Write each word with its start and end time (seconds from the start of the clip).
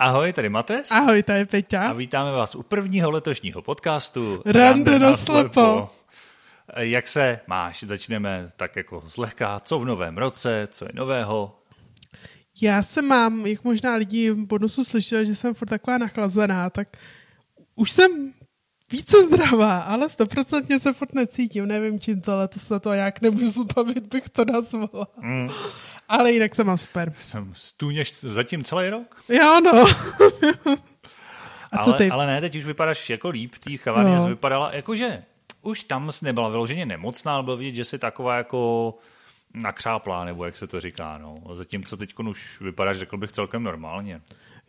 Ahoj, 0.00 0.32
tady 0.32 0.48
Mates. 0.48 0.90
Ahoj, 0.90 1.22
tady 1.22 1.44
Peťa. 1.46 1.88
A 1.88 1.92
vítáme 1.92 2.32
vás 2.32 2.54
u 2.54 2.62
prvního 2.62 3.10
letošního 3.10 3.62
podcastu 3.62 4.42
Rande 4.46 4.98
na 4.98 5.16
slepo. 5.16 5.88
Jak 6.76 7.08
se 7.08 7.40
máš? 7.46 7.82
Začneme 7.82 8.48
tak 8.56 8.76
jako 8.76 9.02
zlehka. 9.06 9.60
Co 9.60 9.78
v 9.78 9.84
novém 9.84 10.18
roce? 10.18 10.68
Co 10.70 10.84
je 10.84 10.90
nového? 10.94 11.60
Já 12.62 12.82
se 12.82 13.02
mám, 13.02 13.46
jak 13.46 13.64
možná 13.64 13.94
lidi 13.94 14.30
v 14.30 14.46
bonusu 14.46 14.84
slyšeli, 14.84 15.26
že 15.26 15.34
jsem 15.34 15.54
furt 15.54 15.68
taková 15.68 15.98
nachlazená, 15.98 16.70
tak 16.70 16.88
už 17.74 17.90
jsem 17.90 18.32
více 18.90 19.24
zdravá, 19.24 19.80
ale 19.80 20.10
stoprocentně 20.10 20.80
se 20.80 20.92
furt 20.92 21.14
necítím. 21.14 21.66
Nevím 21.66 22.00
čím 22.00 22.20
to, 22.20 22.32
ale 22.32 22.48
to 22.48 22.58
se 22.58 22.80
to 22.80 22.92
jak 22.92 23.20
nemůžu 23.20 23.48
zbavit, 23.48 24.06
bych 24.06 24.28
to 24.28 24.44
nazvala. 24.44 25.06
Mm. 25.16 25.48
Ale 26.08 26.32
jinak 26.32 26.54
se 26.54 26.64
mám 26.64 26.78
super. 26.78 27.12
Jsem 27.20 27.52
stůněš 27.54 28.20
zatím 28.20 28.64
celý 28.64 28.90
rok? 28.90 29.22
Jo, 29.28 29.60
no. 29.60 29.84
A 31.72 31.78
co 31.84 31.90
ale, 31.90 31.98
ty? 31.98 32.10
Ale 32.10 32.26
ne, 32.26 32.40
teď 32.40 32.56
už 32.56 32.64
vypadáš 32.64 33.10
jako 33.10 33.28
líp, 33.28 33.54
tý 33.64 33.78
kavárně 33.78 34.16
no. 34.16 34.26
vypadala, 34.26 34.74
jakože 34.74 35.22
už 35.62 35.84
tam 35.84 36.10
nebyla 36.22 36.48
vyloženě 36.48 36.86
nemocná, 36.86 37.34
ale 37.34 37.42
byl 37.42 37.56
vidět, 37.56 37.74
že 37.74 37.84
jsi 37.84 37.98
taková 37.98 38.36
jako 38.36 38.94
nakřáplá, 39.54 40.24
nebo 40.24 40.44
jak 40.44 40.56
se 40.56 40.66
to 40.66 40.80
říká, 40.80 41.18
no. 41.18 41.42
Zatímco 41.54 41.96
teď 41.96 42.14
už 42.18 42.60
vypadáš, 42.60 42.96
řekl 42.98 43.16
bych, 43.16 43.32
celkem 43.32 43.62
normálně. 43.62 44.20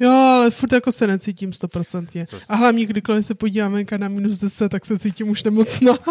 Jo, 0.02 0.12
ale 0.12 0.52
furt 0.52 0.72
jako 0.73 0.91
se 0.91 1.08
necítím 1.08 1.54
stoprocentně. 1.54 2.26
A 2.50 2.55
hlavně, 2.55 2.86
kdykoliv 2.86 3.26
se 3.26 3.36
podíváme 3.36 3.84
na 3.98 4.08
minus 4.08 4.38
10, 4.38 4.70
tak 4.70 4.86
se 4.86 5.00
cítím 5.00 5.30
už 5.30 5.44
nemocná. 5.44 5.94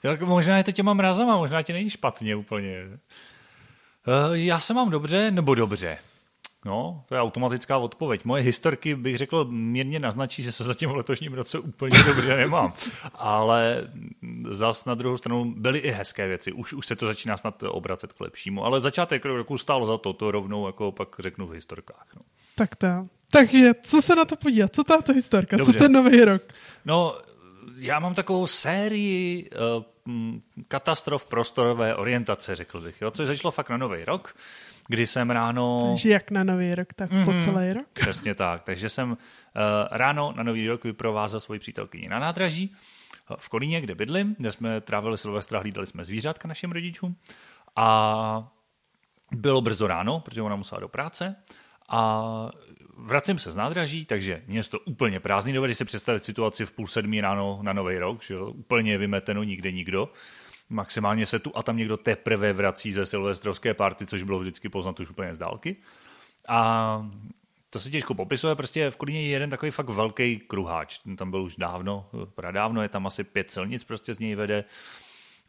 Tak 0.00 0.20
možná 0.20 0.56
je 0.56 0.64
to 0.64 0.72
těma 0.72 0.94
mrazama, 0.94 1.36
možná 1.36 1.62
ti 1.62 1.72
není 1.72 1.90
špatně 1.90 2.36
úplně. 2.36 2.84
Uh, 2.86 4.36
já 4.36 4.60
se 4.60 4.74
mám 4.74 4.90
dobře, 4.90 5.30
nebo 5.30 5.54
dobře. 5.54 5.98
No, 6.64 7.04
to 7.08 7.14
je 7.14 7.20
automatická 7.20 7.78
odpověď. 7.78 8.24
Moje 8.24 8.42
historky 8.42 8.94
bych 8.94 9.18
řekl 9.18 9.44
mírně 9.44 9.98
naznačí, 9.98 10.42
že 10.42 10.52
se 10.52 10.64
zatím 10.64 10.90
v 10.90 10.96
letošním 10.96 11.32
roce 11.32 11.58
úplně 11.58 12.02
dobře 12.02 12.36
nemám. 12.36 12.72
Ale 13.14 13.88
zas 14.50 14.84
na 14.84 14.94
druhou 14.94 15.16
stranu 15.16 15.54
byly 15.56 15.78
i 15.78 15.90
hezké 15.90 16.28
věci. 16.28 16.52
Už, 16.52 16.72
už 16.72 16.86
se 16.86 16.96
to 16.96 17.06
začíná 17.06 17.36
snad 17.36 17.62
obracet 17.62 18.12
k 18.12 18.20
lepšímu. 18.20 18.64
Ale 18.64 18.80
začátek 18.80 19.24
roku 19.24 19.58
stál 19.58 19.86
za 19.86 19.98
to, 19.98 20.12
to 20.12 20.30
rovnou 20.30 20.66
jako 20.66 20.92
pak 20.92 21.08
řeknu 21.18 21.46
v 21.46 21.52
historkách. 21.52 22.06
No. 22.16 22.22
Tak 22.54 22.76
to. 22.76 22.86
Takže 23.30 23.72
co 23.82 24.02
se 24.02 24.16
na 24.16 24.24
to 24.24 24.36
podívat? 24.36 24.74
Co 24.74 24.84
tato 24.84 25.12
historka? 25.12 25.56
Dobře. 25.56 25.72
Co 25.72 25.78
ten 25.78 25.92
nový 25.92 26.24
rok? 26.24 26.42
No, 26.84 27.18
já 27.76 27.98
mám 27.98 28.14
takovou 28.14 28.46
sérii 28.46 29.50
uh, 29.50 29.84
katastrof 30.68 31.26
prostorové 31.26 31.96
orientace, 31.96 32.54
řekl 32.54 32.80
bych, 32.80 33.00
jo, 33.00 33.10
což 33.10 33.26
začalo 33.26 33.52
fakt 33.52 33.70
na 33.70 33.76
nový 33.76 34.04
rok, 34.04 34.36
kdy 34.88 35.06
jsem 35.06 35.30
ráno... 35.30 35.88
Takže 35.90 36.10
jak 36.10 36.30
na 36.30 36.44
nový 36.44 36.74
rok, 36.74 36.88
tak 36.94 37.10
mm-hmm, 37.10 37.24
po 37.24 37.30
mhm. 37.30 37.40
celý 37.40 37.72
rok? 37.72 37.86
Přesně 37.92 38.34
tak. 38.34 38.62
Takže 38.62 38.88
jsem 38.88 39.10
uh, 39.10 39.16
ráno 39.90 40.32
na 40.36 40.42
nový 40.42 40.68
rok 40.68 40.84
vyprovázel 40.84 41.40
svoji 41.40 41.60
přítelkyni 41.60 42.08
na 42.08 42.18
nádraží 42.18 42.76
uh, 43.30 43.36
v 43.38 43.48
Kolíně, 43.48 43.80
kde 43.80 43.94
bydlím, 43.94 44.36
kde 44.38 44.52
jsme 44.52 44.80
trávili 44.80 45.18
Silvestra, 45.18 45.60
hlídali 45.60 45.86
jsme 45.86 46.04
zvířátka 46.04 46.48
našim 46.48 46.72
rodičům 46.72 47.16
a 47.76 48.48
bylo 49.32 49.60
brzo 49.60 49.86
ráno, 49.86 50.20
protože 50.20 50.42
ona 50.42 50.56
musela 50.56 50.80
do 50.80 50.88
práce 50.88 51.36
a 51.88 52.50
vracím 52.96 53.38
se 53.38 53.50
z 53.50 53.56
nádraží, 53.56 54.04
takže 54.04 54.42
město 54.46 54.78
úplně 54.80 55.20
prázdný. 55.20 55.52
Dovedeš 55.52 55.76
si 55.76 55.84
představit 55.84 56.24
situaci 56.24 56.66
v 56.66 56.72
půl 56.72 56.86
sedmí 56.86 57.20
ráno 57.20 57.58
na 57.62 57.72
Nový 57.72 57.98
rok, 57.98 58.22
že 58.22 58.38
úplně 58.38 58.98
vymeteno, 58.98 59.42
nikde 59.42 59.72
nikdo. 59.72 60.12
Maximálně 60.68 61.26
se 61.26 61.38
tu 61.38 61.56
a 61.56 61.62
tam 61.62 61.76
někdo 61.76 61.96
teprve 61.96 62.52
vrací 62.52 62.92
ze 62.92 63.06
silvestrovské 63.06 63.74
party, 63.74 64.06
což 64.06 64.22
bylo 64.22 64.38
vždycky 64.38 64.68
poznat 64.68 65.00
už 65.00 65.10
úplně 65.10 65.34
z 65.34 65.38
dálky. 65.38 65.76
A 66.48 67.10
to 67.70 67.80
se 67.80 67.90
těžko 67.90 68.14
popisuje, 68.14 68.54
prostě 68.54 68.90
v 68.90 68.96
Kolíně 68.96 69.22
je 69.22 69.28
jeden 69.28 69.50
takový 69.50 69.70
fakt 69.70 69.88
velký 69.88 70.38
kruháč. 70.38 71.00
Tam 71.16 71.30
byl 71.30 71.42
už 71.42 71.56
dávno, 71.56 72.06
pradávno, 72.34 72.82
je 72.82 72.88
tam 72.88 73.06
asi 73.06 73.24
pět 73.24 73.50
silnic, 73.50 73.84
prostě 73.84 74.14
z 74.14 74.18
něj 74.18 74.34
vede 74.34 74.64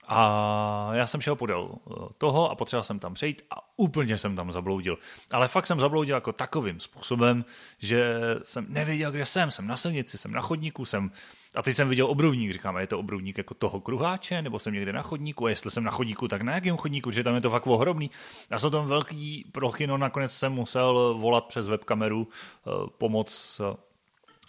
a 0.07 0.89
já 0.93 1.07
jsem 1.07 1.21
šel 1.21 1.35
podél 1.35 1.69
eh, 1.71 1.93
toho 2.17 2.51
a 2.51 2.55
potřeboval 2.55 2.83
jsem 2.83 2.99
tam 2.99 3.13
přejít 3.13 3.41
a 3.51 3.77
úplně 3.77 4.17
jsem 4.17 4.35
tam 4.35 4.51
zabloudil. 4.51 4.97
Ale 5.31 5.47
fakt 5.47 5.65
jsem 5.65 5.79
zabloudil 5.79 6.15
jako 6.15 6.33
takovým 6.33 6.79
způsobem, 6.79 7.45
že 7.79 8.19
jsem 8.43 8.65
nevěděl, 8.69 9.11
kde 9.11 9.25
jsem. 9.25 9.51
Jsem 9.51 9.67
na 9.67 9.77
silnici, 9.77 10.17
jsem 10.17 10.31
na 10.31 10.41
chodníku, 10.41 10.85
jsem... 10.85 11.11
A 11.55 11.61
teď 11.61 11.75
jsem 11.75 11.89
viděl 11.89 12.07
obruvník, 12.07 12.53
říkám, 12.53 12.77
je 12.77 12.87
to 12.87 12.99
obruvník 12.99 13.37
jako 13.37 13.53
toho 13.53 13.81
kruháče, 13.81 14.41
nebo 14.41 14.59
jsem 14.59 14.73
někde 14.73 14.93
na 14.93 15.01
chodníku, 15.01 15.45
a 15.45 15.49
jestli 15.49 15.71
jsem 15.71 15.83
na 15.83 15.91
chodníku, 15.91 16.27
tak 16.27 16.41
na 16.41 16.55
jakém 16.55 16.77
chodníku, 16.77 17.11
že 17.11 17.23
tam 17.23 17.35
je 17.35 17.41
to 17.41 17.49
fakt 17.49 17.67
ohromný. 17.67 18.11
A 18.51 18.59
jsou 18.59 18.69
tam 18.69 18.85
velký 18.85 19.49
prochy, 19.51 19.87
no 19.87 19.97
nakonec 19.97 20.31
jsem 20.31 20.53
musel 20.53 21.15
volat 21.17 21.45
přes 21.45 21.67
webkameru 21.67 22.27
eh, 22.27 22.69
pomoc 22.97 23.61
eh, 23.63 23.77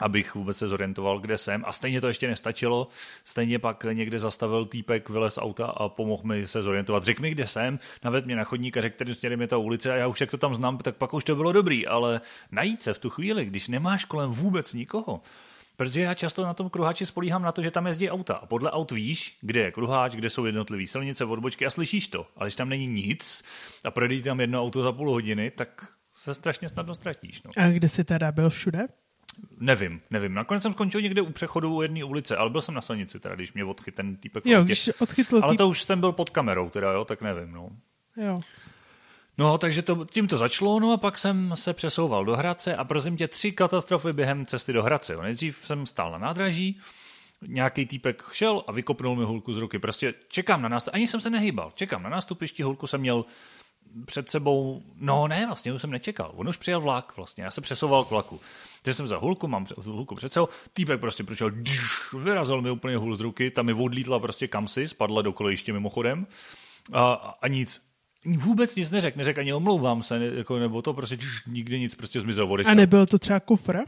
abych 0.00 0.34
vůbec 0.34 0.56
se 0.56 0.68
zorientoval, 0.68 1.18
kde 1.18 1.38
jsem. 1.38 1.64
A 1.66 1.72
stejně 1.72 2.00
to 2.00 2.08
ještě 2.08 2.28
nestačilo. 2.28 2.88
Stejně 3.24 3.58
pak 3.58 3.84
někde 3.92 4.18
zastavil 4.18 4.64
týpek, 4.64 5.08
vylez 5.08 5.38
auta 5.38 5.66
a 5.66 5.88
pomohl 5.88 6.22
mi 6.24 6.46
se 6.46 6.62
zorientovat. 6.62 7.04
Řekl 7.04 7.22
mi, 7.22 7.30
kde 7.30 7.46
jsem, 7.46 7.78
naved 8.04 8.26
mě 8.26 8.36
na 8.36 8.44
chodník 8.44 8.76
a 8.76 8.80
řekl, 8.80 8.94
kterým 8.94 9.14
směrem 9.14 9.40
je 9.40 9.46
ta 9.46 9.56
ulice 9.56 9.92
a 9.92 9.96
já 9.96 10.06
už 10.06 10.20
jak 10.20 10.30
to 10.30 10.38
tam 10.38 10.54
znám, 10.54 10.78
tak 10.78 10.96
pak 10.96 11.14
už 11.14 11.24
to 11.24 11.36
bylo 11.36 11.52
dobrý. 11.52 11.86
Ale 11.86 12.20
najít 12.50 12.82
se 12.82 12.94
v 12.94 12.98
tu 12.98 13.10
chvíli, 13.10 13.44
když 13.44 13.68
nemáš 13.68 14.04
kolem 14.04 14.30
vůbec 14.30 14.74
nikoho, 14.74 15.20
Protože 15.76 16.00
já 16.00 16.14
často 16.14 16.42
na 16.42 16.54
tom 16.54 16.70
kruháči 16.70 17.06
spolíhám 17.06 17.42
na 17.42 17.52
to, 17.52 17.62
že 17.62 17.70
tam 17.70 17.86
jezdí 17.86 18.10
auta. 18.10 18.34
A 18.34 18.46
podle 18.46 18.70
aut 18.70 18.90
víš, 18.90 19.38
kde 19.40 19.60
je 19.60 19.72
kruháč, 19.72 20.14
kde 20.14 20.30
jsou 20.30 20.44
jednotlivé 20.44 20.86
silnice, 20.86 21.24
odbočky 21.24 21.66
a 21.66 21.70
slyšíš 21.70 22.08
to. 22.08 22.26
Ale 22.36 22.46
když 22.46 22.54
tam 22.54 22.68
není 22.68 22.86
nic 22.86 23.44
a 23.84 23.90
projde 23.90 24.22
tam 24.22 24.40
jedno 24.40 24.62
auto 24.62 24.82
za 24.82 24.92
půl 24.92 25.10
hodiny, 25.10 25.50
tak 25.50 25.88
se 26.14 26.34
strašně 26.34 26.68
snadno 26.68 26.94
ztratíš. 26.94 27.42
No. 27.42 27.50
A 27.56 27.68
kde 27.68 27.88
jsi 27.88 28.04
teda 28.04 28.32
byl 28.32 28.50
všude? 28.50 28.86
Nevím, 29.58 30.00
nevím. 30.10 30.34
Nakonec 30.34 30.62
jsem 30.62 30.72
skončil 30.72 31.00
někde 31.00 31.22
u 31.22 31.32
přechodu 31.32 31.74
u 31.74 31.82
jedné 31.82 32.04
ulice, 32.04 32.36
ale 32.36 32.50
byl 32.50 32.60
jsem 32.60 32.74
na 32.74 32.80
silnici, 32.80 33.20
teda, 33.20 33.34
když 33.34 33.52
mě 33.52 33.64
odchyt 33.64 33.94
ten 33.94 34.16
týpek. 34.16 34.46
Jo, 34.46 34.62
když 34.62 34.90
odchytl 34.98 35.40
Ale 35.42 35.56
to 35.56 35.68
už 35.68 35.82
jsem 35.82 36.00
byl 36.00 36.12
pod 36.12 36.30
kamerou, 36.30 36.70
teda, 36.70 36.92
jo, 36.92 37.04
tak 37.04 37.22
nevím, 37.22 37.52
no. 37.52 37.70
Jo. 38.16 38.40
No, 39.38 39.58
takže 39.58 39.82
to, 39.82 40.04
tím 40.04 40.28
to 40.28 40.36
začalo, 40.36 40.80
no 40.80 40.92
a 40.92 40.96
pak 40.96 41.18
jsem 41.18 41.52
se 41.54 41.72
přesouval 41.72 42.24
do 42.24 42.36
Hradce 42.36 42.76
a 42.76 42.84
prosím 42.84 43.16
tě, 43.16 43.28
tři 43.28 43.52
katastrofy 43.52 44.12
během 44.12 44.46
cesty 44.46 44.72
do 44.72 44.82
Hradce. 44.82 45.12
Jo. 45.12 45.22
Nejdřív 45.22 45.66
jsem 45.66 45.86
stál 45.86 46.12
na 46.12 46.18
nádraží, 46.18 46.80
nějaký 47.46 47.86
týpek 47.86 48.22
šel 48.32 48.64
a 48.66 48.72
vykopnul 48.72 49.16
mi 49.16 49.24
hulku 49.24 49.52
z 49.52 49.58
ruky. 49.58 49.78
Prostě 49.78 50.14
čekám 50.28 50.62
na 50.62 50.68
nástup, 50.68 50.94
ani 50.94 51.06
jsem 51.06 51.20
se 51.20 51.30
nehýbal, 51.30 51.72
čekám 51.74 52.02
na 52.02 52.10
nástupišti, 52.10 52.62
hulku 52.62 52.86
jsem 52.86 53.00
měl 53.00 53.24
před 54.04 54.30
sebou, 54.30 54.82
no 54.96 55.28
ne, 55.28 55.46
vlastně 55.46 55.72
už 55.72 55.80
jsem 55.80 55.90
nečekal. 55.90 56.32
On 56.36 56.48
už 56.48 56.56
přijel 56.56 56.80
vlak 56.80 57.16
vlastně, 57.16 57.44
já 57.44 57.50
se 57.50 57.60
přesouval 57.60 58.04
k 58.04 58.10
vlaku. 58.10 58.40
Takže 58.86 58.96
jsem 58.96 59.06
za 59.06 59.16
hulku, 59.16 59.48
mám 59.48 59.66
hulku 59.84 60.14
před 60.14 60.32
sebou, 60.32 60.48
týpek 60.72 61.00
prostě 61.00 61.24
prošel, 61.24 61.50
vyrazil 62.22 62.62
mi 62.62 62.70
úplně 62.70 62.96
hul 62.96 63.16
z 63.16 63.20
ruky, 63.20 63.50
tam 63.50 63.66
mi 63.66 63.72
odlítla 63.72 64.18
prostě 64.18 64.48
kamsi, 64.48 64.88
spadla 64.88 65.22
do 65.22 65.32
kolejiště 65.32 65.72
mimochodem 65.72 66.26
a, 66.92 67.12
a 67.42 67.48
nic. 67.48 67.82
Vůbec 68.24 68.76
nic 68.76 68.90
neřekl, 68.90 69.18
neřekl 69.18 69.40
ani 69.40 69.52
omlouvám 69.52 70.02
se, 70.02 70.30
jako, 70.34 70.58
nebo 70.58 70.82
to 70.82 70.94
prostě 70.94 71.18
nikdy 71.46 71.80
nic 71.80 71.94
prostě 71.94 72.20
zmizel 72.20 72.52
odešel. 72.52 72.70
A 72.70 72.74
nebyl 72.74 73.06
to 73.06 73.18
třeba 73.18 73.40
kufr? 73.40 73.78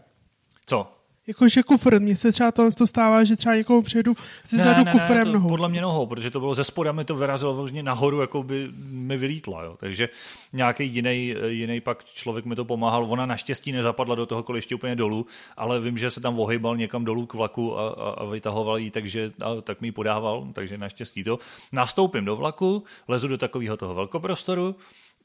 Co? 0.66 0.97
Jakože 1.28 1.62
kufr, 1.62 2.00
mně 2.00 2.16
se 2.16 2.32
třeba 2.32 2.52
to 2.52 2.86
stává, 2.86 3.24
že 3.24 3.36
třeba 3.36 3.54
někomu 3.54 3.82
přejdu 3.82 4.14
si 4.44 4.56
ne, 4.56 4.64
zadu 4.64 4.84
ne, 4.84 4.92
kufrem 4.92 5.26
ne, 5.26 5.32
nohou. 5.32 5.48
Podle 5.48 5.68
mě 5.68 5.80
nohou, 5.80 6.06
protože 6.06 6.30
to 6.30 6.40
bylo 6.40 6.54
ze 6.54 6.64
spoda, 6.64 6.92
mi 6.92 7.04
to 7.04 7.16
vyrazilo 7.16 7.54
vlastně 7.54 7.82
nahoru, 7.82 8.20
jako 8.20 8.42
by 8.42 8.68
mi 8.76 9.16
vylítla. 9.16 9.62
Jo. 9.62 9.76
Takže 9.78 10.08
nějaký 10.52 10.86
jiný, 10.86 11.34
jiný 11.46 11.80
pak 11.80 12.04
člověk 12.04 12.44
mi 12.44 12.56
to 12.56 12.64
pomáhal. 12.64 13.04
Ona 13.04 13.26
naštěstí 13.26 13.72
nezapadla 13.72 14.14
do 14.14 14.26
toho 14.26 14.42
koliště 14.42 14.74
úplně 14.74 14.96
dolů, 14.96 15.26
ale 15.56 15.80
vím, 15.80 15.98
že 15.98 16.10
se 16.10 16.20
tam 16.20 16.40
ohejbal 16.40 16.76
někam 16.76 17.04
dolů 17.04 17.26
k 17.26 17.34
vlaku 17.34 17.78
a, 17.78 17.88
a, 17.88 18.10
a 18.10 18.24
vytahoval 18.24 18.78
ji, 18.78 18.90
takže 18.90 19.32
a, 19.44 19.60
tak 19.60 19.80
mi 19.80 19.88
ji 19.88 19.92
podával, 19.92 20.48
takže 20.52 20.78
naštěstí 20.78 21.24
to. 21.24 21.38
Nastoupím 21.72 22.24
do 22.24 22.36
vlaku, 22.36 22.84
lezu 23.08 23.28
do 23.28 23.38
takového 23.38 23.76
toho 23.76 23.94
velkoprostoru 23.94 24.76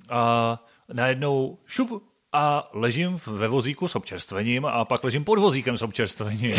a 0.10 0.64
najednou 0.94 1.58
šup, 1.66 2.04
a 2.34 2.70
ležím 2.74 3.18
ve 3.28 3.48
vozíku 3.48 3.88
s 3.88 3.96
občerstvením 3.96 4.66
a 4.66 4.86
pak 4.86 5.04
ležím 5.04 5.24
pod 5.24 5.40
vozíkem 5.40 5.78
s 5.78 5.82
občerstvením. 5.82 6.56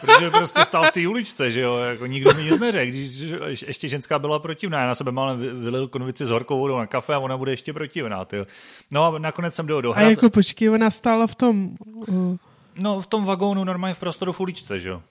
Protože 0.00 0.30
prostě 0.30 0.64
stál 0.64 0.84
v 0.84 0.90
té 0.92 1.08
uličce, 1.08 1.50
že 1.50 1.60
jo, 1.60 1.76
jako 1.76 2.06
nikdo 2.06 2.34
mi 2.34 2.44
nic 2.44 2.58
neřekl, 2.58 2.92
když 2.92 3.62
ještě 3.66 3.88
ženská 3.88 4.18
byla 4.18 4.38
protivná, 4.38 4.80
já 4.80 4.86
na 4.86 4.94
sebe 4.94 5.12
málem 5.12 5.38
vylil 5.64 5.88
konvici 5.88 6.26
s 6.26 6.30
horkou 6.30 6.58
vodou 6.58 6.78
na 6.78 6.86
kafe 6.86 7.14
a 7.14 7.18
ona 7.18 7.36
bude 7.36 7.52
ještě 7.52 7.72
protivná, 7.72 8.24
tyjo. 8.24 8.46
No 8.90 9.04
a 9.04 9.18
nakonec 9.18 9.54
jsem 9.54 9.66
do, 9.66 9.80
do 9.80 9.96
A 9.96 10.00
jako 10.00 10.30
počkej, 10.30 10.70
ona 10.70 10.90
stála 10.90 11.26
v 11.26 11.34
tom... 11.34 11.70
Uh... 11.86 12.36
No 12.76 13.00
v 13.00 13.06
tom 13.06 13.24
vagónu 13.24 13.64
normálně 13.64 13.94
v 13.94 13.98
prostoru 13.98 14.32
v 14.32 14.40
uličce, 14.40 14.78
že 14.78 14.88
jo. 14.88 15.02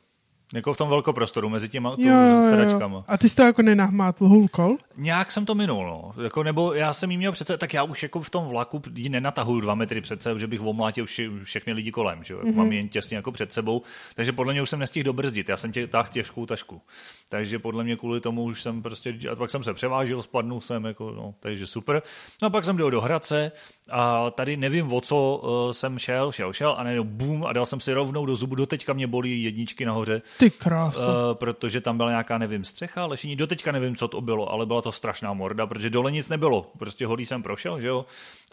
Jako 0.53 0.73
v 0.73 0.77
tom 0.77 0.89
velkoprostoru, 0.89 1.49
mezi 1.49 1.69
těma 1.69 1.89
Jo, 1.97 2.13
jo, 2.13 2.43
jo. 2.43 2.49
sedačkama. 2.49 3.03
A 3.07 3.17
ty 3.17 3.29
jsi 3.29 3.35
to 3.35 3.41
jako 3.41 3.61
nenahmátl 3.61 4.27
hulkol? 4.27 4.77
Nějak 4.97 5.31
jsem 5.31 5.45
to 5.45 5.55
minul, 5.55 5.85
no. 5.85 6.23
Jako, 6.23 6.43
nebo 6.43 6.73
já 6.73 6.93
jsem 6.93 7.11
jí 7.11 7.17
měl 7.17 7.31
přece, 7.31 7.57
tak 7.57 7.73
já 7.73 7.83
už 7.83 8.03
jako 8.03 8.21
v 8.21 8.29
tom 8.29 8.45
vlaku 8.45 8.81
ji 8.95 9.09
nenatahuju 9.09 9.61
dva 9.61 9.75
metry 9.75 10.01
před 10.01 10.23
sebou, 10.23 10.37
že 10.37 10.47
bych 10.47 10.61
omlátil 10.61 11.05
vši, 11.05 11.29
všechny 11.43 11.73
lidi 11.73 11.91
kolem, 11.91 12.23
že 12.23 12.33
jo. 12.33 12.39
Mm-hmm. 12.39 12.55
Mám 12.55 12.71
jen 12.71 12.89
těsně 12.89 13.17
jako 13.17 13.31
před 13.31 13.53
sebou, 13.53 13.81
takže 14.15 14.31
podle 14.31 14.53
mě 14.53 14.61
už 14.61 14.69
jsem 14.69 14.79
nestihl 14.79 15.03
dobrzdit, 15.03 15.49
já 15.49 15.57
jsem 15.57 15.71
tě 15.71 15.87
táhl 15.87 16.09
těžkou 16.11 16.45
tašku. 16.45 16.81
Takže 17.29 17.59
podle 17.59 17.83
mě 17.83 17.95
kvůli 17.95 18.21
tomu 18.21 18.43
už 18.43 18.61
jsem 18.61 18.81
prostě, 18.81 19.17
a 19.31 19.35
pak 19.35 19.49
jsem 19.49 19.63
se 19.63 19.73
převážil, 19.73 20.23
spadnul 20.23 20.61
jsem, 20.61 20.85
jako, 20.85 21.11
no, 21.11 21.33
takže 21.39 21.67
super. 21.67 22.01
No 22.41 22.45
a 22.45 22.49
pak 22.49 22.65
jsem 22.65 22.77
dojel 22.77 22.91
do 22.91 23.01
Hradce 23.01 23.51
a 23.91 24.31
tady 24.31 24.57
nevím, 24.57 24.93
o 24.93 25.01
co 25.01 25.41
uh, 25.43 25.71
jsem 25.71 25.99
šel, 25.99 26.31
šel, 26.31 26.53
šel 26.53 26.75
a 26.77 26.83
najednou 26.83 27.03
bum 27.03 27.45
a 27.45 27.53
dal 27.53 27.65
jsem 27.65 27.79
si 27.79 27.93
rovnou 27.93 28.25
do 28.25 28.35
zubu, 28.35 28.55
doteďka 28.55 28.93
mě 28.93 29.07
bolí 29.07 29.43
jedničky 29.43 29.85
nahoře. 29.85 30.21
Ty 30.39 30.49
krása. 30.49 31.07
Uh, 31.07 31.13
protože 31.33 31.81
tam 31.81 31.97
byla 31.97 32.09
nějaká, 32.09 32.37
nevím, 32.37 32.63
střecha, 32.63 33.05
lešení. 33.05 33.35
Doteďka 33.35 33.71
nevím, 33.71 33.95
co 33.95 34.07
to 34.07 34.21
bylo, 34.21 34.51
ale 34.51 34.65
byla 34.65 34.81
to 34.81 34.91
strašná 34.91 35.33
morda, 35.33 35.67
protože 35.67 35.89
dole 35.89 36.11
nic 36.11 36.29
nebylo. 36.29 36.71
Prostě 36.77 37.05
holý 37.05 37.25
jsem 37.25 37.43
prošel, 37.43 37.81
že 37.81 37.87
jo, 37.87 38.05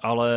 ale 0.03 0.31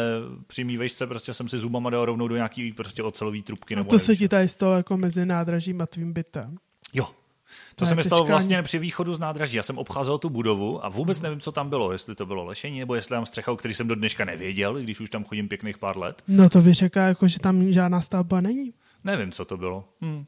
při 0.47 0.63
mý 0.63 0.77
vejšce 0.77 1.07
prostě 1.07 1.33
jsem 1.33 1.47
si 1.49 1.57
zubama 1.57 1.89
dal 1.89 2.05
rovnou 2.05 2.27
do 2.27 2.35
nějaký 2.35 2.73
prostě 2.73 3.03
ocelový 3.03 3.43
trubky. 3.43 3.75
A 3.75 3.77
Nebo 3.77 3.89
to 3.89 3.95
nevím, 3.95 4.05
se 4.05 4.15
ti 4.15 4.29
tady 4.29 4.47
stalo 4.47 4.75
jako 4.75 4.97
mezi 4.97 5.25
nádražím 5.25 5.81
a 5.81 5.85
tvým 5.85 6.13
bytem. 6.13 6.57
Jo. 6.93 7.07
To 7.75 7.85
se 7.85 7.95
mi 7.95 8.03
stalo 8.03 8.25
vlastně 8.25 8.63
při 8.63 8.79
východu 8.79 9.13
z 9.13 9.19
nádraží. 9.19 9.57
Já 9.57 9.63
jsem 9.63 9.77
obcházel 9.77 10.17
tu 10.17 10.29
budovu 10.29 10.85
a 10.85 10.89
vůbec 10.89 11.21
nevím, 11.21 11.39
co 11.39 11.51
tam 11.51 11.69
bylo. 11.69 11.91
Jestli 11.91 12.15
to 12.15 12.25
bylo 12.25 12.45
lešení, 12.45 12.79
nebo 12.79 12.95
jestli 12.95 13.09
tam 13.09 13.25
střecha, 13.25 13.51
o 13.51 13.57
který 13.57 13.73
jsem 13.73 13.87
do 13.87 13.95
dneška 13.95 14.25
nevěděl, 14.25 14.73
když 14.73 14.99
už 14.99 15.09
tam 15.09 15.23
chodím 15.23 15.47
pěkných 15.47 15.77
pár 15.77 15.97
let. 15.97 16.23
No 16.27 16.49
to 16.49 16.61
vyřeká, 16.61 17.07
jako, 17.07 17.27
že 17.27 17.39
tam 17.39 17.71
žádná 17.73 18.01
stavba 18.01 18.41
není. 18.41 18.73
Nevím, 19.03 19.31
co 19.31 19.45
to 19.45 19.57
bylo. 19.57 19.83
Hm. 20.01 20.25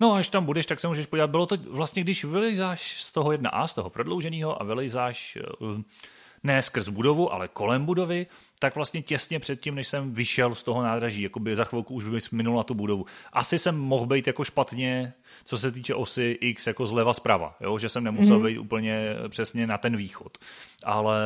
No 0.00 0.14
až 0.14 0.28
tam 0.28 0.44
budeš, 0.44 0.66
tak 0.66 0.80
se 0.80 0.88
můžeš 0.88 1.06
podívat. 1.06 1.30
Bylo 1.30 1.46
to 1.46 1.56
vlastně, 1.56 2.02
když 2.02 2.24
vylejzáš 2.24 3.02
z 3.02 3.12
toho 3.12 3.30
1A, 3.30 3.66
z 3.66 3.74
toho 3.74 3.90
prodlouženého 3.90 4.62
a 4.62 4.64
vylejzáš 4.64 5.38
eh, 5.40 5.82
ne 6.42 6.62
skrz 6.62 6.88
budovu, 6.88 7.32
ale 7.32 7.48
kolem 7.48 7.84
budovy, 7.84 8.26
tak 8.64 8.74
vlastně 8.74 9.02
těsně 9.02 9.40
předtím, 9.40 9.74
než 9.74 9.88
jsem 9.88 10.12
vyšel 10.12 10.54
z 10.54 10.62
toho 10.62 10.82
nádraží, 10.82 11.22
jakoby 11.22 11.56
za 11.56 11.64
chvilku 11.64 11.94
už 11.94 12.04
by 12.04 12.18
minul 12.32 12.56
na 12.56 12.62
tu 12.62 12.74
budovu. 12.74 13.06
Asi 13.32 13.58
jsem 13.58 13.78
mohl 13.78 14.06
být 14.06 14.26
jako 14.26 14.44
špatně, 14.44 15.12
co 15.44 15.58
se 15.58 15.72
týče 15.72 15.94
osy 15.94 16.38
X, 16.40 16.66
jako 16.66 16.86
zleva 16.86 17.14
zprava, 17.14 17.56
jo? 17.60 17.78
že 17.78 17.88
jsem 17.88 18.04
nemusel 18.04 18.38
mm-hmm. 18.38 18.46
být 18.46 18.58
úplně 18.58 19.16
přesně 19.28 19.66
na 19.66 19.78
ten 19.78 19.96
východ. 19.96 20.38
Ale 20.84 21.16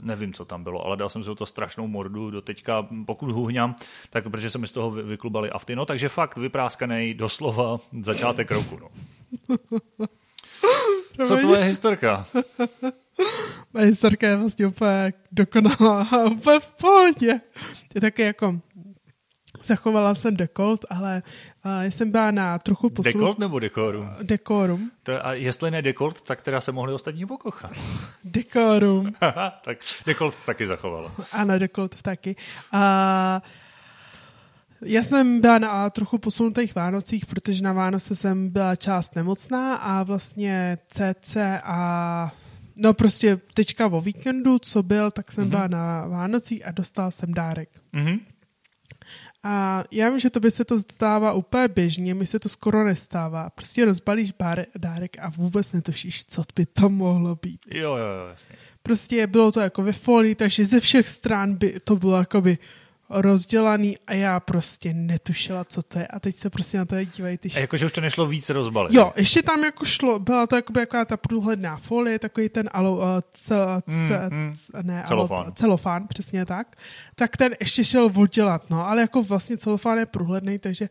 nevím, 0.00 0.32
co 0.32 0.44
tam 0.44 0.64
bylo, 0.64 0.86
ale 0.86 0.96
dal 0.96 1.08
jsem 1.08 1.24
si 1.24 1.30
to 1.34 1.46
strašnou 1.46 1.86
mordu 1.86 2.30
do 2.30 2.42
teďka, 2.42 2.86
pokud 3.06 3.30
huhňám, 3.30 3.74
tak 4.10 4.24
protože 4.24 4.50
se 4.50 4.58
mi 4.58 4.66
z 4.66 4.72
toho 4.72 4.90
vy- 4.90 5.02
vyklubali 5.02 5.50
afty. 5.50 5.76
No, 5.76 5.86
takže 5.86 6.08
fakt 6.08 6.36
vypráskaný 6.36 7.14
doslova 7.14 7.78
začátek 8.02 8.50
roku. 8.50 8.78
No. 8.78 8.88
Co 11.26 11.36
tvoje 11.36 11.64
historka? 11.64 12.26
Moje 13.74 13.86
historka 13.86 14.28
je 14.28 14.36
vlastně 14.36 14.66
úplně 14.66 15.12
dokonalá 15.32 16.08
a 16.12 16.24
úplně 16.24 16.60
v 16.60 16.72
pohodě. 16.72 17.40
Je 17.94 18.00
taky 18.00 18.22
jako, 18.22 18.60
zachovala 19.64 20.14
jsem 20.14 20.36
dekolt, 20.36 20.84
ale 20.90 21.22
uh, 21.64 21.72
jsem 21.88 22.10
byla 22.10 22.30
na 22.30 22.58
trochu 22.58 22.90
posun... 22.90 23.12
Dekolt 23.12 23.38
nebo 23.38 23.58
dekorum? 23.58 24.10
Dekorum. 24.22 24.90
To, 25.02 25.26
a 25.26 25.34
jestli 25.34 25.70
ne 25.70 25.82
dekolt, 25.82 26.20
tak 26.20 26.42
teda 26.42 26.60
se 26.60 26.72
mohli 26.72 26.92
ostatní 26.92 27.26
pokochat. 27.26 27.72
Dekorum. 28.24 29.12
tak 29.64 29.78
dekolt 30.06 30.46
taky 30.46 30.66
zachovala. 30.66 31.12
Ano, 31.32 31.58
dekolt 31.58 32.02
taky. 32.02 32.36
A 32.72 33.42
já 34.82 35.02
jsem 35.02 35.40
byla 35.40 35.58
na 35.58 35.90
trochu 35.90 36.18
posunutých 36.18 36.74
Vánocích, 36.74 37.26
protože 37.26 37.62
na 37.62 37.72
Vánoce 37.72 38.16
jsem 38.16 38.48
byla 38.48 38.76
část 38.76 39.16
nemocná 39.16 39.74
a 39.74 40.02
vlastně 40.02 40.78
CC 40.88 41.36
a 41.64 42.32
no 42.80 42.94
prostě 42.94 43.40
teďka 43.54 43.86
o 43.86 44.00
víkendu, 44.00 44.58
co 44.58 44.82
byl, 44.82 45.10
tak 45.10 45.32
jsem 45.32 45.44
mm-hmm. 45.44 45.50
byla 45.50 45.68
na 45.68 46.06
Vánocích 46.06 46.66
a 46.66 46.70
dostal 46.70 47.10
jsem 47.10 47.34
dárek. 47.34 47.68
Mhm. 47.92 48.20
A 49.42 49.84
já 49.90 50.10
vím, 50.10 50.20
že 50.20 50.30
to 50.30 50.40
by 50.40 50.50
se 50.50 50.64
to 50.64 50.78
stává 50.78 51.32
úplně 51.32 51.68
běžně, 51.68 52.14
mi 52.14 52.26
se 52.26 52.38
to 52.38 52.48
skoro 52.48 52.84
nestává. 52.84 53.50
Prostě 53.50 53.84
rozbalíš 53.84 54.32
bár, 54.32 54.66
dárek 54.78 55.16
a 55.20 55.28
vůbec 55.28 55.72
netušíš, 55.72 56.24
co 56.24 56.42
by 56.56 56.66
to 56.66 56.88
mohlo 56.88 57.38
být. 57.42 57.60
Jo, 57.74 57.96
jo, 57.96 58.06
jo, 58.06 58.26
jasně. 58.30 58.56
Prostě 58.82 59.26
bylo 59.26 59.52
to 59.52 59.60
jako 59.60 59.82
ve 59.82 59.92
folii, 59.92 60.34
takže 60.34 60.64
ze 60.64 60.80
všech 60.80 61.08
stran 61.08 61.54
by 61.54 61.80
to 61.84 61.96
bylo 61.96 62.18
jakoby 62.18 62.58
rozdělaný 63.10 63.98
a 64.06 64.12
já 64.12 64.40
prostě 64.40 64.94
netušila, 64.94 65.64
co 65.64 65.82
to 65.82 65.98
je. 65.98 66.06
A 66.06 66.20
teď 66.20 66.36
se 66.36 66.50
prostě 66.50 66.78
na 66.78 66.84
to 66.84 67.04
dívají 67.04 67.38
ty 67.38 67.48
A 67.56 67.58
jakože 67.58 67.86
už 67.86 67.92
to 67.92 68.00
nešlo 68.00 68.26
víc 68.26 68.50
rozbalit. 68.50 68.94
Jo, 68.94 69.12
ještě 69.16 69.42
tam 69.42 69.64
jako 69.64 69.84
šlo, 69.84 70.18
byla 70.18 70.46
to 70.46 70.56
jakoby 70.56 70.80
jaká 70.80 71.04
ta 71.04 71.16
průhledná 71.16 71.76
folie, 71.76 72.18
takový 72.18 72.48
ten 72.48 72.70
alo, 72.72 72.96
uh, 72.96 73.02
cel, 73.32 73.82
ce, 74.08 74.20
Mm, 74.30 74.46
mm. 74.46 74.56
c, 74.56 74.72
ne, 74.82 75.04
Celofán. 75.06 75.38
Alo, 75.38 75.52
celofán, 75.52 76.06
přesně 76.08 76.46
tak. 76.46 76.76
Tak 77.14 77.36
ten 77.36 77.54
ještě 77.60 77.84
šel 77.84 78.10
oddělat, 78.16 78.70
no, 78.70 78.88
ale 78.88 79.00
jako 79.00 79.22
vlastně 79.22 79.56
celofán 79.56 79.98
je 79.98 80.06
průhledný, 80.06 80.58
takže 80.58 80.88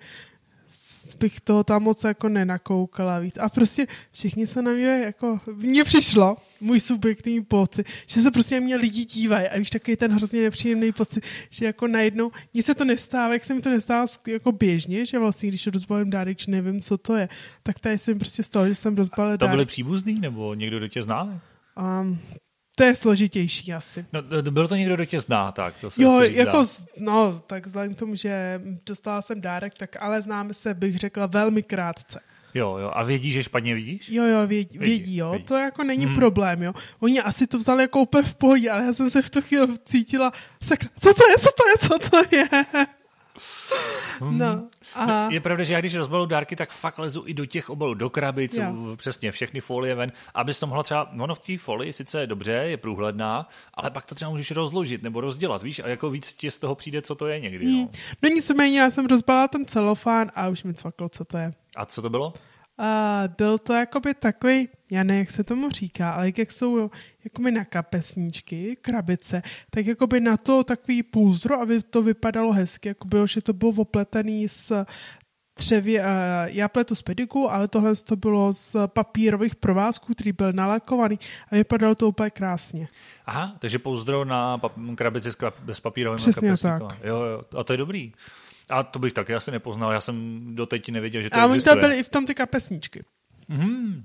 bych 1.20 1.42
toho 1.42 1.64
tam 1.64 1.84
moc 1.84 2.04
jako 2.04 2.30
nenakoukala 2.30 3.20
víc. 3.20 3.38
A 3.38 3.50
prostě 3.50 3.88
všichni 4.12 4.48
se 4.48 4.62
na 4.62 4.72
mě 4.72 5.02
jako, 5.06 5.40
mně 5.56 5.84
přišlo, 5.84 6.38
můj 6.62 6.80
subjektivní 6.80 7.44
pocit, 7.44 7.88
že 8.08 8.22
se 8.22 8.32
prostě 8.32 8.60
na 8.60 8.66
mě 8.66 8.76
lidi 8.76 9.06
dívají 9.06 9.48
a 9.48 9.60
víš, 9.60 9.70
takový 9.70 9.98
ten 9.98 10.12
hrozně 10.12 10.42
nepříjemný 10.42 10.92
pocit, 10.92 11.24
že 11.50 11.66
jako 11.66 11.88
najednou, 11.88 12.32
mně 12.54 12.64
se 12.64 12.76
to 12.76 12.86
nestává, 12.86 13.34
jak 13.34 13.44
se 13.44 13.54
mi 13.54 13.62
to 13.62 13.70
nestává 13.70 14.06
jako 14.28 14.52
běžně, 14.52 15.06
že 15.06 15.20
vlastně, 15.20 15.50
když 15.50 15.68
rozbalím 15.68 16.10
dárek, 16.10 16.40
že 16.40 16.52
nevím, 16.52 16.82
co 16.82 16.98
to 16.98 17.16
je, 17.16 17.30
tak 17.64 17.80
tady 17.80 17.98
jsem 17.98 18.20
prostě 18.20 18.44
z 18.44 18.50
toho, 18.50 18.68
že 18.68 18.76
jsem 18.76 18.96
rozbalil 18.96 19.38
To 19.38 19.46
byli 19.46 19.58
dárek. 19.58 19.68
příbuzný, 19.68 20.20
nebo 20.20 20.54
někdo, 20.54 20.78
kdo 20.78 20.88
tě 20.88 21.02
zná? 21.02 21.42
Um, 22.02 22.20
to 22.80 22.84
je 22.86 22.96
složitější 22.96 23.74
asi. 23.74 24.06
No, 24.14 24.22
to- 24.44 24.52
byl 24.52 24.68
to 24.68 24.76
někdo, 24.76 24.96
kdo 24.96 25.06
tě 25.06 25.20
zná, 25.20 25.52
tak 25.52 25.74
to 25.82 25.90
se 25.90 26.04
Jo, 26.04 26.22
říct 26.26 26.36
jako, 26.36 26.58
dá. 26.58 26.64
z- 26.64 26.86
no, 26.98 27.42
tak 27.48 27.66
vzhledem 27.68 27.96
k 27.96 28.00
tomu, 28.00 28.16
že 28.16 28.62
dostala 28.86 29.22
jsem 29.22 29.42
dárek, 29.42 29.74
tak 29.78 29.96
ale 30.00 30.22
známe 30.22 30.54
se, 30.54 30.74
bych 30.74 30.98
řekla, 30.98 31.26
velmi 31.26 31.64
krátce. 31.64 32.20
Jo, 32.54 32.78
jo, 32.78 32.92
a 32.94 33.04
vědí, 33.04 33.32
že 33.32 33.44
špatně 33.44 33.76
vidíš? 33.76 34.10
Jo, 34.10 34.24
jo, 34.24 34.48
vědí, 34.48 34.78
Vědí, 34.80 35.18
jo, 35.18 35.30
vědí. 35.32 35.46
to 35.46 35.56
jako 35.58 35.84
není 35.84 36.06
Mhm. 36.06 36.16
problém, 36.16 36.64
jo. 36.64 36.74
Oni 37.00 37.22
asi 37.22 37.48
to 37.48 37.58
vzali 37.58 37.84
jako 37.84 38.00
úplně 38.02 38.24
v 38.24 38.34
pohodě, 38.34 38.70
ale 38.70 38.86
já 38.86 38.94
jsem 38.94 39.10
se 39.10 39.22
v 39.22 39.30
tu 39.30 39.42
chvíli 39.42 39.68
cítila, 39.86 40.32
sakra, 40.64 40.90
co 41.00 41.14
to 41.14 41.24
je, 41.30 41.38
co 41.38 41.50
to 41.58 41.68
je, 41.68 41.90
co 41.90 42.10
to 42.10 42.36
je? 42.36 42.48
No, 44.30 44.68
a 44.96 45.30
Je 45.30 45.40
pravda, 45.40 45.64
že 45.64 45.74
já 45.74 45.80
když 45.80 45.96
rozbalu 45.96 46.26
dárky, 46.26 46.56
tak 46.56 46.72
fakt 46.72 47.00
lezu 47.00 47.24
i 47.26 47.34
do 47.34 47.46
těch 47.46 47.70
obalů, 47.70 47.94
do 47.94 48.10
krabic, 48.10 48.58
Jo. 48.58 48.74
přesně 48.96 49.32
všechny 49.32 49.62
folie 49.62 49.96
ven, 49.96 50.12
abys 50.36 50.60
to 50.60 50.68
mohla 50.68 50.84
třeba, 50.84 51.12
ono 51.20 51.36
v 51.36 51.40
té 51.40 51.58
folii 51.58 51.94
sice 51.94 52.22
je 52.22 52.28
dobře, 52.28 52.52
je 52.52 52.78
průhledná, 52.78 53.50
ale 53.74 53.90
pak 53.90 54.06
to 54.06 54.16
třeba 54.16 54.32
můžeš 54.32 54.52
rozložit 54.52 55.04
nebo 55.04 55.22
rozdělat, 55.22 55.64
víš, 55.64 55.80
a 55.80 55.88
jako 55.88 56.10
víc 56.10 56.34
ti 56.34 56.52
z 56.52 56.60
toho 56.60 56.76
přijde, 56.76 57.02
co 57.02 57.16
to 57.16 57.28
je 57.28 57.40
někdy. 57.40 57.66
No. 57.66 57.90
no 58.24 58.30
nicméně, 58.30 58.80
já 58.80 58.90
jsem 58.90 59.06
rozbalila 59.06 59.48
ten 59.48 59.66
celofán 59.66 60.32
a 60.36 60.48
už 60.48 60.64
mi 60.64 60.74
cvaklo, 60.74 61.10
co 61.10 61.26
to 61.26 61.38
je. 61.38 61.52
A 61.76 61.86
co 61.86 62.02
to 62.02 62.10
bylo? 62.10 62.34
A 62.82 63.24
byl 63.38 63.58
to 63.58 63.74
jakoby 63.74 64.14
takový, 64.14 64.70
já 64.92 65.04
ne, 65.04 65.18
jak 65.20 65.32
se 65.32 65.44
tomu 65.44 65.70
říká, 65.70 66.12
ale 66.12 66.32
jak 66.38 66.52
jsou 66.52 66.90
jakoby 67.24 67.52
na 67.52 67.66
kapesníčky, 67.66 68.78
krabice, 68.82 69.42
tak 69.70 69.86
jakoby 69.86 70.20
na 70.20 70.38
to 70.38 70.64
takový 70.64 71.04
půzdro, 71.04 71.62
aby 71.62 71.82
to 71.82 72.02
vypadalo 72.02 72.52
hezky, 72.54 72.88
jako 72.88 73.08
bylo, 73.08 73.28
že 73.28 73.42
to 73.42 73.54
bylo 73.54 73.72
opletený 73.72 74.50
s 74.50 74.86
třevě, 75.54 76.02
uh, 76.02 76.08
já 76.46 76.68
pletu 76.70 76.96
z 76.96 77.02
pediku, 77.02 77.52
ale 77.52 77.68
tohle 77.68 77.96
to 77.96 78.16
bylo 78.16 78.54
z 78.54 78.76
papírových 78.88 79.56
provázků, 79.56 80.14
který 80.14 80.32
byl 80.32 80.54
nalakovaný 80.54 81.20
a 81.52 81.56
vypadalo 81.56 81.96
to 81.96 82.08
úplně 82.08 82.30
krásně. 82.30 82.88
Aha, 83.26 83.56
takže 83.60 83.80
pouzdro 83.80 84.26
na 84.26 84.58
pap- 84.58 84.96
krabici 84.96 85.32
s 85.32 85.38
kap- 85.40 85.54
bez 85.64 85.80
papírovým 85.80 86.18
Přesně 86.18 86.48
kapesníkem. 86.48 86.80
tak. 86.88 86.98
Jo, 87.04 87.22
jo, 87.22 87.42
a 87.60 87.64
to 87.64 87.74
je 87.74 87.78
dobrý. 87.78 88.14
A 88.70 88.84
to 88.84 89.00
bych 89.00 89.14
taky 89.14 89.36
asi 89.36 89.52
nepoznal, 89.52 89.92
já 89.92 90.02
jsem 90.02 90.42
doteď 90.56 90.90
nevěděl, 90.90 91.22
že 91.22 91.30
to 91.30 91.38
a 91.38 91.46
oni 91.46 91.56
existuje. 91.56 91.76
tam 91.76 91.82
byli 91.82 92.00
i 92.00 92.04
v 92.04 92.10
tom 92.10 92.26
ty 92.26 92.36
kapesníčky. 92.36 93.04
Mhm. 93.48 94.04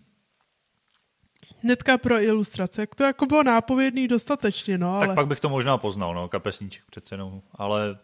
Hnedka 1.62 1.98
pro 1.98 2.20
ilustrace, 2.20 2.82
jak 2.82 2.94
to 2.94 3.04
jako 3.04 3.26
bylo 3.26 3.42
nápovědný 3.42 4.08
dostatečně, 4.08 4.78
no, 4.78 5.00
Tak 5.00 5.08
ale... 5.08 5.14
pak 5.14 5.26
bych 5.26 5.40
to 5.40 5.48
možná 5.48 5.78
poznal, 5.78 6.14
no, 6.14 6.28
kapesníček 6.28 6.84
přece, 6.90 7.16
no, 7.16 7.42
ale 7.54 7.98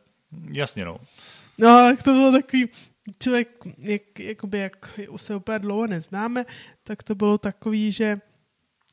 jasně, 0.50 0.84
no. 0.84 0.98
No, 1.58 1.68
jak 1.68 2.02
to 2.02 2.12
bylo 2.12 2.32
takový, 2.32 2.68
člověk, 3.22 3.48
jak, 3.78 4.20
jakoby, 4.20 4.58
jak 4.58 5.00
se 5.16 5.34
úplně 5.34 5.58
dlouho 5.58 5.86
neznáme, 5.86 6.44
tak 6.84 7.02
to 7.02 7.14
bylo 7.14 7.38
takový, 7.38 7.92
že 7.92 8.20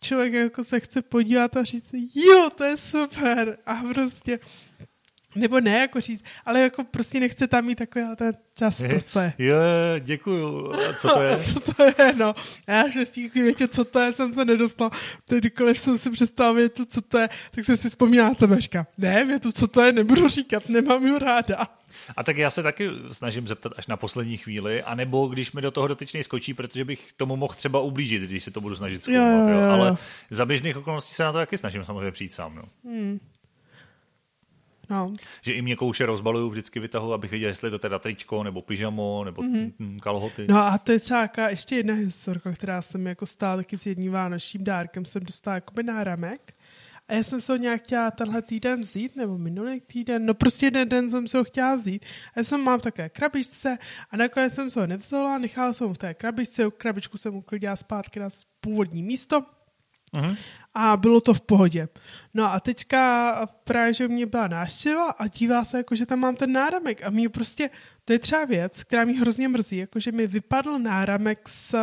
člověk 0.02 0.34
jako 0.34 0.64
se 0.64 0.80
chce 0.80 1.02
podívat 1.02 1.58
a 1.58 1.64
říct, 1.64 1.90
jo, 2.16 2.50
to 2.56 2.64
je 2.64 2.78
super. 2.78 3.58
A 3.66 3.76
prostě, 3.94 4.40
nebo 5.36 5.60
ne 5.60 5.80
jako 5.80 6.02
říct, 6.02 6.24
ale 6.46 6.62
jako 6.62 6.84
prostě 6.84 7.20
nechce 7.20 7.48
tam 7.48 7.66
mít 7.66 7.76
takový 7.76 8.06
ten 8.16 8.34
čas 8.54 8.84
prostě. 8.90 9.34
Je, 9.38 9.56
děkuju. 10.00 10.74
A 10.74 10.94
co 10.94 11.10
to 11.10 11.22
je? 11.22 11.38
Co 11.54 11.60
to 11.60 11.84
je, 11.84 12.14
no. 12.16 12.36
A 12.68 12.72
já 12.72 12.84
těch 13.12 13.34
větě, 13.34 13.68
co 13.68 13.86
to 13.86 14.00
je, 14.00 14.14
jsem 14.14 14.34
se 14.34 14.46
nedostal. 14.46 14.90
Kdykoliv 15.28 15.80
jsem 15.80 15.98
si 15.98 16.10
představil 16.10 16.54
větu, 16.54 16.86
co 16.86 17.02
to 17.02 17.18
je, 17.18 17.30
tak 17.52 17.66
jsem 17.66 17.78
si 17.78 17.90
vzpomněla 17.90 18.28
na 18.28 18.34
tebe, 18.34 18.62
říká, 18.62 18.88
ne, 18.98 19.26
větu, 19.26 19.52
co 19.52 19.68
to 19.68 19.82
je, 19.82 19.92
nebudu 19.92 20.30
říkat, 20.30 20.70
nemám 20.70 21.08
ju 21.08 21.20
ráda. 21.20 21.68
A 22.18 22.24
tak 22.24 22.38
já 22.38 22.50
se 22.50 22.64
taky 22.64 22.90
snažím 23.12 23.48
zeptat 23.48 23.74
až 23.78 23.88
na 23.88 23.98
poslední 23.98 24.38
chvíli, 24.38 24.84
anebo 24.84 25.28
když 25.28 25.52
mi 25.52 25.62
do 25.62 25.72
toho 25.72 25.88
dotyčný 25.88 26.24
skočí, 26.24 26.54
protože 26.54 26.86
bych 26.86 27.14
tomu 27.14 27.36
mohl 27.36 27.54
třeba 27.54 27.80
ublížit, 27.80 28.22
když 28.22 28.44
se 28.44 28.52
to 28.52 28.62
budu 28.62 28.76
snažit 28.76 29.04
zkoumat. 29.04 29.24
Jo, 29.24 29.54
jo, 29.54 29.60
jo. 29.60 29.66
Jo. 29.66 29.72
Ale 29.72 29.96
za 30.30 30.46
běžných 30.46 30.78
okolností 30.78 31.14
se 31.14 31.24
na 31.24 31.32
to 31.32 31.38
taky 31.38 31.58
snažím 31.58 31.84
samozřejmě 31.84 32.12
přijít 32.12 32.34
sám. 32.34 32.56
No. 32.56 32.64
Hmm. 32.86 33.20
No. 34.90 35.14
Že 35.42 35.54
i 35.54 35.62
mě 35.62 35.76
kouše 35.76 36.06
rozbaluju, 36.06 36.50
vždycky 36.50 36.80
vytahu, 36.80 37.14
abych 37.14 37.32
viděl, 37.32 37.50
jestli 37.50 37.68
je 37.68 37.72
to 37.72 37.80
teda 37.80 38.00
tričko, 38.00 38.44
nebo 38.44 38.62
pyžamo, 38.62 39.24
nebo 39.24 39.42
mm-hmm. 39.42 40.00
kalhoty. 40.00 40.46
No 40.50 40.58
a 40.58 40.78
to 40.78 40.92
je 40.92 41.00
třeba 41.00 41.30
ještě 41.50 41.76
jedna 41.76 41.94
historka, 41.94 42.52
která 42.52 42.82
jsem 42.82 43.08
jako 43.08 43.26
stála 43.26 43.58
taky 43.58 43.78
s 43.78 43.86
jedním 43.86 44.12
vánočním 44.12 44.64
dárkem, 44.64 45.06
jsem 45.06 45.24
dostala 45.24 45.56
jako 45.56 45.74
náramek. 45.82 46.54
A 47.08 47.14
já 47.14 47.24
jsem 47.24 47.42
se 47.42 47.54
ho 47.54 47.58
nějak 47.58 47.84
chtěla 47.84 48.12
tenhle 48.12 48.42
týden 48.42 48.82
vzít, 48.82 49.16
nebo 49.16 49.38
minulý 49.38 49.82
týden, 49.82 50.26
no 50.26 50.34
prostě 50.34 50.66
jeden 50.66 50.90
den 50.90 51.10
jsem 51.10 51.28
se 51.28 51.38
ho 51.38 51.44
chtěla 51.44 51.76
vzít. 51.76 52.06
A 52.34 52.40
já 52.40 52.44
jsem 52.44 52.62
mám 52.62 52.80
také 52.80 53.10
krabičce 53.10 53.78
a 54.12 54.18
nakonec 54.18 54.54
jsem 54.54 54.70
se 54.70 54.80
ho 54.80 54.88
nevzala, 54.88 55.38
nechala 55.38 55.74
jsem 55.74 55.88
ho 55.88 55.94
v 55.94 55.98
té 55.98 56.14
krabičce, 56.14 56.72
krabičku 56.78 57.18
jsem 57.18 57.36
uklidila 57.36 57.76
zpátky 57.76 58.20
na 58.20 58.30
původní 58.62 59.04
místo 59.04 59.44
Uh-huh. 60.14 60.38
A 60.80 60.98
bylo 60.98 61.22
to 61.22 61.34
v 61.34 61.42
pohodě. 61.42 61.88
No 62.34 62.54
a 62.54 62.60
teďka 62.60 63.32
právě, 63.64 63.94
že 63.94 64.08
mě 64.08 64.26
byla 64.26 64.48
návštěva 64.48 65.10
a 65.10 65.28
dívá 65.28 65.66
se, 65.66 65.78
jako, 65.78 65.96
že 65.96 66.06
tam 66.06 66.20
mám 66.20 66.36
ten 66.36 66.52
náramek 66.52 67.04
a 67.04 67.10
mě 67.10 67.30
prostě, 67.30 67.70
to 68.06 68.14
je 68.14 68.20
třeba 68.20 68.46
věc, 68.46 68.84
která 68.84 69.06
mi 69.06 69.14
hrozně 69.14 69.48
mrzí, 69.48 69.78
jako, 69.78 70.00
že 70.00 70.12
mi 70.12 70.28
vypadl 70.28 70.80
náramek 70.80 71.50
z 71.50 71.76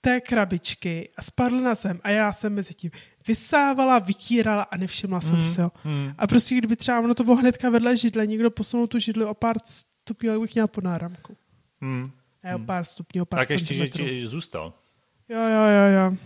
té 0.00 0.20
krabičky 0.20 1.08
a 1.16 1.22
spadl 1.22 1.60
na 1.60 1.74
zem 1.74 2.00
a 2.02 2.10
já 2.10 2.32
jsem 2.32 2.54
mezi 2.54 2.74
tím 2.74 2.90
vysávala, 3.26 3.98
vykírala 3.98 4.62
a 4.62 4.76
nevšimla 4.76 5.20
jsem 5.20 5.36
mm, 5.36 5.42
se 5.42 5.62
ho. 5.62 5.72
Mm. 5.84 6.14
A 6.18 6.26
prostě 6.26 6.54
kdyby 6.54 6.76
třeba 6.76 7.00
ono 7.00 7.14
to 7.14 7.24
bylo 7.24 7.36
hnedka 7.36 7.70
vedle 7.70 7.96
židle, 7.96 8.26
někdo 8.26 8.50
posunul 8.50 8.86
tu 8.86 8.98
židli 8.98 9.24
o 9.24 9.34
pár 9.34 9.56
stupňů, 9.64 10.40
bych 10.40 10.54
měla 10.54 10.66
pod 10.66 10.84
náramku. 10.84 11.36
Mm. 11.80 12.10
A 12.44 12.54
o 12.54 12.58
mm. 12.58 12.66
pár 12.66 12.84
stupňů, 12.84 13.22
o 13.22 13.26
pár 13.26 13.40
Tak 13.40 13.50
ještě, 13.50 13.74
že 13.74 14.28
zůstal. 14.28 14.72
Jo, 15.28 15.40
jo, 15.40 15.64
jo, 15.64 16.00
jo. 16.00 16.16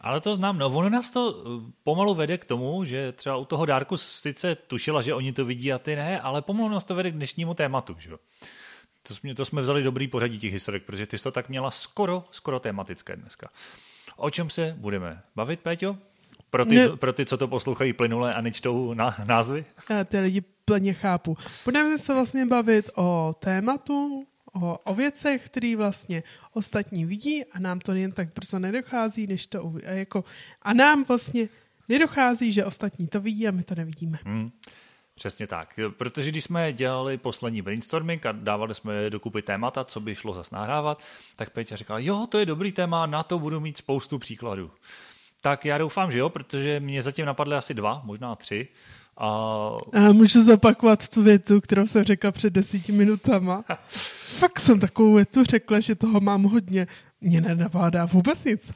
Ale 0.00 0.20
to 0.20 0.34
znám, 0.34 0.58
no 0.58 0.66
ono 0.66 0.88
nás 0.88 1.10
to 1.10 1.34
eh, 1.36 1.72
pomalu 1.84 2.14
vede 2.14 2.38
k 2.38 2.44
tomu, 2.44 2.84
že 2.84 3.12
třeba 3.12 3.36
u 3.36 3.44
toho 3.44 3.66
dárku 3.66 3.96
sice 3.96 4.54
tušila, 4.54 5.02
že 5.02 5.14
oni 5.14 5.32
to 5.32 5.44
vidí 5.44 5.72
a 5.72 5.78
ty 5.78 5.96
ne, 5.96 6.20
ale 6.20 6.42
pomalu 6.42 6.68
nás 6.68 6.84
to 6.84 6.94
vede 6.94 7.10
k 7.10 7.14
dnešnímu 7.14 7.54
tématu, 7.54 7.96
že 7.98 8.10
jo. 8.10 8.18
To 9.02 9.14
jsme, 9.14 9.34
to 9.34 9.44
jsme 9.44 9.62
vzali 9.62 9.82
dobrý 9.82 10.08
pořadí 10.08 10.38
těch 10.38 10.52
historik, 10.52 10.82
protože 10.82 11.06
ty 11.06 11.18
jsi 11.18 11.24
to 11.24 11.30
tak 11.30 11.48
měla 11.48 11.70
skoro, 11.70 12.24
skoro 12.30 12.60
tematické 12.60 13.16
dneska. 13.16 13.48
O 14.16 14.30
čem 14.30 14.50
se 14.50 14.74
budeme 14.78 15.22
bavit, 15.36 15.60
Péťo? 15.60 15.96
Pro 16.50 16.64
ty, 16.64 16.74
ne. 16.74 16.88
pro 16.88 17.12
ty, 17.12 17.26
co 17.26 17.36
to 17.36 17.48
poslouchají 17.48 17.92
plynule 17.92 18.34
a 18.34 18.40
nečtou 18.40 18.94
na, 18.94 19.16
názvy? 19.24 19.64
Já 19.90 20.04
ty 20.04 20.20
lidi 20.20 20.42
plně 20.64 20.92
chápu. 20.92 21.36
Budeme 21.64 21.98
se 21.98 22.14
vlastně 22.14 22.46
bavit 22.46 22.90
o 22.94 23.34
tématu, 23.38 24.26
o, 24.62 24.78
o 24.84 24.94
věcech, 24.94 25.46
které 25.46 25.76
vlastně 25.76 26.22
ostatní 26.52 27.04
vidí 27.04 27.44
a 27.44 27.58
nám 27.58 27.80
to 27.80 27.94
jen 27.94 28.12
tak 28.12 28.34
brzo 28.34 28.58
nedochází, 28.58 29.26
než 29.26 29.46
to. 29.46 29.74
A, 29.86 29.90
jako, 29.90 30.24
a 30.62 30.72
nám 30.72 31.04
vlastně 31.04 31.48
nedochází, 31.88 32.52
že 32.52 32.64
ostatní 32.64 33.06
to 33.06 33.20
vidí 33.20 33.48
a 33.48 33.50
my 33.50 33.62
to 33.62 33.74
nevidíme. 33.74 34.18
Hmm. 34.24 34.50
Přesně 35.14 35.46
tak, 35.46 35.80
protože 35.96 36.30
když 36.30 36.44
jsme 36.44 36.72
dělali 36.72 37.18
poslední 37.18 37.62
brainstorming 37.62 38.26
a 38.26 38.32
dávali 38.32 38.74
jsme 38.74 39.10
dokupy 39.10 39.42
témata, 39.42 39.84
co 39.84 40.00
by 40.00 40.14
šlo 40.14 40.34
zas 40.34 40.50
nahrávat, 40.50 41.02
tak 41.36 41.50
Peťa 41.50 41.76
říkal, 41.76 42.00
jo, 42.00 42.26
to 42.30 42.38
je 42.38 42.46
dobrý 42.46 42.72
téma, 42.72 43.06
na 43.06 43.22
to 43.22 43.38
budu 43.38 43.60
mít 43.60 43.76
spoustu 43.76 44.18
příkladů. 44.18 44.70
Tak 45.40 45.64
já 45.64 45.78
doufám, 45.78 46.10
že 46.10 46.18
jo, 46.18 46.28
protože 46.28 46.80
mě 46.80 47.02
zatím 47.02 47.26
napadly 47.26 47.56
asi 47.56 47.74
dva, 47.74 48.02
možná 48.04 48.34
tři. 48.34 48.68
A... 49.16 49.28
a 49.92 50.12
můžu 50.12 50.42
zopakovat 50.42 51.08
tu 51.08 51.22
větu, 51.22 51.60
kterou 51.60 51.86
jsem 51.86 52.04
řekla 52.04 52.32
před 52.32 52.52
desíti 52.52 52.92
minutama. 52.92 53.64
Fakt 54.38 54.60
jsem 54.60 54.80
takovou 54.80 55.14
větu 55.14 55.44
řekla, 55.44 55.80
že 55.80 55.94
toho 55.94 56.20
mám 56.20 56.42
hodně. 56.42 56.86
Mě 57.20 57.40
nenavádá 57.40 58.04
vůbec 58.04 58.44
nic. 58.44 58.72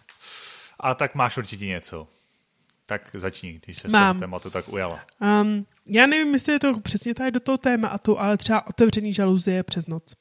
A 0.81 0.95
tak 0.95 1.15
máš 1.15 1.37
určitě 1.37 1.67
něco. 1.67 2.09
Tak 2.87 3.11
začni, 3.15 3.61
když 3.65 3.79
se 3.79 3.89
z 3.89 3.93
toho 3.93 4.15
tématu 4.15 4.51
tak 4.51 4.69
ujala. 4.69 5.01
Um, 5.43 5.67
já 5.87 6.07
nevím, 6.07 6.35
jestli 6.35 6.53
je 6.53 6.59
to 6.59 6.81
přesně 6.81 7.15
tady 7.15 7.31
do 7.31 7.41
toho 7.41 7.59
tématu, 7.59 8.21
ale 8.21 8.37
třeba 8.37 8.67
otevřený 8.67 9.13
žaluzie 9.13 9.63
přes 9.63 9.87
noc. 9.87 10.15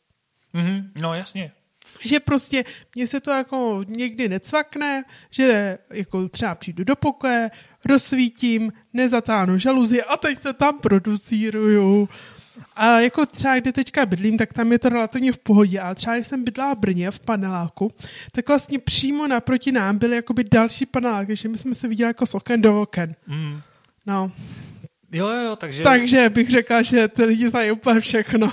Mm-hmm, 0.54 0.90
no 1.02 1.14
jasně, 1.14 1.52
že 2.00 2.20
prostě 2.20 2.66
mně 2.96 3.08
se 3.08 3.20
to 3.20 3.32
jako 3.32 3.84
někdy 3.88 4.30
necvakne, 4.30 5.04
že 5.30 5.78
jako 5.90 6.30
třeba 6.30 6.56
přijdu 6.56 6.84
do 6.84 6.96
pokoje, 6.96 7.50
rozsvítím, 7.86 8.74
nezatáhnu 8.94 9.58
žaluzi 9.58 10.04
a 10.04 10.18
teď 10.18 10.42
se 10.42 10.54
tam 10.54 10.80
producíruju. 10.80 12.10
A 12.76 13.00
jako 13.00 13.26
třeba, 13.26 13.60
kde 13.60 13.72
teďka 13.72 14.06
bydlím, 14.06 14.38
tak 14.38 14.54
tam 14.54 14.72
je 14.72 14.80
to 14.80 14.90
relativně 14.90 15.32
v 15.32 15.38
pohodě, 15.38 15.80
ale 15.80 15.96
třeba, 15.96 16.16
když 16.16 16.28
jsem 16.28 16.44
bydlela 16.44 16.74
v 16.74 16.78
Brně 16.78 17.12
v 17.12 17.20
paneláku, 17.20 17.92
tak 18.32 18.48
vlastně 18.48 18.80
přímo 18.80 19.28
naproti 19.28 19.72
nám 19.72 19.98
byly 19.98 20.16
jakoby 20.16 20.44
další 20.44 20.86
paneláky, 20.86 21.36
že 21.36 21.50
my 21.50 21.58
jsme 21.58 21.76
se 21.76 21.88
viděli 21.88 22.08
jako 22.08 22.26
z 22.26 22.36
oken 22.36 22.62
do 22.62 22.82
oken. 22.82 23.16
Mm. 23.28 23.62
No. 24.06 24.32
Jo, 25.12 25.28
jo, 25.28 25.56
takže... 25.56 25.84
Takže 25.84 26.30
bych 26.30 26.50
řekla, 26.50 26.82
že 26.82 27.08
ty 27.08 27.24
lidi 27.24 27.50
znají 27.50 27.72
úplně 27.72 28.00
všechno. 28.00 28.52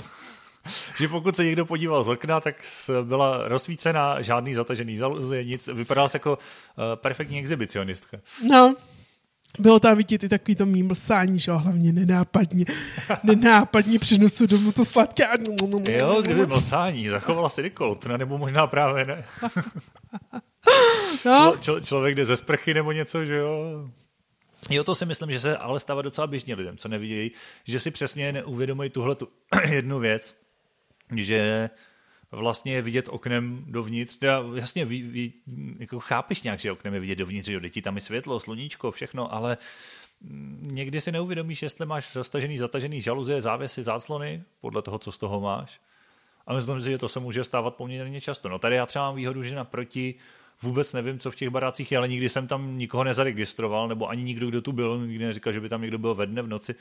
že 0.97 1.07
pokud 1.07 1.35
se 1.35 1.45
někdo 1.45 1.65
podíval 1.65 2.03
z 2.03 2.09
okna, 2.09 2.39
tak 2.39 2.55
byla 3.03 3.47
rozsvícená, 3.47 4.21
žádný 4.21 4.53
zatažený 4.53 4.97
zaluzie, 4.97 5.43
nic. 5.43 5.67
Vypadala 5.67 6.09
jako 6.13 6.31
uh, 6.31 6.83
perfektní 6.95 7.39
exhibicionistka. 7.39 8.17
No, 8.49 8.75
bylo 9.59 9.79
tam 9.79 9.97
vidět 9.97 10.23
i 10.23 10.29
takový 10.29 10.55
to 10.55 10.65
mým 10.65 10.91
lsání, 10.91 11.39
že 11.39 11.51
hlavně 11.51 11.93
nenápadně, 11.93 12.65
nenápadně 13.23 13.99
přinosu 13.99 14.47
domů 14.47 14.71
to 14.71 14.85
sladké. 14.85 15.27
Jo, 16.01 16.21
kdyby 16.21 16.45
mlsání, 16.45 17.09
zachovala 17.09 17.49
si 17.49 17.63
Nikoltna, 17.63 18.17
nebo 18.17 18.37
možná 18.37 18.67
právě 18.67 19.05
ne. 19.05 19.23
No. 21.25 21.33
Člo, 21.33 21.57
člo, 21.57 21.81
člověk 21.81 22.15
jde 22.15 22.25
ze 22.25 22.37
sprchy 22.37 22.73
nebo 22.73 22.91
něco, 22.91 23.25
že 23.25 23.35
jo. 23.35 23.85
Jo, 24.69 24.83
to 24.83 24.95
si 24.95 25.05
myslím, 25.05 25.31
že 25.31 25.39
se 25.39 25.57
ale 25.57 25.79
stává 25.79 26.01
docela 26.01 26.27
běžně 26.27 26.55
lidem, 26.55 26.77
co 26.77 26.87
nevidějí, 26.87 27.31
že 27.63 27.79
si 27.79 27.91
přesně 27.91 28.31
neuvědomují 28.31 28.89
tuhle 28.89 29.15
tu 29.15 29.27
jednu 29.69 29.99
věc, 29.99 30.35
že 31.15 31.69
vlastně 32.31 32.73
je 32.73 32.81
vidět 32.81 33.09
oknem 33.09 33.65
dovnitř. 33.67 34.17
Teda 34.17 34.43
jasně 34.55 34.85
ví, 34.85 35.01
ví, 35.01 35.33
jako 35.79 35.99
chápeš 35.99 36.41
nějak, 36.41 36.59
že 36.59 36.71
oknem 36.71 36.93
je 36.93 36.99
vidět 36.99 37.15
dovnitř, 37.15 37.49
jo, 37.49 37.59
děti 37.59 37.81
tam 37.81 37.95
je 37.95 38.01
světlo, 38.01 38.39
sluníčko, 38.39 38.91
všechno, 38.91 39.33
ale 39.33 39.57
někdy 40.61 41.01
si 41.01 41.11
neuvědomíš, 41.11 41.61
jestli 41.61 41.85
máš 41.85 42.13
zastažený, 42.13 42.57
zatažený 42.57 43.01
žaluzie, 43.01 43.41
závěsy, 43.41 43.83
záclony, 43.83 44.43
podle 44.61 44.81
toho, 44.81 44.99
co 44.99 45.11
z 45.11 45.17
toho 45.17 45.41
máš. 45.41 45.79
A 46.47 46.53
myslím 46.53 46.81
si, 46.81 46.89
že 46.89 46.97
to 46.97 47.09
se 47.09 47.19
může 47.19 47.43
stávat 47.43 47.75
poměrně 47.75 48.21
často. 48.21 48.49
No 48.49 48.59
tady 48.59 48.75
já 48.75 48.85
třeba 48.85 49.05
mám 49.05 49.15
výhodu, 49.15 49.43
že 49.43 49.55
naproti 49.55 50.15
vůbec 50.61 50.93
nevím, 50.93 51.19
co 51.19 51.31
v 51.31 51.35
těch 51.35 51.49
barácích 51.49 51.91
je, 51.91 51.97
ale 51.97 52.07
nikdy 52.07 52.29
jsem 52.29 52.47
tam 52.47 52.77
nikoho 52.77 53.03
nezaregistroval, 53.03 53.87
nebo 53.87 54.09
ani 54.09 54.23
nikdo, 54.23 54.47
kdo 54.47 54.61
tu 54.61 54.71
byl, 54.71 55.07
nikdy 55.07 55.25
neříkal, 55.25 55.53
že 55.53 55.59
by 55.59 55.69
tam 55.69 55.81
někdo 55.81 55.97
byl 55.97 56.15
ve 56.15 56.25
dne, 56.25 56.41
v 56.41 56.47
noci. 56.47 56.75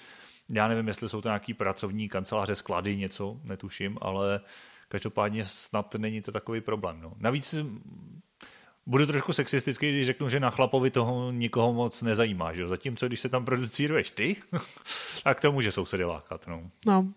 Já 0.48 0.68
nevím, 0.68 0.88
jestli 0.88 1.08
jsou 1.08 1.20
to 1.20 1.28
nějaký 1.28 1.54
pracovní 1.54 2.08
kanceláře, 2.08 2.54
sklady, 2.54 2.96
něco, 2.96 3.40
netuším, 3.44 3.98
ale 4.00 4.40
každopádně 4.88 5.44
snad 5.44 5.94
není 5.94 6.22
to 6.22 6.32
takový 6.32 6.60
problém. 6.60 7.00
No. 7.00 7.12
Navíc 7.18 7.54
budu 8.86 9.06
trošku 9.06 9.32
sexistický, 9.32 9.90
když 9.90 10.06
řeknu, 10.06 10.28
že 10.28 10.40
na 10.40 10.50
chlapovi 10.50 10.90
toho 10.90 11.32
nikoho 11.32 11.72
moc 11.72 12.02
nezajímá. 12.02 12.52
Že? 12.52 12.68
Zatímco, 12.68 13.06
když 13.06 13.20
se 13.20 13.28
tam 13.28 13.44
producíruješ 13.44 14.10
ty, 14.10 14.36
tak 15.24 15.40
to 15.40 15.52
může 15.52 15.72
sousedy 15.72 16.04
lákat. 16.04 16.46
No. 16.46 16.70
no. 16.86 17.12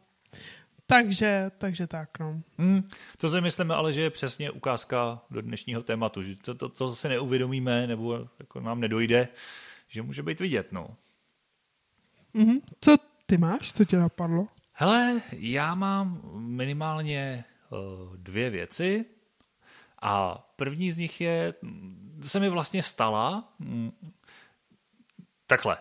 Takže, 0.87 1.51
takže 1.57 1.87
tak, 1.87 2.19
no. 2.19 2.41
Hmm, 2.57 2.89
to 3.17 3.29
si 3.29 3.41
myslíme 3.41 3.75
ale, 3.75 3.93
že 3.93 4.01
je 4.01 4.09
přesně 4.09 4.51
ukázka 4.51 5.21
do 5.31 5.41
dnešního 5.41 5.83
tématu, 5.83 6.23
že 6.23 6.35
to, 6.35 6.55
to, 6.55 6.69
to 6.69 6.95
si 6.95 7.09
neuvědomíme, 7.09 7.87
nebo 7.87 8.29
jako 8.39 8.59
nám 8.59 8.79
nedojde, 8.79 9.27
že 9.87 10.01
může 10.01 10.23
být 10.23 10.39
vidět, 10.39 10.71
no. 10.71 10.95
Mm-hmm. 12.35 12.61
Co 12.81 12.95
ty 13.29 13.37
máš? 13.37 13.73
Co 13.73 13.85
tě 13.85 13.97
napadlo? 13.97 14.47
Hele, 14.73 15.21
já 15.31 15.75
mám 15.75 16.21
minimálně 16.33 17.43
uh, 17.69 18.17
dvě 18.17 18.49
věci 18.49 19.05
a 20.01 20.37
první 20.55 20.91
z 20.91 20.97
nich 20.97 21.21
je, 21.21 21.53
se 22.21 22.39
mi 22.39 22.49
vlastně 22.49 22.83
stala, 22.83 23.53
mm, 23.59 23.91
takhle, 25.47 25.77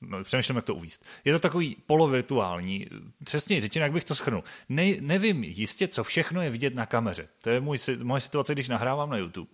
no, 0.00 0.24
přemýšlím, 0.24 0.56
jak 0.56 0.64
to 0.64 0.74
uvíst. 0.74 1.06
Je 1.24 1.32
to 1.32 1.38
takový 1.38 1.76
polovirtuální, 1.86 2.86
přesně 3.24 3.60
řečeno, 3.60 3.84
jak 3.84 3.92
bych 3.92 4.04
to 4.04 4.14
schrnul. 4.14 4.44
Ne, 4.68 4.94
nevím 5.00 5.44
jistě, 5.44 5.88
co 5.88 6.04
všechno 6.04 6.42
je 6.42 6.50
vidět 6.50 6.74
na 6.74 6.86
kameře. 6.86 7.28
To 7.42 7.50
je 7.50 7.60
můj, 7.60 7.78
moje 8.02 8.20
situace, 8.20 8.52
když 8.52 8.68
nahrávám 8.68 9.10
na 9.10 9.16
YouTube. 9.16 9.50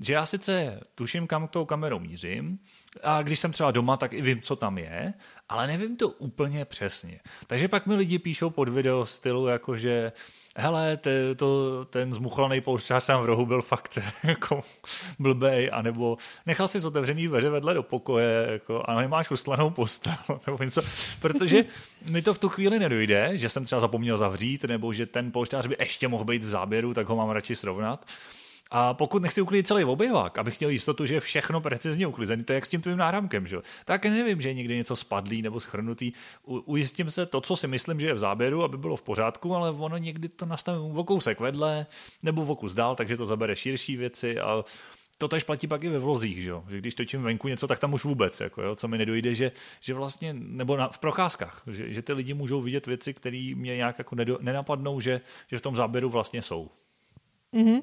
že 0.00 0.14
já 0.14 0.26
sice 0.26 0.80
tuším, 0.94 1.26
kam 1.26 1.48
tou 1.48 1.64
kamerou 1.64 1.98
mířím, 1.98 2.58
a 3.02 3.22
když 3.22 3.38
jsem 3.38 3.52
třeba 3.52 3.70
doma, 3.70 3.96
tak 3.96 4.12
i 4.12 4.22
vím, 4.22 4.40
co 4.40 4.56
tam 4.56 4.78
je, 4.78 5.14
ale 5.48 5.66
nevím 5.66 5.96
to 5.96 6.08
úplně 6.08 6.64
přesně. 6.64 7.20
Takže 7.46 7.68
pak 7.68 7.86
mi 7.86 7.94
lidi 7.94 8.18
píšou 8.18 8.50
pod 8.50 8.68
video 8.68 9.06
stylu, 9.06 9.46
jakože 9.46 10.12
hele, 10.56 10.96
te, 10.96 11.34
to, 11.34 11.84
ten 11.84 12.12
zmuchlaný 12.12 12.60
poušťář 12.60 13.06
tam 13.06 13.22
v 13.22 13.24
rohu 13.24 13.46
byl 13.46 13.62
fakt 13.62 13.98
jako 14.24 14.62
blbej, 15.18 15.70
anebo 15.72 16.16
nechal 16.46 16.68
si 16.68 16.86
otevřený 16.86 17.26
dveře 17.26 17.50
vedle 17.50 17.74
do 17.74 17.82
pokoje, 17.82 18.46
jako, 18.50 18.82
a 18.84 18.94
nemáš 18.94 19.30
uslanou 19.30 19.70
postel, 19.70 20.14
nebo 20.46 20.62
něco, 20.62 20.82
protože 21.20 21.64
mi 22.04 22.22
to 22.22 22.34
v 22.34 22.38
tu 22.38 22.48
chvíli 22.48 22.78
nedojde, 22.78 23.30
že 23.32 23.48
jsem 23.48 23.64
třeba 23.64 23.80
zapomněl 23.80 24.16
zavřít, 24.16 24.64
nebo 24.64 24.92
že 24.92 25.06
ten 25.06 25.32
poušťář 25.32 25.66
by 25.66 25.76
ještě 25.78 26.08
mohl 26.08 26.24
být 26.24 26.44
v 26.44 26.48
záběru, 26.48 26.94
tak 26.94 27.08
ho 27.08 27.16
mám 27.16 27.30
radši 27.30 27.56
srovnat. 27.56 28.06
A 28.70 28.94
pokud 28.94 29.22
nechci 29.22 29.40
uklidit 29.40 29.66
celý 29.66 29.84
oběvák, 29.84 30.38
abych 30.38 30.60
měl 30.60 30.70
jistotu, 30.70 31.06
že 31.06 31.14
je 31.14 31.20
všechno 31.20 31.60
precizně 31.60 32.06
uklizené, 32.06 32.44
to 32.44 32.52
je 32.52 32.54
jak 32.54 32.66
s 32.66 32.68
tím 32.68 32.82
tvým 32.82 32.96
náramkem, 32.96 33.46
že? 33.46 33.56
tak 33.84 34.04
nevím, 34.04 34.40
že 34.40 34.48
je 34.48 34.54
někdy 34.54 34.76
něco 34.76 34.96
spadlý 34.96 35.42
nebo 35.42 35.60
schrnutý. 35.60 36.12
U, 36.44 36.58
ujistím 36.58 37.10
se 37.10 37.26
to, 37.26 37.40
co 37.40 37.56
si 37.56 37.66
myslím, 37.66 38.00
že 38.00 38.06
je 38.06 38.14
v 38.14 38.18
záběru, 38.18 38.62
aby 38.62 38.78
bylo 38.78 38.96
v 38.96 39.02
pořádku, 39.02 39.54
ale 39.54 39.70
ono 39.70 39.96
někdy 39.96 40.28
to 40.28 40.46
nastavím 40.46 40.92
v 40.92 41.04
kousek 41.04 41.40
vedle 41.40 41.86
nebo 42.22 42.44
v 42.44 42.50
okus 42.50 42.74
dál, 42.74 42.96
takže 42.96 43.16
to 43.16 43.26
zabere 43.26 43.56
širší 43.56 43.96
věci 43.96 44.40
a 44.40 44.64
to 45.18 45.28
tež 45.28 45.44
platí 45.44 45.66
pak 45.66 45.84
i 45.84 45.88
ve 45.88 45.98
vlozích, 45.98 46.42
že, 46.42 46.52
že 46.68 46.78
když 46.78 46.94
točím 46.94 47.22
venku 47.22 47.48
něco, 47.48 47.66
tak 47.66 47.78
tam 47.78 47.94
už 47.94 48.04
vůbec, 48.04 48.40
jako, 48.40 48.62
jo, 48.62 48.76
co 48.76 48.88
mi 48.88 48.98
nedojde, 48.98 49.34
že, 49.34 49.52
že 49.80 49.94
vlastně, 49.94 50.34
nebo 50.34 50.76
na, 50.76 50.88
v 50.88 50.98
procházkách, 50.98 51.62
že, 51.66 51.92
že 51.92 52.02
ty 52.02 52.12
lidi 52.12 52.34
můžou 52.34 52.60
vidět 52.60 52.86
věci, 52.86 53.14
které 53.14 53.52
mě 53.56 53.76
nějak 53.76 53.98
jako 53.98 54.14
nedo, 54.14 54.38
nenapadnou, 54.40 55.00
že, 55.00 55.20
že 55.50 55.58
v 55.58 55.60
tom 55.60 55.76
záběru 55.76 56.10
vlastně 56.10 56.42
jsou. 56.42 56.70
Mm-hmm. 57.54 57.82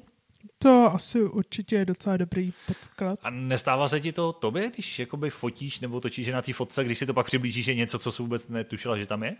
To 0.58 0.90
asi 0.94 1.22
určitě 1.22 1.76
je 1.76 1.84
docela 1.84 2.16
dobrý 2.16 2.52
podklad. 2.66 3.18
A 3.22 3.30
nestává 3.30 3.88
se 3.88 4.00
ti 4.00 4.12
to 4.12 4.32
tobě, 4.32 4.70
když 4.70 4.98
jakoby 4.98 5.30
fotíš 5.30 5.80
nebo 5.80 6.00
točíš 6.00 6.28
na 6.28 6.42
té 6.42 6.52
fotce, 6.52 6.84
když 6.84 6.98
si 6.98 7.06
to 7.06 7.14
pak 7.14 7.26
přiblížíš, 7.26 7.66
je 7.66 7.74
něco, 7.74 7.98
co 7.98 8.12
jsi 8.12 8.22
vůbec 8.22 8.48
netušila, 8.48 8.98
že 8.98 9.06
tam 9.06 9.22
je? 9.22 9.36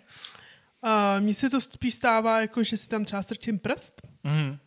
A 0.82 1.20
mně 1.20 1.34
se 1.34 1.50
to 1.50 1.60
spíš 1.60 1.94
stává, 1.94 2.40
jako 2.40 2.62
že 2.62 2.76
si 2.76 2.88
tam 2.88 3.04
třeba 3.04 3.22
strčím 3.22 3.58
prst, 3.58 4.02
mm. 4.24 4.58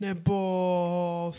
nebo 0.00 1.32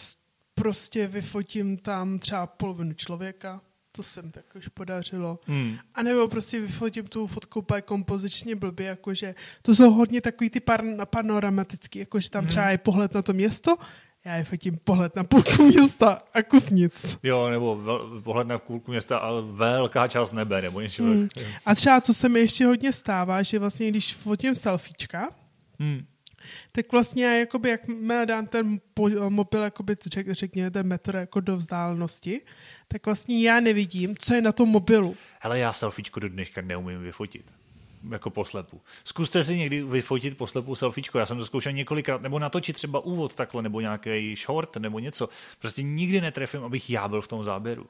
prostě 0.56 1.08
vyfotím 1.08 1.78
tam 1.78 2.20
třeba 2.20 2.48
polovinu 2.48 2.94
člověka, 2.94 3.62
to 3.92 4.04
se 4.04 4.22
mi 4.22 4.32
tak 4.32 4.46
už 4.56 4.68
podařilo. 4.68 5.40
Hmm. 5.46 5.78
A 5.94 6.04
nebo 6.04 6.28
prostě 6.28 6.60
vyfotím 6.60 7.08
tu 7.08 7.28
fotku 7.28 7.60
úplně 7.60 7.82
kompozičně 7.82 8.56
blbě, 8.56 8.88
jakože 8.88 9.36
to 9.62 9.76
jsou 9.76 9.92
hodně 9.92 10.22
takový 10.22 10.50
ty 10.50 10.60
par, 10.60 10.84
panoramatický, 11.06 12.00
jakože 12.00 12.30
tam 12.30 12.42
hmm. 12.42 12.50
třeba 12.50 12.70
je 12.70 12.78
pohled 12.78 13.14
na 13.14 13.22
to 13.22 13.34
město, 13.34 13.76
já 14.28 14.36
je 14.36 14.44
fotím 14.44 14.80
pohled 14.84 15.16
na 15.16 15.24
půlku 15.24 15.64
města 15.64 16.18
a 16.34 16.42
kus 16.42 16.70
nic. 16.70 17.18
Jo, 17.24 17.50
nebo 17.50 17.76
vel, 17.76 18.22
pohled 18.22 18.48
na 18.48 18.58
půlku 18.58 18.92
města 18.92 19.18
a 19.18 19.32
velká 19.42 20.08
část 20.08 20.32
nebe, 20.32 20.62
nebo 20.62 20.82
něco. 20.82 21.04
Hmm. 21.04 21.28
A 21.66 21.76
třeba, 21.76 22.02
co 22.02 22.14
se 22.14 22.30
mi 22.30 22.40
ještě 22.40 22.66
hodně 22.66 22.94
stává, 22.94 23.42
že 23.42 23.60
vlastně, 23.60 23.90
když 23.90 24.14
fotím 24.14 24.56
selfiečka, 24.56 25.30
hmm. 25.80 26.06
tak 26.72 26.92
vlastně 26.92 27.26
já 27.26 27.34
jakoby, 27.34 27.70
jak 27.70 27.82
dám 28.26 28.48
ten 28.48 28.80
mobil, 29.30 29.64
jakoby, 29.64 29.96
řek, 30.14 30.32
řekněme, 30.32 30.72
ten 30.72 30.88
metr 30.88 31.16
jako 31.16 31.40
do 31.40 31.56
vzdálenosti, 31.56 32.42
tak 32.88 33.06
vlastně 33.06 33.42
já 33.42 33.60
nevidím, 33.60 34.16
co 34.20 34.34
je 34.34 34.42
na 34.42 34.52
tom 34.52 34.70
mobilu. 34.70 35.16
Hele, 35.40 35.60
já 35.60 35.74
selfiečku 35.74 36.20
do 36.20 36.30
dneška 36.30 36.62
neumím 36.62 37.02
vyfotit 37.02 37.54
jako 38.12 38.30
poslepu. 38.30 38.82
Zkuste 39.04 39.44
si 39.44 39.58
někdy 39.58 39.84
vyfotit 39.84 40.38
poslepu 40.38 40.76
selfiečko. 40.76 41.20
Já 41.20 41.26
jsem 41.26 41.38
to 41.38 41.46
zkoušel 41.46 41.72
několikrát, 41.72 42.22
nebo 42.22 42.40
natočit 42.40 42.76
třeba 42.76 43.00
úvod 43.00 43.36
takhle, 43.36 43.62
nebo 43.62 43.82
nějaký 43.82 44.36
short, 44.36 44.78
nebo 44.78 45.00
něco. 45.00 45.30
Prostě 45.60 45.84
nikdy 45.84 46.22
netrefím, 46.22 46.64
abych 46.64 46.90
já 46.90 47.08
byl 47.08 47.22
v 47.22 47.28
tom 47.28 47.44
záběru. 47.44 47.86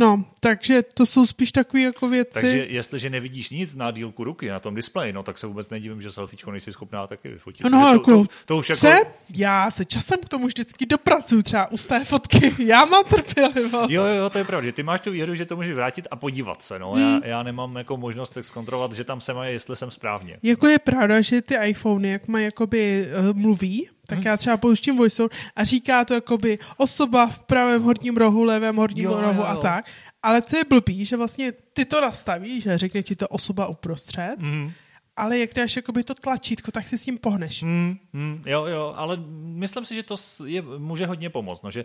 No, 0.00 0.24
takže 0.40 0.82
to 0.82 1.06
jsou 1.06 1.26
spíš 1.26 1.52
takové 1.52 1.82
jako 1.82 2.08
věci. 2.08 2.40
Takže 2.40 2.66
jestliže 2.68 3.10
nevidíš 3.10 3.50
nic 3.50 3.74
na 3.74 3.90
dílku 3.90 4.24
ruky 4.24 4.48
na 4.48 4.60
tom 4.60 4.74
displeji, 4.74 5.12
no 5.12 5.22
tak 5.22 5.38
se 5.38 5.46
vůbec 5.46 5.70
nedivím, 5.70 6.02
že 6.02 6.10
selfiečko 6.10 6.50
nejsi 6.50 6.72
schopná 6.72 7.06
taky 7.06 7.28
vyfotit. 7.28 7.64
No, 7.64 7.70
no 7.70 7.92
jako, 7.92 8.10
to, 8.10 8.24
to, 8.24 8.34
to 8.44 8.56
už 8.56 8.66
se, 8.66 8.88
jako... 8.88 9.10
já 9.34 9.70
se 9.70 9.84
časem 9.84 10.18
k 10.18 10.28
tomu 10.28 10.46
vždycky 10.46 10.86
dopracuju 10.86 11.42
třeba 11.42 11.70
u 11.70 11.76
té 11.76 12.04
fotky. 12.04 12.54
Já 12.64 12.84
mám 12.84 13.04
trpělivost. 13.04 13.90
Jo, 13.90 14.04
jo, 14.06 14.30
to 14.30 14.38
je 14.38 14.44
pravda, 14.44 14.64
že 14.64 14.72
ty 14.72 14.82
máš 14.82 15.00
tu 15.00 15.10
výhodu, 15.10 15.34
že 15.34 15.46
to 15.46 15.56
můžeš 15.56 15.74
vrátit 15.74 16.08
a 16.10 16.16
podívat 16.16 16.62
se. 16.62 16.78
No. 16.78 16.92
Hmm. 16.92 17.02
Já, 17.02 17.26
já, 17.26 17.42
nemám 17.42 17.76
jako 17.76 17.96
možnost 17.96 18.38
zkontrolovat, 18.40 18.92
že 18.92 19.04
tam 19.04 19.20
se 19.20 19.34
má, 19.34 19.44
jestli 19.44 19.76
jsem 19.76 19.90
správně. 19.90 20.38
Jako 20.42 20.66
je 20.66 20.78
pravda, 20.78 21.20
že 21.20 21.42
ty 21.42 21.54
iPhony, 21.64 22.08
jak 22.08 22.28
mají 22.28 22.44
jakoby 22.44 23.06
uh, 23.30 23.36
mluví, 23.36 23.88
tak 24.08 24.24
já 24.24 24.36
třeba 24.36 24.56
pouštím 24.56 24.96
voiceover 24.96 25.38
a 25.56 25.64
říká 25.64 26.04
to 26.04 26.14
jakoby 26.14 26.58
osoba 26.76 27.26
v 27.26 27.38
pravém 27.38 27.82
horním 27.82 28.16
rohu, 28.16 28.44
levém 28.44 28.76
horním 28.76 29.04
jo, 29.04 29.20
rohu 29.20 29.40
jo, 29.40 29.46
a 29.46 29.56
tak. 29.56 29.86
Ale 30.22 30.42
co 30.42 30.56
je 30.56 30.64
blbý, 30.64 31.04
že 31.04 31.16
vlastně 31.16 31.52
ty 31.52 31.84
to 31.84 32.00
nastavíš, 32.00 32.64
že 32.64 32.78
řekne 32.78 33.02
ti 33.02 33.16
to 33.16 33.28
osoba 33.28 33.66
uprostřed, 33.66 34.36
mm. 34.38 34.72
ale 35.16 35.38
jak 35.38 35.54
dáš 35.54 35.76
jakoby 35.76 36.04
to 36.04 36.14
tlačítko, 36.14 36.70
tak 36.70 36.88
si 36.88 36.98
s 36.98 37.04
tím 37.04 37.18
pohneš. 37.18 37.62
Mm, 37.62 37.96
mm, 38.12 38.42
jo, 38.46 38.66
jo, 38.66 38.94
ale 38.96 39.16
myslím 39.42 39.84
si, 39.84 39.94
že 39.94 40.02
to 40.02 40.16
je, 40.44 40.62
může 40.62 41.06
hodně 41.06 41.30
pomoct, 41.30 41.62
no, 41.62 41.70
že 41.70 41.84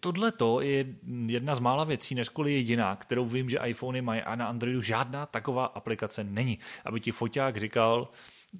tohle 0.00 0.32
je 0.60 0.86
jedna 1.26 1.54
z 1.54 1.60
mála 1.60 1.84
věcí, 1.84 2.14
než 2.14 2.28
kvůli 2.28 2.52
jediná, 2.52 2.96
kterou 2.96 3.24
vím, 3.24 3.50
že 3.50 3.58
iPhony 3.64 4.02
mají 4.02 4.22
a 4.22 4.34
na 4.34 4.46
Androidu 4.46 4.82
žádná 4.82 5.26
taková 5.26 5.64
aplikace 5.66 6.24
není. 6.24 6.58
Aby 6.84 7.00
ti 7.00 7.12
foťák 7.12 7.56
říkal, 7.56 8.08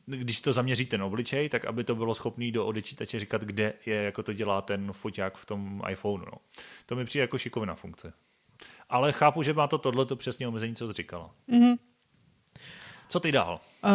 když 0.07 0.41
to 0.41 0.53
zaměříte 0.53 0.99
na 0.99 1.07
obličej, 1.07 1.49
tak 1.49 1.65
aby 1.65 1.85
to 1.85 1.95
bylo 1.95 2.15
schopný 2.15 2.53
do 2.53 2.67
odečítače 2.67 3.21
říkat, 3.21 3.43
kde 3.43 3.73
je, 3.87 3.95
jako 3.95 4.23
to 4.23 4.33
dělá 4.33 4.63
ten 4.63 4.93
foťák 4.93 5.37
v 5.37 5.47
tom 5.47 5.83
iPhoneu. 5.91 6.25
No. 6.25 6.39
To 6.87 6.97
mi 6.97 7.05
přijde 7.05 7.23
jako 7.23 7.39
šikovná 7.39 7.75
funkce. 7.75 8.13
Ale 8.89 9.13
chápu, 9.13 9.43
že 9.43 9.53
má 9.53 9.67
to 9.67 9.79
tohleto 9.79 10.17
přesně 10.17 10.49
omezení, 10.49 10.75
co 10.75 10.87
jsi 10.87 10.93
říkala. 10.93 11.35
Mm-hmm. 11.49 11.79
Co 13.11 13.21
ty 13.21 13.33
dál? 13.33 13.61
Uh, 13.85 13.91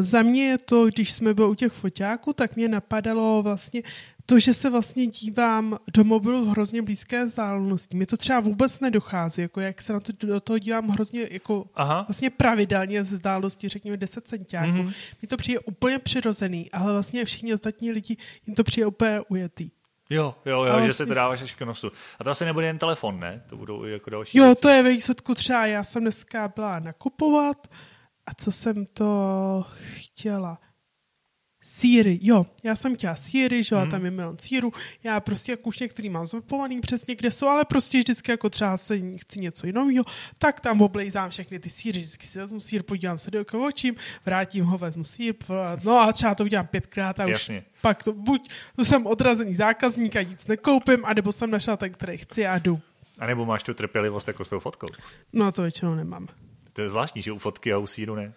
za 0.00 0.22
mě 0.22 0.48
je 0.48 0.58
to, 0.58 0.86
když 0.86 1.12
jsme 1.12 1.34
byli 1.34 1.48
u 1.48 1.54
těch 1.54 1.72
foťáků, 1.72 2.32
tak 2.32 2.56
mě 2.56 2.68
napadalo 2.68 3.42
vlastně 3.42 3.82
to, 4.26 4.38
že 4.38 4.54
se 4.54 4.70
vlastně 4.70 5.06
dívám 5.06 5.78
do 5.94 6.04
mobilu 6.04 6.50
hrozně 6.50 6.82
blízké 6.82 7.24
vzdálenosti. 7.24 7.96
Mě 7.96 8.06
to 8.06 8.16
třeba 8.16 8.40
vůbec 8.40 8.80
nedochází, 8.80 9.42
jako 9.42 9.60
jak 9.60 9.82
se 9.82 9.92
na 9.92 10.00
to, 10.00 10.12
do 10.26 10.40
toho 10.40 10.58
dívám 10.58 10.88
hrozně 10.88 11.28
jako 11.30 11.66
Aha. 11.74 12.04
vlastně 12.08 12.30
pravidelně 12.30 13.04
ze 13.04 13.14
vzdálenosti, 13.16 13.68
řekněme 13.68 13.96
10 13.96 14.28
centiáků. 14.28 14.70
Mm-hmm. 14.70 14.94
Mně 15.22 15.28
to 15.28 15.36
přijde 15.36 15.60
úplně 15.60 15.98
přirozený, 15.98 16.70
ale 16.72 16.92
vlastně 16.92 17.24
všichni 17.24 17.54
ostatní 17.54 17.92
lidi 17.92 18.16
jim 18.46 18.54
to 18.54 18.64
přijde 18.64 18.86
úplně 18.86 19.20
ujetý. 19.28 19.70
Jo, 20.10 20.34
jo, 20.46 20.64
jo, 20.64 20.80
že 20.86 20.92
se 20.92 21.06
to 21.06 21.14
dáváš 21.14 21.42
až 21.42 21.54
k 21.54 21.60
nosu. 21.60 21.90
A 22.18 22.24
to 22.24 22.30
asi 22.30 22.44
nebude 22.44 22.66
jen 22.66 22.78
telefon, 22.78 23.20
ne? 23.20 23.42
To 23.48 23.56
budou 23.56 23.84
jako 23.84 24.10
další 24.10 24.38
Jo, 24.38 24.44
věci. 24.44 24.62
to 24.62 24.68
je 24.68 24.82
ve 24.82 24.90
výsledku 24.90 25.34
třeba, 25.34 25.66
já 25.66 25.84
jsem 25.84 26.02
dneska 26.02 26.52
byla 26.54 26.78
nakupovat 26.78 27.68
a 28.28 28.34
co 28.36 28.52
jsem 28.52 28.86
to 28.86 29.64
chtěla? 29.96 30.58
síry, 31.60 32.18
jo, 32.22 32.46
já 32.64 32.76
jsem 32.76 32.96
chtěla 32.96 33.16
síry, 33.16 33.62
že 33.62 33.74
jo, 33.74 33.80
hmm. 33.80 33.90
tam 33.90 34.04
je 34.04 34.10
milion 34.10 34.38
síru, 34.38 34.72
já 35.04 35.20
prostě 35.20 35.52
jako 35.52 35.68
už 35.68 35.78
některý 35.78 36.08
mám 36.08 36.26
zmapovaný 36.26 36.80
přesně, 36.80 37.14
kde 37.14 37.30
jsou, 37.30 37.46
ale 37.46 37.64
prostě 37.64 37.98
vždycky 37.98 38.30
jako 38.30 38.50
třeba 38.50 38.76
se 38.76 38.98
chci 39.16 39.40
něco 39.40 39.66
jiného, 39.66 40.04
tak 40.38 40.60
tam 40.60 40.82
oblejzám 40.82 41.30
všechny 41.30 41.58
ty 41.58 41.70
síry, 41.70 41.98
vždycky 41.98 42.26
si 42.26 42.38
vezmu 42.38 42.60
sír, 42.60 42.82
podívám 42.82 43.18
se 43.18 43.30
do 43.30 43.44
očím, 43.66 43.94
vrátím 44.26 44.64
ho, 44.64 44.78
vezmu 44.78 45.04
sír, 45.04 45.34
no 45.84 46.00
a 46.00 46.12
třeba 46.12 46.34
to 46.34 46.44
udělám 46.44 46.66
pětkrát 46.66 47.20
a 47.20 47.24
už 47.24 47.30
Jasně. 47.30 47.64
pak 47.80 48.02
to 48.02 48.12
buď 48.12 48.50
to 48.76 48.84
jsem 48.84 49.06
odrazený 49.06 49.54
zákazník 49.54 50.16
a 50.16 50.22
nic 50.22 50.46
nekoupím, 50.46 51.04
anebo 51.04 51.32
jsem 51.32 51.50
našel 51.50 51.76
ten, 51.76 51.92
který 51.92 52.18
chci 52.18 52.46
a 52.46 52.58
jdu. 52.58 52.80
A 53.18 53.26
nebo 53.26 53.46
máš 53.46 53.62
tu 53.62 53.74
trpělivost 53.74 54.28
jako 54.28 54.44
s 54.44 54.48
tou 54.48 54.58
fotkou? 54.58 54.86
No 55.32 55.52
to 55.52 55.62
většinou 55.62 55.94
nemám. 55.94 56.28
To 56.78 56.82
je 56.82 56.88
zvláštní, 56.88 57.22
že 57.22 57.32
u 57.32 57.38
fotky 57.38 57.72
a 57.72 57.78
u 57.78 57.86
síru 57.86 58.14
ne. 58.14 58.32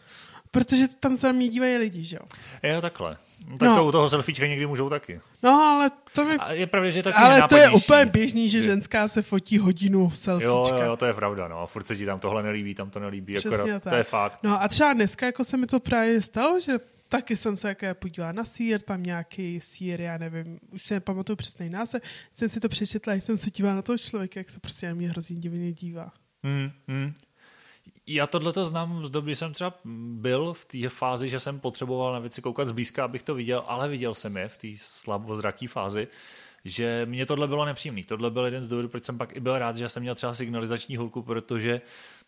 Protože 0.52 0.88
tam 1.00 1.16
se 1.16 1.28
na 1.28 1.34
mě 1.34 1.48
dívají 1.50 1.78
lidi, 1.78 2.04
že 2.04 2.16
jo? 2.16 2.22
Jo, 2.64 2.82
takhle. 2.82 3.18
Tak 3.60 3.70
no. 3.70 3.76
to 3.76 3.86
u 3.86 3.92
toho 3.92 4.10
selfiečka 4.10 4.48
někdy 4.48 4.66
můžou 4.66 4.90
taky. 4.90 5.22
No, 5.44 5.52
ale 5.52 5.92
to 6.14 6.26
mi... 6.26 6.36
A 6.36 6.52
je 6.52 6.68
pravda, 6.68 6.90
že 6.90 7.00
je 7.00 7.04
taky 7.04 7.18
Ale 7.18 7.48
to 7.50 7.58
je 7.58 7.70
úplně 7.70 8.06
běžný, 8.06 8.50
že 8.50 8.62
ženská 8.62 9.08
se 9.08 9.22
fotí 9.22 9.58
hodinu 9.58 10.10
selfiečka. 10.10 10.78
Jo, 10.78 10.84
jo, 10.84 10.98
to 10.98 11.06
je 11.06 11.14
pravda, 11.14 11.48
no. 11.48 11.60
A 11.60 11.66
furt 11.66 11.88
se 11.88 11.96
ti 11.96 12.06
tam 12.06 12.20
tohle 12.20 12.44
nelíbí, 12.44 12.76
tam 12.76 12.90
to 12.90 13.00
nelíbí, 13.00 13.34
Přesně 13.34 13.58
akorát, 13.58 13.84
tak. 13.84 13.94
to 13.94 13.98
je 13.98 14.04
fakt. 14.04 14.40
No 14.44 14.62
a 14.62 14.68
třeba 14.68 14.94
dneska 14.94 15.26
jako 15.26 15.44
se 15.44 15.58
mi 15.58 15.68
to 15.68 15.80
právě 15.80 16.22
stalo, 16.22 16.60
že 16.60 16.80
taky 17.10 17.38
jsem 17.38 17.58
se 17.58 17.68
jako 17.68 17.86
podívala 17.94 18.32
na 18.32 18.46
sír, 18.46 18.82
tam 18.82 19.04
nějaký 19.04 19.62
sír, 19.62 20.02
já 20.02 20.18
nevím, 20.18 20.60
už 20.72 20.82
se 20.82 20.94
nepamatuju 20.94 21.36
přesný 21.36 21.70
název, 21.70 22.04
jsem 22.34 22.50
si 22.50 22.60
to 22.60 22.70
přečetla, 22.70 23.14
jsem 23.14 23.38
se 23.38 23.52
dívala 23.52 23.76
na 23.76 23.82
toho 23.82 23.98
člověka, 23.98 24.40
jak 24.40 24.50
se 24.50 24.60
prostě 24.60 24.88
na 24.88 24.94
mě 24.94 25.10
hrozně 25.10 25.36
divně 25.36 25.74
dívá. 25.74 26.12
Hmm, 26.44 26.72
hmm. 26.88 27.14
Já 28.08 28.28
tohle 28.28 28.54
to 28.54 28.66
znám 28.66 29.06
z 29.06 29.10
doby, 29.10 29.36
jsem 29.36 29.54
třeba 29.54 29.76
byl 29.86 30.54
v 30.54 30.66
té 30.66 30.90
fázi, 30.90 31.30
že 31.30 31.40
jsem 31.40 31.60
potřeboval 31.60 32.14
na 32.14 32.20
věci 32.20 32.42
koukat 32.42 32.68
zblízka, 32.68 33.06
abych 33.06 33.24
to 33.24 33.36
viděl, 33.36 33.64
ale 33.68 33.90
viděl 33.90 34.16
jsem 34.16 34.38
je 34.38 34.48
v 34.48 34.58
té 34.58 34.68
slabozraký 34.76 35.68
fázi, 35.68 36.08
že 36.66 37.06
mě 37.06 37.26
tohle 37.26 37.48
bylo 37.48 37.66
nepříjemné. 37.66 38.04
Tohle 38.04 38.32
byl 38.32 38.46
jeden 38.46 38.64
z 38.64 38.68
důvodů, 38.68 38.90
proč 38.90 39.06
jsem 39.06 39.18
pak 39.18 39.36
i 39.36 39.40
byl 39.40 39.60
rád, 39.60 39.78
že 39.78 39.90
jsem 39.90 40.04
měl 40.04 40.16
třeba 40.16 40.34
signalizační 40.34 40.98
hulku, 40.98 41.22
protože 41.22 41.82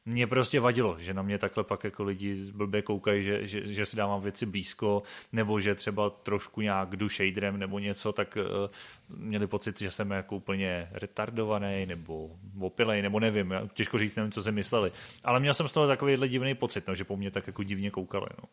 mě 0.05 0.27
prostě 0.27 0.59
vadilo, 0.59 0.95
že 0.99 1.13
na 1.13 1.21
mě 1.21 1.37
takhle 1.37 1.63
pak 1.63 1.83
jako 1.83 2.03
lidi 2.03 2.51
blbě 2.51 2.81
koukají, 2.81 3.23
že, 3.23 3.47
že, 3.47 3.73
že 3.73 3.85
si 3.85 3.97
dávám 3.97 4.21
věci 4.21 4.45
blízko, 4.45 5.03
nebo 5.31 5.59
že 5.59 5.75
třeba 5.75 6.09
trošku 6.09 6.61
nějak 6.61 6.95
jdu 6.95 7.09
shaderem 7.09 7.57
nebo 7.57 7.79
něco, 7.79 8.13
tak 8.13 8.37
uh, 8.37 9.17
měli 9.17 9.47
pocit, 9.47 9.79
že 9.79 9.91
jsem 9.91 10.11
jako 10.11 10.35
úplně 10.35 10.89
retardovaný 10.91 11.85
nebo 11.85 12.31
opilej, 12.59 13.01
nebo 13.01 13.19
nevím, 13.19 13.51
já, 13.51 13.67
těžko 13.73 13.97
říct, 13.97 14.15
nevím, 14.15 14.31
co 14.31 14.43
si 14.43 14.51
mysleli. 14.51 14.91
Ale 15.23 15.39
měl 15.39 15.53
jsem 15.53 15.67
z 15.67 15.71
toho 15.71 15.87
takovýhle 15.87 16.27
divný 16.27 16.55
pocit, 16.55 16.87
no, 16.87 16.95
že 16.95 17.03
po 17.03 17.17
mně 17.17 17.31
tak 17.31 17.47
jako 17.47 17.63
divně 17.63 17.91
koukali. 17.91 18.27
No. 18.41 18.49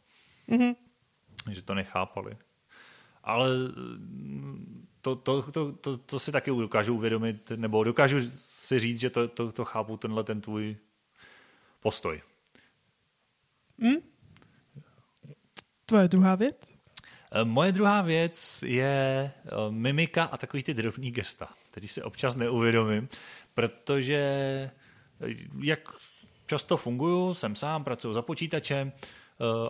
Mm-hmm. 0.57 0.75
Že 1.51 1.63
to 1.63 1.75
nechápali. 1.75 2.37
Ale 3.25 3.49
to, 5.01 5.17
to, 5.17 5.43
to, 5.43 5.73
to, 5.73 5.97
to 5.97 6.19
si 6.19 6.33
taky 6.33 6.51
dokážu 6.51 6.95
uvědomit, 6.95 7.53
nebo 7.57 7.85
dokážu 7.85 8.19
si 8.35 8.79
říct, 8.79 9.01
že 9.01 9.11
to, 9.11 9.29
to, 9.29 9.53
to 9.53 9.65
chápu, 9.65 9.97
tenhle 9.97 10.25
ten 10.25 10.41
tvůj 10.41 10.77
postoj. 11.81 12.23
Hmm? 13.79 13.97
Tvoje 15.87 16.09
druhá 16.09 16.35
věc? 16.35 16.57
Eh, 17.33 17.45
moje 17.45 17.73
druhá 17.73 18.03
věc 18.03 18.65
je 18.67 18.85
eh, 18.85 19.51
mimika 19.71 20.25
a 20.25 20.37
takový 20.37 20.63
ty 20.63 20.75
drobný 20.75 21.11
gesta, 21.11 21.49
který 21.71 21.89
si 21.89 22.03
občas 22.03 22.37
neuvědomím, 22.37 23.09
protože 23.55 24.17
eh, 25.21 25.35
jak 25.63 25.81
často 26.47 26.77
funguju, 26.77 27.35
jsem 27.35 27.57
sám, 27.57 27.85
pracuji 27.85 28.13
za 28.13 28.23
počítačem, 28.23 28.93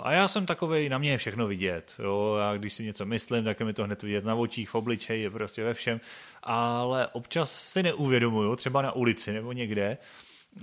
a 0.03 0.13
já 0.13 0.29
jsem 0.29 0.47
takový, 0.47 0.89
na 0.89 0.99
mě 0.99 1.11
je 1.11 1.19
všechno 1.19 1.47
vidět. 1.47 1.95
Jo? 1.99 2.37
Já 2.41 2.57
když 2.57 2.73
si 2.73 2.85
něco 2.85 3.07
myslím, 3.07 3.45
tak 3.45 3.61
je 3.61 3.67
mi 3.67 3.73
to 3.73 3.85
hned 3.85 4.03
vidět 4.03 4.25
na 4.25 4.35
očích, 4.35 4.71
v 4.71 4.75
obličeji, 4.75 5.31
prostě 5.31 5.65
ve 5.65 5.75
všem. 5.75 6.01
Ale 6.43 7.09
občas 7.09 7.73
si 7.73 7.83
neuvědomuju, 7.83 8.57
třeba 8.57 8.83
na 8.83 8.93
ulici 8.93 9.33
nebo 9.33 9.53
někde, 9.53 9.99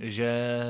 že 0.00 0.60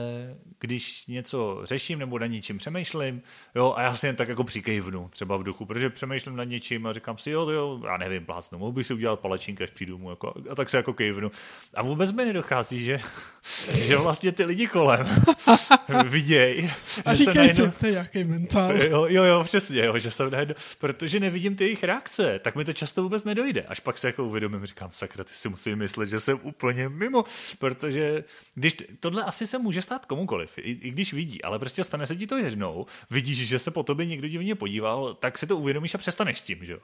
když 0.61 1.07
něco 1.07 1.61
řeším 1.63 1.99
nebo 1.99 2.19
na 2.19 2.27
něčím 2.27 2.59
přemýšlím, 2.59 3.23
jo, 3.55 3.75
a 3.77 3.83
já 3.83 3.97
si 3.97 4.07
jen 4.07 4.17
tak 4.17 4.29
jako 4.29 4.45
přikejvnu, 4.45 5.09
třeba 5.09 5.37
v 5.37 5.43
duchu, 5.43 5.65
protože 5.65 5.91
přemýšlím 5.91 6.37
nad 6.37 6.45
něčím 6.45 6.87
a 6.87 6.93
říkám 6.93 7.19
si, 7.19 7.31
jo, 7.31 7.49
jo, 7.49 7.81
já 7.85 7.97
nevím, 7.97 8.25
plácnu, 8.25 8.59
mohl 8.59 8.73
bych 8.73 8.87
si 8.87 8.95
udělat 8.95 9.21
palečínka, 9.21 9.65
až 9.65 9.71
přijdu 9.71 9.99
mu, 9.99 10.11
jako, 10.11 10.35
a 10.51 10.55
tak 10.55 10.69
se 10.69 10.77
jako 10.77 10.93
kejvnu. 10.93 11.31
A 11.75 11.83
vůbec 11.83 12.13
mi 12.13 12.25
nedochází, 12.25 12.85
že, 12.85 13.01
že 13.73 13.97
vlastně 13.97 14.33
ty 14.33 14.45
lidi 14.45 14.67
kolem 14.67 15.09
viděj. 16.09 16.71
A 17.05 17.15
říkej 17.15 17.35
najednou, 17.35 17.71
si, 17.71 17.79
to 17.79 17.87
je 17.87 17.93
jaký 17.93 18.25
mentál. 18.25 18.77
Jo, 18.77 19.07
jo, 19.09 19.25
jo, 19.25 19.45
přesně, 19.45 19.85
jo, 19.85 19.99
že 19.99 20.11
jsem 20.11 20.31
najednou, 20.31 20.55
protože 20.79 21.21
nevidím 21.21 21.57
ty 21.57 21.65
jejich 21.65 21.85
reakce, 21.85 22.39
tak 22.39 22.57
mi 22.57 22.65
to 22.65 22.73
často 22.73 23.03
vůbec 23.03 23.25
nedojde. 23.25 23.63
Až 23.63 23.81
pak 23.81 23.99
se 23.99 24.07
jako 24.09 24.25
uvědomím, 24.25 24.67
říkám, 24.67 24.89
sakra, 24.93 25.25
ty 25.25 25.33
si 25.33 25.49
musím 25.49 25.79
myslet, 25.79 26.07
že 26.07 26.21
jsem 26.21 26.39
úplně 26.43 26.89
mimo, 26.89 27.25
protože 27.59 28.25
když 28.55 28.77
to 29.01 29.08
tohle 29.11 29.25
asi 29.25 29.47
se 29.47 29.59
může 29.59 29.83
stát 29.83 30.07
komukoliv, 30.07 30.59
i, 30.59 30.71
i 30.71 30.91
když 30.91 31.13
vidí, 31.13 31.43
ale 31.43 31.59
prostě 31.59 31.85
stane 31.85 32.07
se 32.07 32.17
ti 32.17 32.27
to 32.27 32.37
jednou, 32.37 32.87
vidíš, 33.11 33.49
že 33.49 33.59
se 33.59 33.71
po 33.71 33.83
tobě 33.83 34.07
někdo 34.07 34.29
divně 34.29 34.55
podíval, 34.55 35.15
tak 35.15 35.39
si 35.39 35.47
to 35.47 35.57
uvědomíš 35.57 35.95
a 35.95 35.99
přestaneš 35.99 36.39
s 36.39 36.43
tím, 36.43 36.65
že 36.65 36.73
jo. 36.73 36.79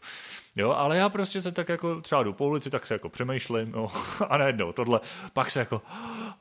jo 0.57 0.71
ale 0.71 0.97
já 0.97 1.09
prostě 1.09 1.43
se 1.43 1.53
tak 1.53 1.69
jako 1.69 2.01
třeba 2.01 2.23
jdu 2.23 2.33
po 2.33 2.47
ulici, 2.47 2.71
tak 2.71 2.87
se 2.87 2.95
jako 2.95 3.09
přemýšlím, 3.09 3.73
jo, 3.75 3.91
a 4.29 4.39
najednou 4.39 4.73
tohle, 4.73 5.01
pak 5.33 5.51
se 5.51 5.59
jako 5.59 5.83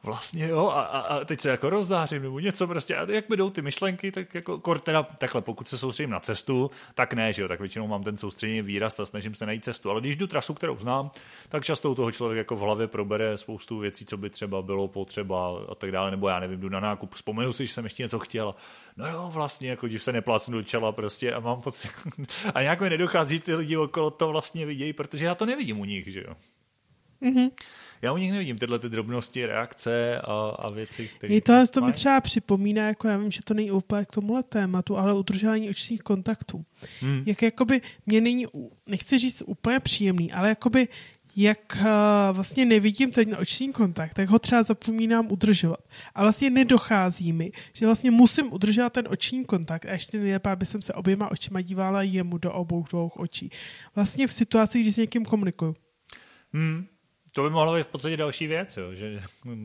vlastně 0.03 0.47
jo, 0.47 0.67
a, 0.67 0.81
a, 0.81 0.99
a 0.99 1.25
teď 1.25 1.41
se 1.41 1.49
jako 1.49 1.69
rozzářím 1.69 2.21
nebo 2.21 2.39
něco 2.39 2.67
prostě, 2.67 2.95
a 2.95 3.11
jak 3.11 3.29
mi 3.29 3.37
jdou 3.37 3.49
ty 3.49 3.61
myšlenky, 3.61 4.11
tak 4.11 4.35
jako 4.35 4.59
kor 4.59 4.79
teda 4.79 5.03
takhle, 5.03 5.41
pokud 5.41 5.67
se 5.67 5.77
soustředím 5.77 6.09
na 6.09 6.19
cestu, 6.19 6.71
tak 6.95 7.13
ne, 7.13 7.33
že 7.33 7.41
jo, 7.41 7.47
tak 7.47 7.59
většinou 7.59 7.87
mám 7.87 8.03
ten 8.03 8.17
soustředěný 8.17 8.61
výraz 8.61 8.99
a 8.99 9.05
snažím 9.05 9.35
se 9.35 9.45
najít 9.45 9.63
cestu, 9.63 9.89
ale 9.89 10.01
když 10.01 10.15
jdu 10.15 10.27
trasu, 10.27 10.53
kterou 10.53 10.77
znám, 10.79 11.11
tak 11.49 11.65
často 11.65 11.91
u 11.91 11.95
toho 11.95 12.11
člověk 12.11 12.37
jako 12.37 12.55
v 12.55 12.59
hlavě 12.59 12.87
probere 12.87 13.37
spoustu 13.37 13.79
věcí, 13.79 14.05
co 14.05 14.17
by 14.17 14.29
třeba 14.29 14.61
bylo 14.61 14.87
potřeba 14.87 15.59
a 15.73 15.75
tak 15.75 15.91
dále, 15.91 16.11
nebo 16.11 16.29
já 16.29 16.39
nevím, 16.39 16.59
jdu 16.59 16.69
na 16.69 16.79
nákup, 16.79 17.13
vzpomenu 17.13 17.53
si, 17.53 17.65
že 17.65 17.73
jsem 17.73 17.83
ještě 17.83 18.03
něco 18.03 18.19
chtěl. 18.19 18.55
No 18.97 19.07
jo, 19.07 19.29
vlastně, 19.33 19.69
jako 19.69 19.87
když 19.87 20.03
se 20.03 20.13
neplácnu 20.13 20.57
do 20.57 20.63
čela 20.63 20.91
prostě 20.91 21.33
a 21.33 21.39
mám 21.39 21.61
pocit, 21.61 21.91
a 22.53 22.61
nějak 22.61 22.81
mi 22.81 22.89
nedochází, 22.89 23.39
ty 23.39 23.55
lidi 23.55 23.77
okolo 23.77 24.11
to 24.11 24.27
vlastně 24.27 24.65
vidějí, 24.65 24.93
protože 24.93 25.25
já 25.25 25.35
to 25.35 25.45
nevidím 25.45 25.79
u 25.79 25.85
nich, 25.85 26.07
že 26.07 26.23
jo. 26.27 26.35
Mm-hmm. 27.23 27.51
Já 28.01 28.13
u 28.13 28.17
nich 28.17 28.31
nevidím 28.31 28.57
tyhle 28.57 28.79
ty 28.79 28.89
drobnosti, 28.89 29.45
reakce 29.45 30.21
a, 30.21 30.33
a 30.59 30.71
věci, 30.71 31.09
které... 31.17 31.41
To, 31.41 31.67
to 31.71 31.81
mi 31.81 31.93
třeba 31.93 32.21
připomíná, 32.21 32.87
jako 32.87 33.07
já 33.07 33.17
vím, 33.17 33.31
že 33.31 33.39
to 33.45 33.53
není 33.53 33.71
úplně 33.71 34.05
k 34.05 34.11
tomuhle 34.11 34.43
tématu, 34.43 34.97
ale 34.97 35.13
udržování 35.13 35.69
očních 35.69 36.01
kontaktů. 36.01 36.65
Hmm. 37.01 37.23
Jak 37.25 37.41
jakoby, 37.41 37.81
mě 38.05 38.21
není, 38.21 38.45
nechci 38.87 39.17
říct 39.17 39.43
úplně 39.45 39.79
příjemný, 39.79 40.31
ale 40.31 40.49
jakoby 40.49 40.87
jak 41.35 41.77
uh, 41.79 41.85
vlastně 42.31 42.65
nevidím 42.65 43.11
ten 43.11 43.35
oční 43.39 43.73
kontakt, 43.73 44.13
tak 44.13 44.29
ho 44.29 44.39
třeba 44.39 44.63
zapomínám 44.63 45.31
udržovat. 45.31 45.79
A 46.15 46.21
vlastně 46.21 46.49
nedochází 46.49 47.33
mi, 47.33 47.51
že 47.73 47.85
vlastně 47.85 48.11
musím 48.11 48.53
udržovat 48.53 48.93
ten 48.93 49.07
oční 49.09 49.45
kontakt 49.45 49.85
a 49.85 49.91
ještě 49.91 50.17
nejlépe, 50.17 50.51
aby 50.51 50.65
jsem 50.65 50.81
se 50.81 50.93
oběma 50.93 51.31
očima 51.31 51.61
dívala 51.61 52.01
jemu 52.01 52.37
do 52.37 52.53
obou 52.53 52.83
dvou 52.89 53.07
očí. 53.07 53.51
Vlastně 53.95 54.27
v 54.27 54.33
situaci, 54.33 54.81
kdy 54.81 54.93
s 54.93 54.97
někým 54.97 55.25
komunikuju. 55.25 55.75
Hmm. 56.53 56.85
To 57.35 57.43
by 57.43 57.49
mohlo 57.49 57.75
být 57.75 57.83
v 57.83 57.87
podstatě 57.87 58.17
další 58.17 58.47
věc, 58.47 58.77
jo? 58.77 58.93
že 58.93 59.21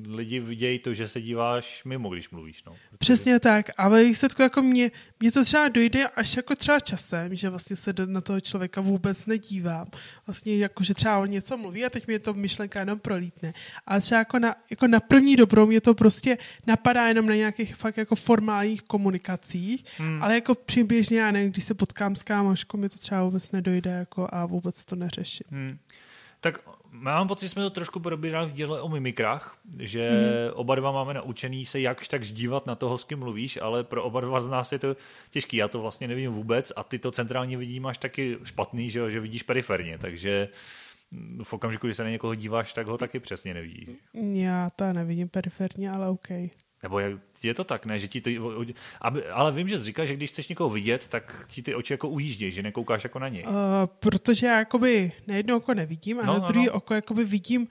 lidi 0.07 0.41
vidějí 0.41 0.79
to, 0.79 0.95
že 0.95 1.09
se 1.09 1.21
díváš 1.21 1.85
mimo, 1.85 2.09
když 2.09 2.31
mluvíš. 2.31 2.65
No. 2.65 2.73
Protože... 2.73 2.99
Přesně 2.99 3.41
tak, 3.41 3.71
ale 3.77 4.05
výsledku 4.05 4.43
jako 4.43 4.63
mě, 4.63 4.91
mě 5.21 5.33
to 5.33 5.45
třeba 5.45 5.69
dojde 5.69 6.07
až 6.07 6.37
jako 6.37 6.57
třeba 6.57 6.81
časem, 6.81 7.37
že 7.37 7.49
vlastně 7.49 7.77
se 7.77 7.95
na 8.07 8.21
toho 8.21 8.41
člověka 8.41 8.81
vůbec 8.81 9.27
nedívám. 9.27 9.87
Vlastně 10.27 10.57
jako, 10.57 10.85
že 10.85 10.95
třeba 10.95 11.19
on 11.19 11.31
něco 11.31 11.57
mluví 11.57 11.85
a 11.85 11.91
teď 11.91 12.07
mě 12.07 12.19
to 12.19 12.35
myšlenka 12.35 12.81
jenom 12.81 12.99
prolítne. 12.99 13.55
Ale 13.87 14.01
třeba 14.01 14.19
jako 14.19 14.39
na, 14.39 14.55
jako 14.71 14.87
na 14.87 15.01
první 15.01 15.37
dobrou 15.37 15.67
mě 15.67 15.81
to 15.81 15.95
prostě 15.95 16.39
napadá 16.67 17.09
jenom 17.09 17.27
na 17.27 17.35
nějakých 17.35 17.77
fakt 17.77 17.97
jako 17.97 18.15
formálních 18.15 18.83
komunikacích, 18.83 19.85
hmm. 19.99 20.23
ale 20.23 20.35
jako 20.35 20.55
přiběžně, 20.55 21.21
já 21.21 21.31
nevím, 21.31 21.53
když 21.53 21.65
se 21.65 21.75
potkám 21.75 22.17
s 22.17 22.23
kámoškou, 22.23 22.79
mi 22.79 22.89
to 22.89 22.99
třeba 22.99 23.25
vůbec 23.25 23.53
nedojde 23.53 23.91
jako 23.91 24.29
a 24.33 24.47
vůbec 24.47 24.85
to 24.85 24.97
neřeším. 24.97 25.47
Hmm. 25.51 25.79
Tak 26.41 26.59
mám 27.01 27.29
pocit, 27.29 27.47
že 27.47 27.51
jsme 27.51 27.63
to 27.63 27.71
trošku 27.71 28.01
probírali 28.01 28.47
v 28.47 28.53
díle 28.53 28.81
o 28.81 28.89
mimikrách, 28.89 29.59
že 29.79 30.11
mm. 30.11 30.53
oba 30.55 30.75
dva 30.75 30.93
máme 30.93 31.15
naučený 31.15 31.67
se 31.67 31.81
jakž 31.81 32.09
tak 32.09 32.23
dívat 32.23 32.67
na 32.67 32.75
toho, 32.75 32.99
s 32.99 33.05
kým 33.05 33.19
mluvíš, 33.19 33.59
ale 33.63 33.85
pro 33.85 34.05
oba 34.05 34.21
dva 34.21 34.41
z 34.41 34.49
nás 34.49 34.73
je 34.73 34.79
to 34.79 34.97
těžký. 35.31 35.57
Já 35.57 35.69
to 35.69 35.81
vlastně 35.81 36.09
nevím 36.09 36.31
vůbec 36.31 36.73
a 36.77 36.85
ty 36.85 36.99
to 36.99 37.11
centrálně 37.11 37.57
vidí 37.57 37.81
máš 37.81 37.99
taky 37.99 38.39
špatný, 38.45 38.91
že, 38.91 39.11
že 39.11 39.21
vidíš 39.21 39.43
periferně, 39.43 39.99
takže 39.99 40.49
v 41.43 41.53
okamžiku, 41.53 41.87
kdy 41.87 41.95
se 41.95 42.05
na 42.05 42.11
někoho 42.11 42.35
díváš, 42.35 42.73
tak 42.73 42.89
ho 42.89 42.99
taky 42.99 43.21
přesně 43.21 43.55
nevidíš. 43.55 43.89
Já 44.33 44.71
to 44.71 44.93
nevidím 44.93 45.29
periferně, 45.29 45.91
ale 45.91 46.09
OK. 46.09 46.29
Nebo 46.83 46.99
jak, 46.99 47.13
je 47.43 47.55
to 47.55 47.65
tak, 47.65 47.87
ne? 47.87 47.99
Že 47.99 48.09
ti 48.09 48.21
to, 48.21 48.31
aby, 49.01 49.27
ale 49.27 49.53
vím, 49.53 49.69
že 49.69 49.79
jsi 49.79 49.85
říká, 49.85 50.05
že 50.05 50.17
když 50.17 50.31
chceš 50.31 50.49
někoho 50.49 50.71
vidět, 50.71 51.09
tak 51.09 51.45
ti 51.49 51.63
ty 51.63 51.75
oči 51.75 51.93
jako 51.93 52.09
ujíždějí, 52.09 52.53
že 52.53 52.63
nekoukáš 52.63 53.05
jako 53.05 53.19
na 53.19 53.29
něj. 53.29 53.45
Uh, 53.45 53.53
protože 53.87 54.47
já 54.47 54.59
jakoby 54.59 55.13
na 55.27 55.35
jedno 55.35 55.57
oko 55.57 55.75
nevidím 55.75 56.21
a 56.21 56.23
no, 56.23 56.33
na 56.33 56.39
druhé 56.39 56.67
no, 56.67 56.73
no. 56.73 56.77
oko 56.77 56.95
jakoby 56.95 57.25
vidím 57.25 57.69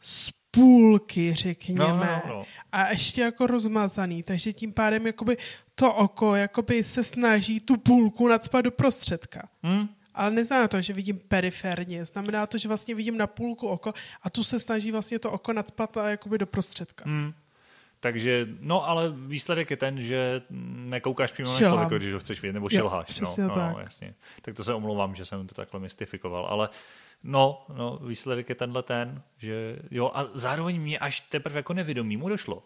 z 0.00 0.30
půlky, 0.50 1.34
řekněme. 1.34 1.78
No, 1.78 1.96
no, 1.96 2.22
no. 2.28 2.44
A 2.72 2.88
ještě 2.88 3.20
jako 3.20 3.46
rozmazaný, 3.46 4.22
takže 4.22 4.52
tím 4.52 4.72
pádem 4.72 5.06
jakoby 5.06 5.36
to 5.74 5.94
oko 5.94 6.34
jakoby 6.34 6.84
se 6.84 7.04
snaží 7.04 7.60
tu 7.60 7.76
půlku 7.76 8.28
nadspat 8.28 8.64
do 8.64 8.70
prostředka. 8.70 9.48
Hmm. 9.62 9.88
Ale 10.14 10.30
neznamená 10.30 10.68
to, 10.68 10.82
že 10.82 10.92
vidím 10.92 11.20
periferně. 11.28 12.04
Znamená 12.04 12.46
to, 12.46 12.58
že 12.58 12.68
vlastně 12.68 12.94
vidím 12.94 13.18
na 13.18 13.26
půlku 13.26 13.68
oko 13.68 13.92
a 14.22 14.30
tu 14.30 14.44
se 14.44 14.60
snaží 14.60 14.92
vlastně 14.92 15.18
to 15.18 15.30
oko 15.30 15.52
nadspat 15.52 15.96
a 15.96 16.08
jakoby 16.08 16.38
do 16.38 16.46
prostředka. 16.46 17.04
Hmm. 17.06 17.32
Takže, 18.06 18.48
no 18.60 18.88
ale 18.88 19.12
výsledek 19.16 19.70
je 19.70 19.76
ten, 19.76 20.02
že 20.02 20.42
nekoukáš 20.86 21.32
přímo 21.32 21.52
na 21.52 21.58
člověka, 21.58 21.98
když 21.98 22.12
ho 22.12 22.18
chceš 22.18 22.42
vidět, 22.42 22.52
nebo 22.52 22.68
šilháš. 22.68 23.20
No, 23.20 23.34
no, 23.38 23.54
tak. 23.54 23.76
jasně. 23.78 24.14
Tak 24.42 24.54
to 24.54 24.64
se 24.64 24.74
omlouvám, 24.74 25.14
že 25.14 25.24
jsem 25.24 25.46
to 25.46 25.54
takhle 25.54 25.80
mystifikoval, 25.80 26.46
ale 26.46 26.68
no, 27.22 27.66
no, 27.76 27.98
výsledek 28.02 28.48
je 28.48 28.54
tenhle 28.54 28.82
ten, 28.82 29.22
že 29.38 29.78
jo, 29.90 30.10
a 30.14 30.24
zároveň 30.34 30.80
mě 30.80 30.98
až 30.98 31.20
teprve 31.20 31.58
jako 31.58 31.74
mu 32.02 32.28
došlo, 32.28 32.62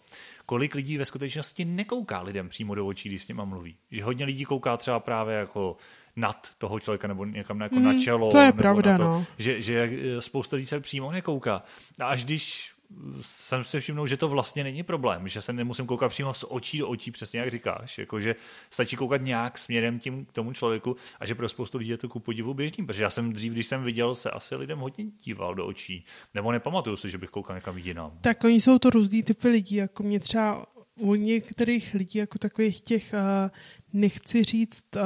kolik 0.46 0.74
lidí 0.74 0.98
ve 0.98 1.04
skutečnosti 1.04 1.64
nekouká 1.64 2.22
lidem 2.22 2.48
přímo 2.48 2.74
do 2.74 2.86
očí, 2.86 3.08
když 3.08 3.22
s 3.22 3.28
nima 3.28 3.44
mluví. 3.44 3.76
Že 3.90 4.04
hodně 4.04 4.24
lidí 4.24 4.44
kouká 4.44 4.76
třeba 4.76 5.00
právě 5.00 5.36
jako 5.36 5.76
nad 6.16 6.50
toho 6.58 6.80
člověka 6.80 7.08
nebo 7.08 7.24
někam 7.24 7.60
jako 7.60 7.76
mm, 7.76 7.84
na 7.84 8.00
čelo. 8.00 8.30
To 8.30 8.38
je 8.38 8.52
pravda, 8.52 8.96
to, 8.96 9.02
no. 9.02 9.26
Že, 9.38 9.62
že 9.62 9.90
spousta 10.18 10.56
lidí 10.56 10.66
se 10.66 10.80
přímo 10.80 11.12
nekouká. 11.12 11.62
A 12.00 12.06
až 12.06 12.24
když 12.24 12.74
jsem 13.20 13.64
si 13.64 13.80
všimnul, 13.80 14.06
že 14.06 14.16
to 14.16 14.28
vlastně 14.28 14.64
není 14.64 14.82
problém, 14.82 15.28
že 15.28 15.42
se 15.42 15.52
nemusím 15.52 15.86
koukat 15.86 16.10
přímo 16.10 16.34
z 16.34 16.44
očí 16.48 16.78
do 16.78 16.88
očí, 16.88 17.10
přesně 17.10 17.40
jak 17.40 17.50
říkáš, 17.50 17.98
jakože 17.98 18.34
stačí 18.70 18.96
koukat 18.96 19.22
nějak 19.22 19.58
směrem 19.58 19.98
tím 19.98 20.24
k 20.24 20.32
tomu 20.32 20.52
člověku 20.52 20.96
a 21.20 21.26
že 21.26 21.34
pro 21.34 21.48
spoustu 21.48 21.78
lidí 21.78 21.90
je 21.90 21.98
to 21.98 22.08
ku 22.08 22.20
podivu 22.20 22.54
běžný, 22.54 22.86
protože 22.86 23.02
já 23.02 23.10
jsem 23.10 23.32
dřív, 23.32 23.52
když 23.52 23.66
jsem 23.66 23.82
viděl, 23.82 24.14
se 24.14 24.30
asi 24.30 24.56
lidem 24.56 24.78
hodně 24.78 25.04
díval 25.04 25.54
do 25.54 25.66
očí, 25.66 26.04
nebo 26.34 26.52
nepamatuju 26.52 26.96
si, 26.96 27.10
že 27.10 27.18
bych 27.18 27.30
koukal 27.30 27.56
někam 27.56 27.78
jinam. 27.78 28.18
Tak 28.20 28.44
oni 28.44 28.60
jsou 28.60 28.78
to 28.78 28.90
různý 28.90 29.22
typy 29.22 29.48
lidí, 29.48 29.76
jako 29.76 30.02
mě 30.02 30.20
třeba 30.20 30.66
u 30.96 31.14
některých 31.14 31.94
lidí, 31.94 32.18
jako 32.18 32.38
takových 32.38 32.80
těch, 32.80 33.14
uh, 33.14 33.50
nechci 33.92 34.44
říct, 34.44 34.84
uh, 34.96 35.02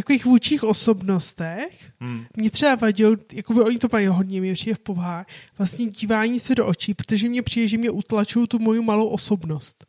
takových 0.00 0.24
vůčích 0.24 0.64
osobnostech 0.64 1.92
hmm. 2.00 2.26
mě 2.36 2.50
třeba 2.50 2.74
vadilo, 2.74 3.16
jako 3.32 3.54
by 3.54 3.60
oni 3.60 3.78
to 3.78 3.88
mají 3.92 4.06
hodně, 4.06 4.40
mě 4.40 4.54
přijde 4.54 4.74
v 4.74 4.78
povách, 4.78 5.26
vlastně 5.58 5.86
dívání 5.86 6.40
se 6.40 6.54
do 6.54 6.66
očí, 6.66 6.94
protože 6.94 7.28
mě 7.28 7.42
přijde, 7.42 7.68
že 7.68 7.78
mě 7.78 7.90
utlačují 7.90 8.46
tu 8.48 8.58
moju 8.58 8.82
malou 8.82 9.08
osobnost. 9.08 9.86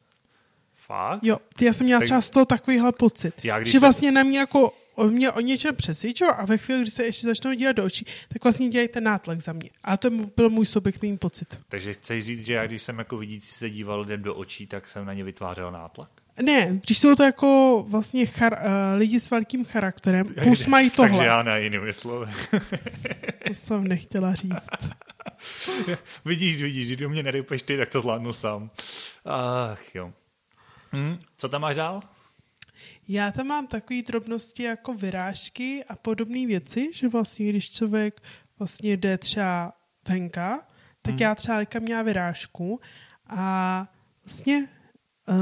Fakt? 0.76 1.24
Jo, 1.24 1.38
ty 1.56 1.66
já 1.66 1.74
jsem 1.74 1.86
měla 1.86 2.00
Tak- 2.00 2.06
třeba 2.08 2.22
z 2.22 2.30
toho 2.30 2.46
takovýhle 2.46 2.92
pocit. 2.92 3.34
Já 3.44 3.60
když 3.60 3.72
že 3.72 3.80
se- 3.80 3.86
vlastně 3.86 4.12
na 4.12 4.24
mě 4.24 4.40
jako 4.40 4.74
o 4.96 5.08
mě 5.08 5.32
o 5.32 5.40
něčem 5.40 5.76
přesvědčil 5.76 6.28
a 6.38 6.46
ve 6.46 6.58
chvíli, 6.58 6.82
kdy 6.82 6.92
se 6.92 7.06
ještě 7.06 7.28
začnou 7.28 7.54
dívat 7.54 7.72
do 7.76 7.86
očí, 7.86 8.06
tak 8.30 8.44
vlastně 8.44 8.70
dělají 8.70 8.88
ten 8.88 9.04
nátlak 9.04 9.42
za 9.42 9.54
mě. 9.54 9.70
A 9.84 9.98
to 9.98 10.10
byl 10.10 10.50
můj 10.50 10.66
subjektivní 10.66 11.18
pocit. 11.18 11.60
Takže 11.70 11.94
chceš 11.94 12.24
říct, 12.24 12.46
že 12.46 12.54
já 12.54 12.68
když 12.68 12.82
jsem 12.82 13.00
jako 13.00 13.18
vidící 13.18 13.52
se 13.52 13.70
díval 13.70 14.02
lidem 14.02 14.22
do 14.22 14.36
očí, 14.36 14.68
tak 14.68 14.88
jsem 14.88 15.06
na 15.06 15.14
ně 15.14 15.24
vytvářel 15.24 15.72
nátlak? 15.72 16.10
Ne, 16.42 16.80
když 16.86 16.98
jsou 16.98 17.16
to 17.16 17.24
jako 17.24 17.86
vlastně 17.88 18.26
char, 18.26 18.54
uh, 18.54 18.60
lidi 18.98 19.20
s 19.20 19.30
velkým 19.30 19.66
charakterem, 19.66 20.26
plus 20.44 20.66
mají 20.66 20.90
Takže 20.90 21.12
tohle. 21.12 21.26
já 21.26 21.44
na 21.44 21.58
jinými 21.58 21.94
slovy. 21.94 22.32
To 23.48 23.54
jsem 23.54 23.88
nechtěla 23.88 24.36
říct. 24.36 24.70
vidíš, 26.26 26.62
vidíš, 26.62 26.88
když 26.88 26.98
do 26.98 27.10
mě 27.10 27.24
nedejpeš 27.24 27.62
ty, 27.62 27.78
tak 27.78 27.90
to 27.90 28.02
zvládnu 28.02 28.34
sám. 28.34 28.70
Ach 29.72 29.96
jo. 29.96 30.14
Hm, 30.94 31.18
co 31.38 31.50
tam 31.50 31.62
máš 31.62 31.76
dál? 31.76 32.02
Já 33.08 33.32
tam 33.32 33.48
mám 33.48 33.68
takové 33.68 34.02
drobnosti 34.02 34.64
jako 34.64 34.94
vyrážky 34.94 35.84
a 35.90 35.96
podobné 35.96 36.48
věci, 36.48 36.90
že 36.94 37.08
vlastně 37.08 37.50
když 37.50 37.70
člověk 37.72 38.22
vlastně 38.60 38.98
jde 38.98 39.18
třeba 39.18 39.74
venka, 40.08 40.60
tak 41.02 41.12
Hmm. 41.14 41.22
já 41.22 41.36
třeba 41.36 41.58
teďka 41.58 41.80
měla 41.80 42.02
vyrážku 42.02 42.80
a 43.28 43.88
vlastně 44.26 44.68
uh, 45.30 45.36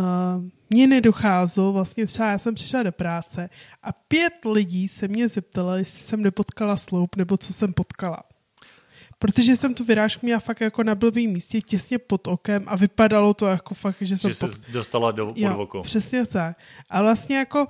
mě 0.70 0.88
nedocházelo, 0.88 1.74
vlastně 1.74 2.06
třeba 2.06 2.30
já 2.30 2.38
jsem 2.38 2.56
přišla 2.56 2.84
do 2.84 2.92
práce 2.92 3.50
a 3.84 3.92
pět 3.92 4.34
lidí 4.52 4.88
se 4.88 5.08
mě 5.08 5.28
zeptalo, 5.28 5.76
jestli 5.76 6.00
jsem 6.00 6.22
nepotkala 6.24 6.78
sloup 6.78 7.16
nebo 7.16 7.38
co 7.38 7.54
jsem 7.54 7.74
potkala. 7.74 8.24
Protože 9.20 9.56
jsem 9.56 9.74
tu 9.74 9.84
vyrážku 9.84 10.26
měla 10.26 10.40
fakt 10.40 10.62
jako 10.62 10.84
na 10.84 10.96
blbým 10.96 11.32
místě, 11.32 11.62
těsně 11.62 11.98
pod 12.00 12.28
okem 12.28 12.64
a 12.68 12.76
vypadalo 12.76 13.34
to 13.34 13.46
jako 13.46 13.74
fakt, 13.74 13.96
že 14.02 14.18
jsem 14.18 14.30
Že 14.30 14.36
se 14.36 14.46
pot- 14.46 14.72
dostala 14.72 15.12
do 15.12 15.26
pod 15.26 15.38
Jo, 15.38 15.68
přesně 15.84 16.26
tak. 16.26 16.58
A 16.90 17.02
vlastně 17.02 17.38
jako 17.38 17.68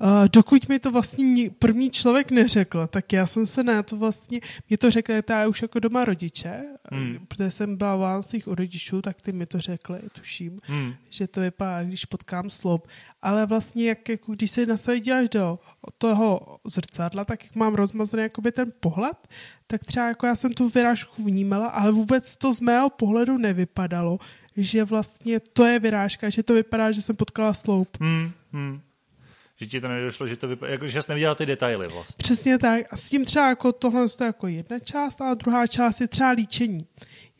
Uh, 0.00 0.08
dokud 0.32 0.68
mi 0.68 0.78
to 0.78 0.90
vlastně 0.90 1.50
první 1.58 1.90
člověk 1.90 2.30
neřekl, 2.30 2.86
tak 2.86 3.12
já 3.12 3.26
jsem 3.26 3.46
se 3.46 3.62
na 3.62 3.82
to 3.82 3.96
vlastně, 3.96 4.40
mě 4.68 4.78
to 4.78 4.90
řekli 4.90 5.22
já 5.30 5.48
už 5.48 5.62
jako 5.62 5.78
doma 5.78 6.04
rodiče, 6.04 6.62
Hmm. 6.92 7.18
protože 7.28 7.50
jsem 7.50 7.76
byla 7.76 7.96
Vánocích 7.96 8.48
u 8.48 8.54
rodičů, 8.54 9.02
tak 9.02 9.22
ty 9.22 9.32
mi 9.32 9.46
to 9.46 9.58
řekli, 9.58 9.98
tuším, 10.12 10.60
Hmm. 10.64 10.94
že 11.10 11.26
to 11.26 11.40
vypadá, 11.40 11.82
když 11.82 12.04
potkám 12.04 12.50
sloup. 12.50 12.88
Ale 13.22 13.46
vlastně, 13.46 13.88
jak, 13.88 14.08
jako, 14.08 14.32
když 14.32 14.50
se 14.50 14.66
na 14.66 14.76
sebe 14.76 15.00
díváš 15.00 15.28
do 15.28 15.58
toho 15.98 16.58
zrcadla, 16.66 17.24
tak 17.24 17.44
jak 17.44 17.54
mám 17.54 17.74
rozmazaný 17.74 18.22
jakoby 18.22 18.52
ten 18.52 18.72
pohled, 18.80 19.28
tak 19.66 19.84
třeba 19.84 20.08
jako 20.08 20.26
já 20.26 20.36
jsem 20.36 20.52
tu 20.52 20.68
vyrážku 20.68 21.24
vnímala, 21.24 21.66
ale 21.66 21.92
vůbec 21.92 22.36
to 22.36 22.52
z 22.54 22.60
mého 22.60 22.90
pohledu 22.90 23.38
nevypadalo, 23.38 24.18
že 24.56 24.84
vlastně 24.84 25.40
to 25.40 25.64
je 25.64 25.78
vyrážka, 25.78 26.30
že 26.30 26.42
to 26.42 26.54
vypadá, 26.54 26.92
že 26.92 27.02
jsem 27.02 27.16
potkala 27.16 27.54
sloup. 27.54 27.96
Hmm. 28.00 28.30
Hmm. 28.52 28.80
Že 29.56 29.66
ti 29.66 29.80
to 29.80 29.88
nedošlo, 29.88 30.26
že 30.26 30.36
to 30.36 30.48
vypadá, 30.48 30.72
jako, 30.72 30.88
že 30.88 31.02
jsi 31.02 31.10
neviděla 31.10 31.34
ty 31.34 31.46
detaily 31.46 31.88
vlastně. 31.88 32.14
Přesně 32.18 32.58
tak. 32.58 32.86
A 32.90 32.96
s 32.96 33.08
tím 33.08 33.24
třeba 33.24 33.48
jako 33.48 33.72
tohle 33.72 34.02
je 34.20 34.26
jako 34.26 34.46
jedna 34.46 34.78
část, 34.78 35.20
a 35.20 35.34
druhá 35.34 35.66
část 35.66 36.00
je 36.00 36.08
třeba 36.08 36.30
líčení. 36.30 36.86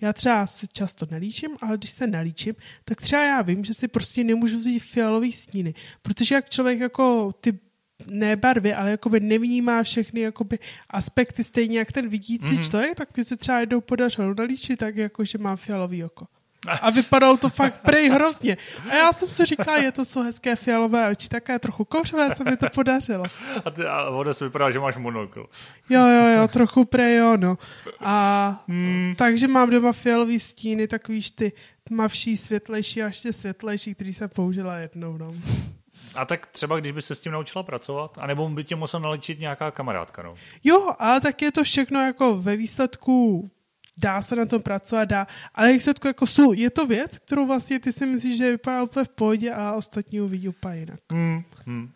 Já 0.00 0.12
třeba 0.12 0.46
se 0.46 0.66
často 0.72 1.06
nelíčím, 1.10 1.50
ale 1.60 1.76
když 1.76 1.90
se 1.90 2.06
nelíčím, 2.06 2.54
tak 2.84 3.00
třeba 3.00 3.24
já 3.24 3.42
vím, 3.42 3.64
že 3.64 3.74
si 3.74 3.88
prostě 3.88 4.24
nemůžu 4.24 4.58
vzít 4.58 4.78
fialový 4.78 5.32
stíny. 5.32 5.74
Protože 6.02 6.34
jak 6.34 6.50
člověk 6.50 6.80
jako 6.80 7.32
ty 7.40 7.58
ne 8.06 8.36
barvy, 8.36 8.74
ale 8.74 8.90
jakoby 8.90 9.20
nevnímá 9.20 9.82
všechny 9.82 10.20
jakoby 10.20 10.58
aspekty 10.90 11.44
stejně 11.44 11.78
jak 11.78 11.92
ten 11.92 12.08
vidící 12.08 12.46
Mhm. 12.46 12.56
mm-hmm. 12.56 12.70
člověk, 12.70 12.94
tak 12.94 13.16
mi 13.16 13.24
se 13.24 13.36
třeba 13.36 13.60
jednou 13.60 13.80
podařilo 13.80 14.34
nalíčit 14.34 14.78
tak, 14.78 14.96
jako 14.96 15.24
že 15.24 15.38
mám 15.38 15.56
fialový 15.56 16.04
oko. 16.04 16.26
A 16.82 16.90
vypadalo 16.90 17.36
to 17.36 17.48
fakt 17.48 17.74
prej 17.82 18.08
hrozně. 18.08 18.56
A 18.90 18.94
já 18.94 19.12
jsem 19.12 19.28
si 19.28 19.44
říkala, 19.44 19.76
je 19.76 19.92
to 19.92 20.04
jsou 20.04 20.22
hezké 20.22 20.56
fialové 20.56 21.10
oči, 21.10 21.28
také 21.28 21.58
trochu 21.58 21.84
kouřové 21.84 22.34
se 22.34 22.44
mi 22.44 22.56
to 22.56 22.66
podařilo. 22.74 23.24
A, 23.64 23.70
ty, 23.70 23.84
a 23.84 24.10
voda 24.10 24.32
se 24.34 24.44
vypadá, 24.44 24.70
že 24.70 24.78
máš 24.80 24.96
monokl. 24.96 25.46
Jo, 25.90 26.06
jo, 26.06 26.26
jo, 26.38 26.48
trochu 26.48 26.84
prej, 26.84 27.16
jo, 27.16 27.36
no. 27.36 27.56
A 28.00 28.64
Hmm. 28.68 29.14
takže 29.18 29.48
mám 29.48 29.70
doma 29.70 29.92
fialový 29.92 30.40
stíny, 30.40 30.88
takový 30.88 31.22
ty 31.34 31.52
tmavší, 31.84 32.36
světlejší 32.36 33.02
a 33.02 33.06
ještě 33.06 33.32
světlejší, 33.32 33.94
který 33.94 34.12
jsem 34.12 34.28
použila 34.28 34.76
jednou, 34.76 35.16
no. 35.16 35.34
A 36.14 36.24
tak 36.24 36.46
třeba, 36.46 36.80
když 36.80 36.92
by 36.92 37.02
se 37.02 37.14
s 37.14 37.20
tím 37.20 37.32
naučila 37.32 37.62
pracovat, 37.62 38.18
anebo 38.20 38.48
by 38.48 38.64
tě 38.64 38.76
musel 38.76 39.00
nalečit 39.00 39.40
nějaká 39.40 39.70
kamarádka, 39.70 40.22
no. 40.22 40.34
Jo, 40.64 40.94
ale 40.98 41.20
tak 41.20 41.42
je 41.42 41.52
to 41.52 41.64
všechno 41.64 42.00
jako 42.00 42.36
ve 42.36 42.56
výsledku 42.56 43.50
dá 43.96 44.22
se 44.22 44.36
na 44.36 44.46
tom 44.46 44.62
pracovat, 44.62 45.04
dá, 45.04 45.26
ale 45.54 45.72
výsledku 45.72 46.06
jako 46.06 46.26
jsou, 46.26 46.52
je 46.52 46.70
to 46.70 46.86
věc, 46.86 47.18
kterou 47.18 47.46
vlastně 47.46 47.80
ty 47.80 47.92
si 47.92 48.06
myslíš, 48.06 48.36
že 48.36 48.50
vypadá 48.50 48.82
úplně 48.82 49.04
v 49.04 49.08
pohodě 49.08 49.52
a 49.52 49.72
ostatní 49.72 50.20
uvidí 50.20 50.48
úplně 50.48 50.78
jinak. 50.78 51.00
Hmm. 51.10 51.42
Hmm. 51.66 51.90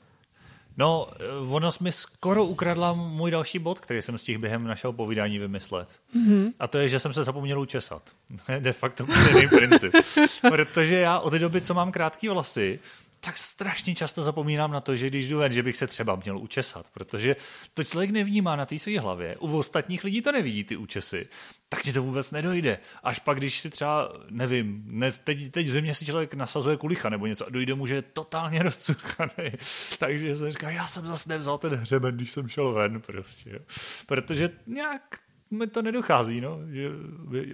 No, 0.77 1.09
eh, 1.21 1.49
ono 1.49 1.73
jsi 1.73 1.85
mi 1.85 1.93
skoro 1.93 2.45
ukradla 2.45 2.93
můj 2.93 3.31
další 3.31 3.59
bod, 3.59 3.81
který 3.81 4.03
jsem 4.03 4.19
stihl 4.19 4.41
během 4.41 4.65
našeho 4.65 4.93
povídání 4.93 5.39
vymyslet. 5.39 5.89
Mm-hmm. 6.17 6.53
A 6.61 6.69
to 6.69 6.79
je, 6.79 6.89
že 6.89 6.99
jsem 6.99 7.13
se 7.13 7.25
zapomněl 7.25 7.61
učesat. 7.61 8.03
De 8.59 8.73
facto 8.73 9.07
stejný 9.07 9.49
princip. 9.49 9.93
Protože 10.49 10.97
já 10.97 11.19
od 11.19 11.31
té 11.31 11.39
doby, 11.39 11.61
co 11.61 11.75
mám 11.75 11.93
krátký 11.93 12.29
vlasy, 12.29 12.81
tak 13.21 13.39
strašně 13.39 13.95
často 13.95 14.23
zapomínám 14.23 14.73
na 14.73 14.81
to, 14.81 14.97
že 14.97 15.07
když 15.07 15.29
jdu 15.29 15.39
ven, 15.39 15.53
že 15.53 15.63
bych 15.63 15.77
se 15.77 15.87
třeba 15.87 16.17
měl 16.17 16.39
učesat, 16.39 16.87
protože 16.93 17.37
to 17.75 17.85
člověk 17.85 18.11
nevnímá 18.11 18.57
na 18.57 18.67
té 18.67 18.79
své 18.79 19.01
hlavě. 19.01 19.37
U 19.37 19.59
ostatních 19.59 20.05
lidí 20.05 20.23
to 20.23 20.33
nevidí 20.33 20.65
ty 20.65 20.77
účesy, 20.77 21.29
tak 21.69 21.83
ti 21.83 21.93
to 21.93 22.03
vůbec 22.03 22.31
nedojde. 22.31 22.79
Až 23.03 23.19
pak, 23.19 23.39
když 23.39 23.61
si 23.61 23.71
třeba, 23.71 24.13
nevím, 24.31 24.83
ne, 24.87 25.13
teď, 25.13 25.51
teď 25.51 25.67
v 25.67 25.71
zimě 25.71 25.95
si 25.95 26.07
člověk 26.07 26.35
nasazuje 26.35 26.77
kulicha 26.77 27.09
nebo 27.09 27.27
něco 27.27 27.47
a 27.47 27.51
dojde 27.51 27.75
mu, 27.75 27.87
že 27.87 27.95
je 27.95 28.03
totálně 28.03 28.63
rozcuchaný. 28.63 29.51
Takže 29.99 30.37
jsem 30.37 30.51
říkal, 30.51 30.71
já 30.71 30.87
jsem 30.87 31.07
zase 31.07 31.29
nevzal 31.29 31.59
ten 31.59 31.75
hřeben, 31.75 32.17
když 32.17 32.31
jsem 32.31 32.49
šel 32.49 32.73
ven 32.73 33.01
prostě. 33.01 33.59
Protože 34.07 34.51
nějak 34.67 35.03
mi 35.51 35.67
to 35.67 35.83
nedochází, 35.83 36.41
no, 36.41 36.59
že 36.71 36.91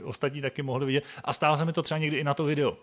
ostatní 0.02 0.40
taky 0.40 0.62
mohli 0.62 0.86
vidět. 0.86 1.04
A 1.24 1.32
stává 1.32 1.56
se 1.56 1.64
mi 1.64 1.72
to 1.72 1.82
třeba 1.82 1.98
někdy 1.98 2.16
i 2.16 2.24
na 2.24 2.34
to 2.34 2.44
video. 2.44 2.76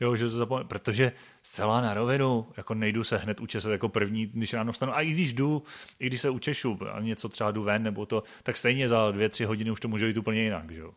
Jo, 0.00 0.16
že 0.16 0.28
se 0.28 0.36
zapomenu, 0.36 0.68
protože 0.68 1.12
zcela 1.42 1.80
na 1.80 1.94
rovinu, 1.94 2.46
jako 2.56 2.74
nejdu 2.74 3.04
se 3.04 3.18
hned 3.18 3.40
učesat 3.40 3.72
jako 3.72 3.88
první, 3.88 4.26
když 4.26 4.54
ráno 4.54 4.72
vstanu. 4.72 4.96
A 4.96 5.00
i 5.00 5.10
když 5.10 5.32
jdu, 5.32 5.62
i 6.00 6.06
když 6.06 6.20
se 6.20 6.30
učešu 6.30 6.78
a 6.92 7.00
něco 7.00 7.28
třeba 7.28 7.50
jdu 7.50 7.62
ven 7.62 7.82
nebo 7.82 8.06
to, 8.06 8.22
tak 8.42 8.56
stejně 8.56 8.88
za 8.88 9.10
dvě, 9.10 9.28
tři 9.28 9.44
hodiny 9.44 9.70
už 9.70 9.80
to 9.80 9.88
může 9.88 10.06
být 10.06 10.16
úplně 10.16 10.42
jinak, 10.42 10.70
že 10.70 10.80
jo? 10.80 10.90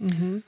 Mm-hmm. 0.00 0.42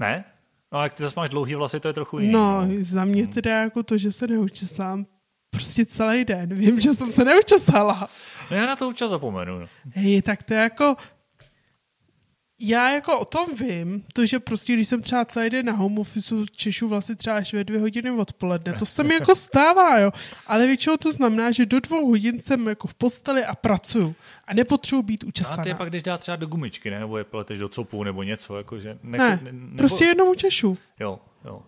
Ne? 0.00 0.24
No 0.72 0.78
a 0.78 0.82
jak 0.82 0.94
ty 0.94 1.02
zase 1.02 1.14
máš 1.16 1.28
dlouhý 1.28 1.54
vlasy, 1.54 1.80
to 1.80 1.88
je 1.88 1.94
trochu 1.94 2.18
jiný. 2.18 2.32
No, 2.32 2.68
za 2.80 3.04
mě 3.04 3.26
teda 3.26 3.60
jako 3.60 3.82
to, 3.82 3.98
že 3.98 4.12
se 4.12 4.26
neučesám 4.26 5.06
prostě 5.50 5.86
celý 5.86 6.24
den. 6.24 6.54
Vím, 6.54 6.80
že 6.80 6.94
jsem 6.94 7.12
se 7.12 7.24
neučesala. 7.24 8.08
no 8.50 8.56
já 8.56 8.66
na 8.66 8.76
to 8.76 8.88
občas 8.88 9.10
zapomenu. 9.10 9.58
No. 9.58 9.66
Hej, 9.90 10.22
tak 10.22 10.42
to 10.42 10.54
je 10.54 10.60
jako... 10.60 10.96
Já 12.62 12.90
jako 12.90 13.18
o 13.18 13.24
tom 13.24 13.46
vím, 13.54 14.04
to, 14.12 14.26
že 14.26 14.38
prostě, 14.40 14.72
když 14.72 14.88
jsem 14.88 15.02
třeba 15.02 15.24
celý 15.24 15.50
den 15.50 15.66
na 15.66 15.72
home 15.72 15.98
office 15.98 16.34
češu 16.56 16.88
vlastně 16.88 17.14
třeba 17.16 17.36
až 17.36 17.52
ve 17.54 17.64
dvě 17.64 17.80
hodiny 17.80 18.10
odpoledne, 18.10 18.72
to 18.72 18.86
se 18.86 19.04
mi 19.04 19.14
jako 19.14 19.34
stává, 19.36 19.98
jo. 19.98 20.12
Ale 20.46 20.66
většinou 20.66 20.96
to 20.96 21.12
znamená, 21.12 21.50
že 21.50 21.66
do 21.66 21.80
dvou 21.80 22.06
hodin 22.08 22.40
jsem 22.40 22.68
jako 22.68 22.88
v 22.88 22.94
posteli 22.94 23.44
a 23.44 23.54
pracuju. 23.54 24.14
A 24.44 24.54
nepotřebuji 24.54 25.02
být 25.02 25.24
A 25.24 25.26
učesaná. 25.26 25.62
ty 25.62 25.68
je 25.68 25.74
pak 25.74 25.90
jdeš 25.90 26.02
dát 26.02 26.20
třeba 26.20 26.36
do 26.36 26.46
gumičky, 26.46 26.90
ne? 26.90 26.98
nebo 26.98 27.18
je 27.18 27.24
pleteš 27.24 27.58
do 27.58 27.68
copu, 27.68 28.04
nebo 28.04 28.22
něco, 28.22 28.56
jakože... 28.56 28.98
Ne, 29.02 29.18
Ne, 29.18 29.40
nebo, 29.42 29.76
prostě 29.76 30.04
jenom 30.04 30.28
učešu. 30.28 30.78
Jo, 31.00 31.18
jo. 31.44 31.62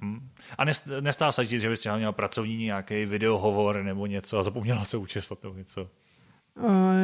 Hm. 0.00 0.28
A 0.58 0.64
nest, 0.64 0.88
nestá 1.00 1.32
se 1.32 1.46
ti, 1.46 1.58
že 1.58 1.68
bys 1.68 1.80
třeba 1.80 1.96
měla 1.96 2.12
pracovní 2.12 2.56
nějaký 2.56 3.04
videohovor 3.04 3.82
nebo 3.82 4.06
něco 4.06 4.38
a 4.38 4.42
zapomněla 4.42 4.84
se 4.84 4.96
učesat 4.96 5.42
nebo 5.42 5.54
něco. 5.54 5.88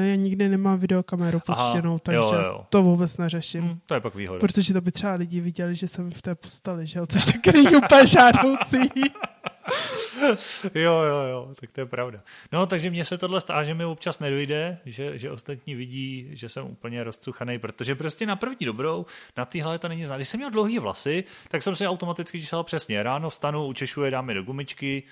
Já 0.03 0.15
nikdy 0.17 0.49
nemám 0.49 0.79
videokameru 0.79 1.41
pustěnou, 1.47 1.99
takže 1.99 2.17
jo, 2.17 2.35
jo. 2.35 2.67
to 2.69 2.83
vůbec 2.83 3.19
neřeším. 3.19 3.63
Hm, 3.63 3.79
to 3.87 3.95
je 3.95 4.01
pak 4.01 4.15
výhoda. 4.15 4.41
Protože 4.41 4.73
to 4.73 4.81
by 4.81 4.93
třeba 4.93 5.15
lidi 5.15 5.41
viděli, 5.41 5.75
že 5.75 5.89
jsem 5.89 6.11
v 6.11 6.23
té 6.23 6.35
posteli, 6.35 6.87
že 6.87 6.99
jo, 6.99 7.07
což 7.07 7.27
taky 7.27 7.53
není 7.53 7.77
úplně 7.77 8.07
žádoucí. 8.07 8.79
Jo, 10.75 11.03
jo, 11.03 11.17
jo, 11.31 11.55
tak 11.61 11.71
to 11.71 11.81
je 11.81 11.87
pravda. 11.87 12.21
No, 12.53 12.67
takže 12.67 12.91
mně 12.91 13.05
se 13.05 13.19
tohle 13.19 13.41
stá, 13.41 13.63
že 13.63 13.75
mi 13.75 13.85
občas 13.85 14.19
nedojde, 14.19 14.79
že, 14.85 15.19
že 15.19 15.31
ostatní 15.31 15.75
vidí, 15.75 16.29
že 16.33 16.49
jsem 16.49 16.67
úplně 16.67 17.05
rozcuchaný, 17.05 17.59
protože 17.59 17.95
prostě 17.95 18.27
na 18.27 18.37
první 18.37 18.67
dobrou, 18.67 19.07
na 19.37 19.45
téhle 19.45 19.79
to 19.79 19.89
není 19.89 20.05
znát. 20.05 20.17
Když 20.17 20.29
jsem 20.29 20.41
měl 20.41 20.51
dlouhý 20.51 20.79
vlasy, 20.79 21.25
tak 21.49 21.63
jsem 21.63 21.77
si 21.77 21.87
automaticky 21.87 22.41
česal 22.41 22.65
přesně. 22.65 23.03
Ráno 23.03 23.31
vstanu, 23.31 23.67
učešuje, 23.67 24.11
dám 24.11 24.29
je 24.29 24.35
do 24.35 24.43
gumičky 24.43 25.03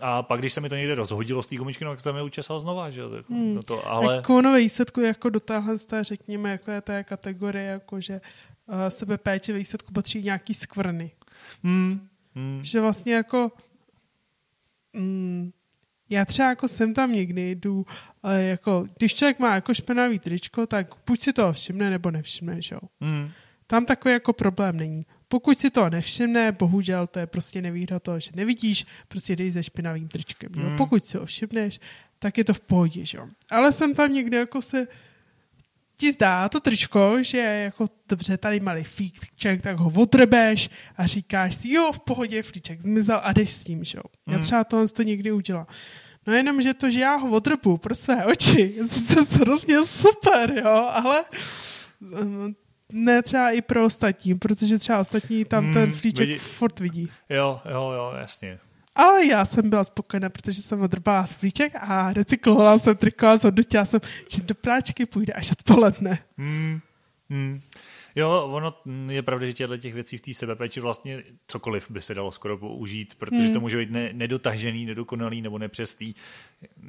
a 0.00 0.22
pak, 0.22 0.40
když 0.40 0.52
se 0.52 0.60
mi 0.60 0.68
to 0.68 0.76
někde 0.76 0.94
rozhodilo 0.94 1.42
z 1.42 1.46
té 1.46 1.56
gumičky, 1.56 1.84
no, 1.84 1.90
tak 1.90 2.00
jsem 2.00 2.16
je 2.16 2.22
učesal 2.22 2.60
znova, 2.60 2.90
že 2.90 3.02
tak 3.08 3.28
Hmm. 3.28 3.60
To, 3.64 3.88
ale... 3.88 4.16
Jako 4.16 4.36
ono 4.36 4.52
ve 4.52 4.58
výsledku 4.58 5.00
jako 5.00 5.30
do 5.30 5.40
téhle, 5.40 5.76
řekněme, 6.00 6.50
jako 6.50 6.70
je 6.70 6.80
té 6.80 7.04
kategorie, 7.04 7.64
jako 7.64 8.00
že 8.00 8.20
uh, 8.66 8.74
sebepéče 8.88 9.52
ve 9.52 9.58
výsledku 9.58 9.92
patří 9.92 10.22
nějaký 10.22 10.54
skvrny. 10.54 11.10
Hmm, 11.62 12.08
hmm. 12.34 12.60
Že 12.62 12.80
vlastně 12.80 13.14
jako 13.14 13.52
mm, 14.96 15.50
já 16.10 16.24
třeba 16.24 16.48
jako 16.48 16.68
jsem 16.68 16.94
tam 16.94 17.12
někdy 17.12 17.50
jdu, 17.50 17.86
ale 18.22 18.42
jako, 18.42 18.86
když 18.98 19.14
člověk 19.14 19.38
má 19.38 19.54
jako 19.54 19.74
špenavý 19.74 20.18
tričko, 20.18 20.66
tak 20.66 20.86
buď 21.06 21.20
si 21.20 21.32
to 21.32 21.52
všimne, 21.52 21.90
nebo 21.90 22.10
nevšimne, 22.10 22.62
že 22.62 22.74
jo. 22.74 22.80
Hmm. 23.00 23.30
Tam 23.66 23.86
takový 23.86 24.12
jako 24.12 24.32
problém 24.32 24.76
není. 24.76 25.06
Pokud 25.28 25.58
si 25.58 25.70
to 25.70 25.90
nevšimne, 25.90 26.52
bohužel 26.52 27.06
to 27.06 27.18
je 27.18 27.26
prostě 27.26 27.62
nevýhoda 27.62 27.98
toho, 27.98 28.20
že 28.20 28.30
nevidíš, 28.34 28.86
prostě 29.08 29.36
dej 29.36 29.50
se 29.50 29.62
špinavým 29.62 30.08
tričkem. 30.08 30.50
Jo? 30.56 30.66
Hmm. 30.66 30.76
Pokud 30.76 31.06
si 31.06 31.18
ho 31.18 31.26
všimneš, 31.26 31.80
tak 32.18 32.38
je 32.38 32.44
to 32.44 32.54
v 32.54 32.60
pohodě, 32.60 33.04
že 33.04 33.18
jo. 33.18 33.28
Ale 33.50 33.72
jsem 33.72 33.94
tam 33.94 34.12
někde 34.12 34.38
jako 34.38 34.62
se 34.62 34.86
ti 35.96 36.12
zdá 36.12 36.48
to 36.48 36.60
tričko, 36.60 37.16
že 37.20 37.38
jako 37.38 37.86
dobře, 38.08 38.36
tady 38.36 38.60
malý 38.60 38.84
flíček, 38.84 39.62
tak 39.62 39.76
ho 39.76 39.92
odrbeš 39.96 40.70
a 40.96 41.06
říkáš 41.06 41.54
si, 41.54 41.70
jo, 41.72 41.92
v 41.92 42.00
pohodě, 42.00 42.42
flíček 42.42 42.80
zmizel 42.80 43.20
a 43.22 43.32
jdeš 43.32 43.50
s 43.52 43.64
tím, 43.64 43.84
že 43.84 43.98
jo. 43.98 44.02
Já 44.28 44.34
Hmm. 44.34 44.42
třeba 44.42 44.64
tohle 44.64 44.88
to 44.88 45.02
někdy 45.02 45.32
udělám. 45.32 45.66
No 46.26 46.32
jenom, 46.34 46.62
že 46.62 46.74
to, 46.74 46.90
že 46.90 47.00
já 47.00 47.16
ho 47.16 47.30
odrbu 47.30 47.76
pro 47.76 47.94
své 47.94 48.24
oči, 48.24 48.60
je 48.76 48.86
sice 48.88 49.38
hrozně 49.38 49.86
super, 49.86 50.52
jo, 50.64 50.88
ale 50.92 51.24
um, 52.00 52.54
ne 52.92 53.22
třeba 53.22 53.50
i 53.50 53.60
pro 53.62 53.84
ostatní, 53.84 54.34
protože 54.34 54.78
třeba 54.78 54.98
ostatní 54.98 55.44
tam 55.44 55.64
Hmm, 55.64 55.74
ten 55.74 55.92
flíček 55.92 56.28
vidí- 56.28 56.38
furt 56.38 56.80
vidí. 56.80 57.08
Jo, 57.30 57.60
jo, 57.70 57.90
jo, 57.90 58.12
jasně. 58.20 58.58
Ale 58.96 59.26
já 59.26 59.44
jsem 59.44 59.70
byla 59.70 59.84
spokojená, 59.84 60.28
protože 60.28 60.62
jsem 60.62 60.80
odrbala 60.80 61.26
z 61.26 61.32
flíček 61.32 61.72
a 61.80 62.12
recyklovala 62.12 62.78
jsem 62.78 62.96
triko 62.96 63.26
a 63.26 63.36
zhodnotila 63.36 63.84
jsem, 63.84 64.00
že 64.28 64.42
do 64.42 64.54
práčky 64.54 65.06
půjde 65.06 65.32
až 65.32 65.52
odpoledne. 65.52 66.18
Hmm. 66.38 66.80
Hmm. 67.30 67.60
Jo, 68.16 68.48
ono 68.52 68.74
mm, 68.84 69.10
je 69.10 69.22
pravda, 69.22 69.46
že 69.46 69.52
těchto 69.52 69.76
těch 69.76 69.94
věcí 69.94 70.18
v 70.18 70.20
té 70.20 70.34
sebepéči 70.34 70.80
vlastně 70.80 71.22
cokoliv 71.46 71.90
by 71.90 72.02
se 72.02 72.14
dalo 72.14 72.32
skoro 72.32 72.58
použít, 72.58 73.14
protože 73.14 73.42
Hmm. 73.42 73.52
to 73.52 73.60
může 73.60 73.76
být 73.76 73.90
ne, 73.90 74.10
nedotažený, 74.12 74.86
nedokonalý 74.86 75.42
nebo 75.42 75.58
nepřesný. 75.58 76.14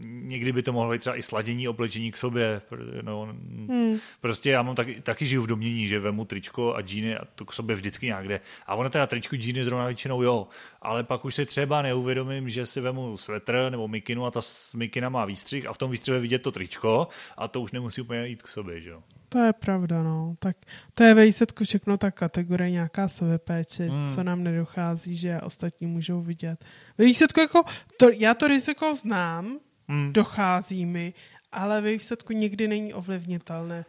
Někdy 0.04 0.52
by 0.52 0.64
to 0.64 0.74
mohlo 0.74 0.92
být 0.92 1.00
třeba 1.00 1.18
i 1.18 1.22
sladění 1.24 1.68
oblečení 1.68 2.12
k 2.12 2.18
sobě. 2.18 2.62
No, 3.02 3.36
Hmm. 3.68 4.00
Prostě 4.22 4.50
já 4.52 4.62
mám 4.62 4.76
taky, 4.76 5.02
taky 5.02 5.26
žiju 5.26 5.42
v 5.42 5.48
domění, 5.48 5.88
že 5.88 6.00
vemu 6.00 6.26
tričko 6.26 6.76
a 6.76 6.82
džíny 6.82 7.18
a 7.18 7.26
to 7.26 7.46
k 7.46 7.54
sobě 7.54 7.76
vždycky 7.76 8.06
nějak 8.06 8.28
jde. 8.28 8.42
A 8.68 8.76
ono 8.76 8.90
teda 8.90 9.08
tričko 9.08 9.36
džíny 9.36 9.64
zrovna 9.64 9.86
většinou 9.86 10.22
jo, 10.22 10.48
ale 10.82 11.04
pak 11.04 11.26
už 11.26 11.36
si 11.36 11.46
třeba 11.46 11.82
neuvědomím, 11.82 12.50
že 12.50 12.66
si 12.66 12.82
vemu 12.82 13.18
svetr 13.18 13.68
nebo 13.70 13.88
mikinu 13.88 14.26
a 14.26 14.32
ta 14.32 14.40
mikina 14.76 15.10
má 15.10 15.26
výstřih 15.26 15.66
a 15.66 15.74
v 15.74 15.78
tom 15.78 15.92
výstřihu 15.92 16.16
je 16.16 16.22
vidět 16.22 16.40
to 16.40 16.52
tričko 16.52 17.08
a 17.38 17.48
to 17.48 17.62
už 17.62 17.72
nemusí 17.72 18.02
úplně 18.02 18.28
jít 18.28 18.44
k 18.44 18.48
sobě, 18.48 18.82
že 18.82 18.90
jo. 18.90 19.04
To 19.30 19.40
je 19.40 19.54
pravda, 19.54 20.04
no. 20.04 20.36
Tak 20.40 20.58
to 20.94 21.04
je 21.04 21.14
ve 21.14 21.26
výsledku 21.26 21.64
všechno 21.64 21.98
ta 21.98 22.12
kategorie 22.12 22.72
nějaká 22.72 23.08
sebepéče, 23.08 23.90
mm. 23.94 24.08
co 24.08 24.24
nám 24.24 24.44
nedochází, 24.44 25.18
že 25.18 25.42
ostatní 25.42 25.88
můžou 25.88 26.22
vidět. 26.22 26.66
Ve 26.98 27.06
výsledku 27.06 27.40
jako, 27.40 27.64
to, 27.98 28.10
já 28.10 28.34
to 28.34 28.48
riziko 28.48 28.96
znám, 28.96 29.60
Hmm. 29.90 30.14
dochází 30.14 30.86
mi, 30.86 31.14
ale 31.52 31.82
ve 31.82 31.92
výsledku 31.92 32.34
nikdy 32.34 32.68
není 32.68 32.94
ovlivnitelné. 32.94 33.86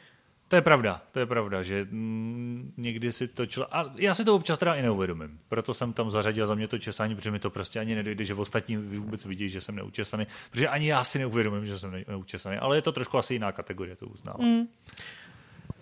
To 0.48 0.56
je 0.56 0.62
pravda, 0.62 1.02
to 1.12 1.18
je 1.18 1.26
pravda, 1.26 1.62
že 1.62 1.86
mm, 1.90 2.72
někdy 2.76 3.12
si 3.12 3.28
to 3.28 3.46
člo... 3.46 3.76
A 3.76 3.92
já 3.96 4.14
si 4.14 4.24
to 4.24 4.34
občas 4.34 4.58
teda 4.58 4.74
i 4.74 4.82
neuvědomím. 4.82 5.38
Proto 5.48 5.74
jsem 5.74 5.92
tam 5.92 6.10
zařadil 6.10 6.46
za 6.46 6.54
mě 6.54 6.68
to 6.68 6.78
česání, 6.78 7.14
protože 7.14 7.30
mi 7.30 7.38
to 7.38 7.50
prostě 7.50 7.80
ani 7.80 7.94
nedojde, 7.94 8.24
že 8.24 8.34
v 8.34 8.40
ostatní 8.40 8.76
vůbec 8.76 9.24
vidí, 9.24 9.48
že 9.48 9.60
jsem 9.60 9.76
neučesaný. 9.76 10.26
Protože 10.50 10.68
ani 10.68 10.86
já 10.86 11.04
si 11.04 11.18
neuvědomím, 11.18 11.66
že 11.66 11.78
jsem 11.78 11.90
ne- 11.90 12.04
neučesaný. 12.08 12.56
Ale 12.56 12.76
je 12.76 12.82
to 12.82 12.92
trošku 12.92 13.18
asi 13.18 13.34
jiná 13.34 13.52
kategorie, 13.52 13.96
to 13.96 14.06
uznávám. 14.06 14.46
Mm. 14.46 14.68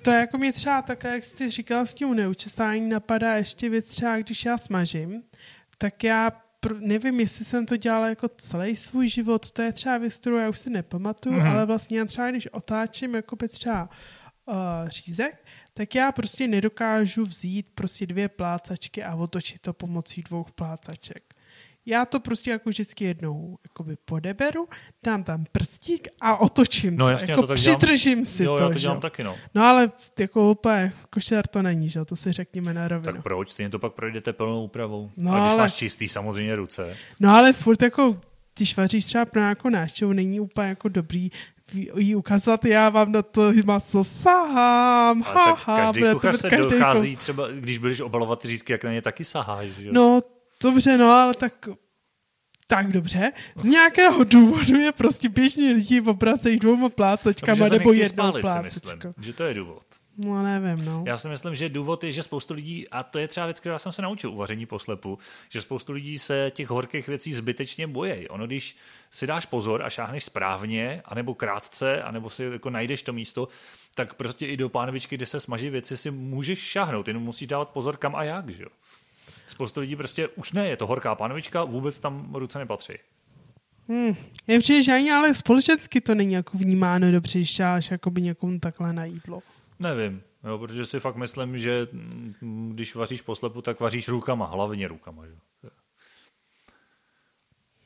To 0.07 0.13
je 0.13 0.19
jako 0.21 0.39
mě 0.39 0.53
třeba 0.53 0.83
také, 0.83 1.09
jak 1.15 1.25
jsi 1.25 1.51
říkal 1.51 1.87
s 1.87 1.95
tím 1.95 2.15
neučesání, 2.15 2.89
napadá 2.89 3.35
ještě 3.37 3.69
věc 3.69 3.87
třeba, 3.89 4.19
když 4.19 4.45
já 4.45 4.59
smažím, 4.59 5.23
tak 5.79 6.05
já 6.05 6.31
pr- 6.63 6.81
nevím, 6.81 7.21
jestli 7.21 7.45
jsem 7.45 7.67
to 7.67 7.77
dělala 7.77 8.09
jako 8.09 8.29
celý 8.29 8.77
svůj 8.77 9.09
život, 9.09 9.51
to 9.51 9.63
je 9.63 9.73
třeba 9.73 9.99
věc, 9.99 10.17
kterou 10.17 10.37
já 10.37 10.49
už 10.49 10.59
si 10.59 10.71
nepamatuju, 10.71 11.35
Mhm. 11.35 11.45
mm-hmm. 11.45 11.51
ale 11.51 11.67
vlastně 11.67 11.99
já 11.99 12.05
třeba, 12.05 12.31
když 12.31 12.47
otáčím 12.53 13.15
jako 13.15 13.37
by 13.37 13.49
třeba 13.49 13.89
uh, 14.47 14.55
řízek, 14.89 15.45
tak 15.75 15.95
já 15.95 16.13
prostě 16.13 16.49
nedokážu 16.49 17.23
vzít 17.25 17.67
prostě 17.75 18.07
dvě 18.07 18.29
plácačky 18.29 19.05
a 19.05 19.15
otočit 19.15 19.61
to 19.61 19.73
pomocí 19.73 20.23
dvou 20.23 20.45
plácaček. 20.55 21.35
Já 21.89 22.05
to 22.05 22.21
prostě 22.21 22.51
jako 22.51 22.69
vždycky 22.71 23.05
jednou 23.05 23.59
jakoby 23.65 23.97
podeberu, 24.05 24.69
dám 25.05 25.25
tam 25.25 25.45
prstík 25.53 26.09
a 26.21 26.37
otočím 26.37 26.97
No 26.97 27.05
to. 27.07 27.11
jasně, 27.11 27.33
já 27.33 27.33
jako 27.33 27.43
to 27.43 27.47
tak 27.47 27.59
dělám. 27.59 27.79
přidržím 27.79 28.25
si 28.25 28.45
jo, 28.45 28.57
to. 28.57 28.63
já 28.63 28.69
to 28.69 28.73
že 28.75 28.79
dělám 28.81 28.97
jo. 28.97 29.01
taky, 29.01 29.25
no. 29.25 29.37
No 29.55 29.65
ale 29.65 29.93
jako 30.19 30.51
úplně 30.51 30.93
košer 31.11 31.47
to 31.47 31.63
není, 31.63 31.89
že 31.89 32.05
to 32.05 32.17
si 32.17 32.33
řekněme 32.33 32.75
na 32.75 32.89
rovinu. 32.89 33.13
Tak 33.13 33.23
proč? 33.23 33.51
Stejně 33.51 33.71
to 33.71 33.79
pak 33.79 33.93
projdete 33.93 34.33
plnou 34.33 34.65
úpravou. 34.65 35.11
No, 35.17 35.33
a 35.33 35.39
když 35.41 35.49
ale- 35.53 35.59
máš 35.59 35.75
čistý 35.75 36.09
samozřejmě 36.09 36.57
ruce. 36.57 36.97
No 37.21 37.35
ale 37.35 37.53
furt 37.53 37.83
jako, 37.83 38.21
když 38.57 38.77
vaříš 38.77 39.05
třeba 39.05 39.25
pro 39.25 39.41
nějakou 39.41 39.69
návštěvu, 39.69 40.13
není 40.13 40.41
úplně 40.41 40.69
jako 40.69 40.89
dobrý 40.89 41.31
jí 41.97 42.15
ukazovat, 42.17 42.65
já 42.65 42.89
vám 42.89 43.13
na 43.13 43.23
to 43.23 43.53
maso 43.65 44.05
sahám, 44.05 45.23
tak 45.23 45.35
haha, 45.35 45.77
každý 45.87 46.01
to 46.01 46.13
kuchař 46.13 46.37
se 46.37 46.51
dochází, 46.51 47.17
třeba 47.17 47.49
když 47.49 47.79
budeš 47.79 48.01
obalovat 48.01 48.45
řízky, 48.45 48.73
jak 48.73 48.85
na 48.85 48.93
ně 48.93 49.03
taky 49.03 49.25
saháš. 49.25 49.67
Že? 49.69 49.87
jo? 49.87 49.93
No, 49.95 50.21
dobře, 50.71 50.99
no, 50.99 51.11
ale 51.11 51.35
tak 51.35 51.69
tak 52.67 52.93
dobře. 52.93 53.33
Z 53.57 53.65
nějakého 53.65 54.25
důvodu 54.25 54.77
je 54.77 54.93
prostě 54.93 55.29
běžní 55.29 55.73
lidi 55.73 56.01
obracejí 56.01 56.59
dvouma 56.59 56.91
se 57.17 57.69
nebo 57.71 57.93
jednou 57.93 58.09
spálit, 58.09 58.39
si 58.39 58.41
plácačkou. 58.41 58.97
myslím, 58.97 59.25
že 59.25 59.33
to 59.33 59.45
je 59.45 59.55
důvod. 59.55 59.83
No 60.19 60.43
nevím, 60.43 60.85
no. 60.85 61.05
Já 61.07 61.17
si 61.17 61.29
myslím, 61.29 61.55
že 61.55 61.69
důvod 61.69 62.05
je, 62.05 62.13
že 62.13 62.23
spoustu 62.23 62.55
lidí, 62.55 62.89
a 62.89 63.03
to 63.03 63.19
je 63.19 63.29
třeba 63.29 63.47
věc, 63.47 63.61
kterou 63.61 63.79
jsem 63.79 63.93
se 63.93 64.03
naučil 64.03 64.33
u 64.33 64.37
vaření 64.37 64.67
poslepu, 64.67 65.19
že 65.49 65.61
spoustu 65.61 65.93
lidí 65.93 66.19
se 66.19 66.51
těch 66.55 66.69
horkých 66.69 67.09
věcí 67.09 67.33
zbytečně 67.33 67.87
bojí. 67.87 68.29
Ono, 68.29 68.47
když 68.47 68.77
si 69.11 69.27
dáš 69.27 69.47
pozor 69.47 69.83
a 69.83 69.91
šáhneš 69.91 70.25
správně, 70.25 71.03
anebo 71.05 71.35
krátce, 71.35 72.03
anebo 72.03 72.31
si 72.31 72.45
jako 72.45 72.71
najdeš 72.71 73.03
to 73.03 73.13
místo, 73.13 73.49
tak 73.95 74.15
prostě 74.15 74.47
i 74.47 74.57
do 74.57 74.69
pánvičky, 74.69 75.17
kde 75.17 75.27
se 75.27 75.41
smaží 75.41 75.71
věci, 75.71 75.97
si 75.97 76.11
můžeš 76.11 76.59
šáhnout, 76.59 77.09
jenom 77.09 77.23
musíš 77.23 77.49
dávat 77.49 77.69
pozor 77.69 77.97
kam 77.97 78.17
a 78.17 78.25
jak, 78.25 78.49
že 78.49 78.63
jo. 78.63 78.69
Spoustu 79.47 79.81
lidí 79.81 79.97
prostě 79.97 80.29
už 80.29 80.53
ne, 80.53 80.69
je 80.69 80.77
to 80.77 80.87
horká 80.87 81.15
pánvička, 81.15 81.65
vůbec 81.65 81.99
tam 82.01 82.35
ruce 82.35 82.59
nepatří. 82.59 82.95
Hmm. 83.89 84.17
Je 84.47 84.59
přijde, 84.59 84.83
že 84.83 84.93
ani 84.93 85.13
ale 85.13 85.35
společensky 85.35 86.01
to 86.01 86.15
není 86.15 86.35
jako 86.35 86.59
vnímáno 86.59 87.13
dobře, 87.13 87.39
když 87.39 87.57
dáš 87.57 87.91
jakoby 87.91 88.23
někomu 88.23 88.59
takhle 88.59 88.93
na 88.93 89.05
jídlo. 89.05 89.43
Nevím, 89.79 90.23
jo, 90.45 90.59
protože 90.59 90.85
si 90.85 91.01
fakt 91.01 91.17
myslím, 91.17 91.59
že 91.59 91.89
mm, 91.93 92.73
když 92.75 92.95
vaříš 92.95 93.23
poslepu, 93.23 93.63
tak 93.63 93.81
vaříš 93.81 94.09
rukama, 94.09 94.47
hlavně 94.47 94.89
rukama. 94.89 95.27
Že? 95.27 95.35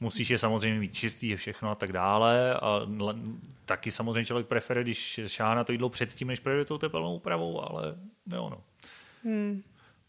Musíš 0.01 0.31
je 0.31 0.38
samozřejmě 0.38 0.81
mít 0.81 0.94
čistý, 0.94 1.29
je 1.29 1.37
všechno 1.37 1.70
a 1.70 1.75
tak 1.75 1.92
dále. 1.92 2.55
A 2.55 2.81
taky 3.64 3.90
samozřejmě 3.90 4.25
člověk 4.25 4.46
preferuje, 4.46 4.85
když 4.85 5.20
šáhne 5.27 5.57
na 5.57 5.64
to 5.64 5.73
jídlo 5.73 5.88
předtím, 5.88 6.29
než 6.29 6.40
projde 6.40 6.64
tou 6.64 6.79
tepelnou 6.79 7.16
úpravou, 7.16 7.61
ale 7.61 7.94
jo, 8.33 8.51
no. 8.51 8.61
Hmm. 9.25 9.62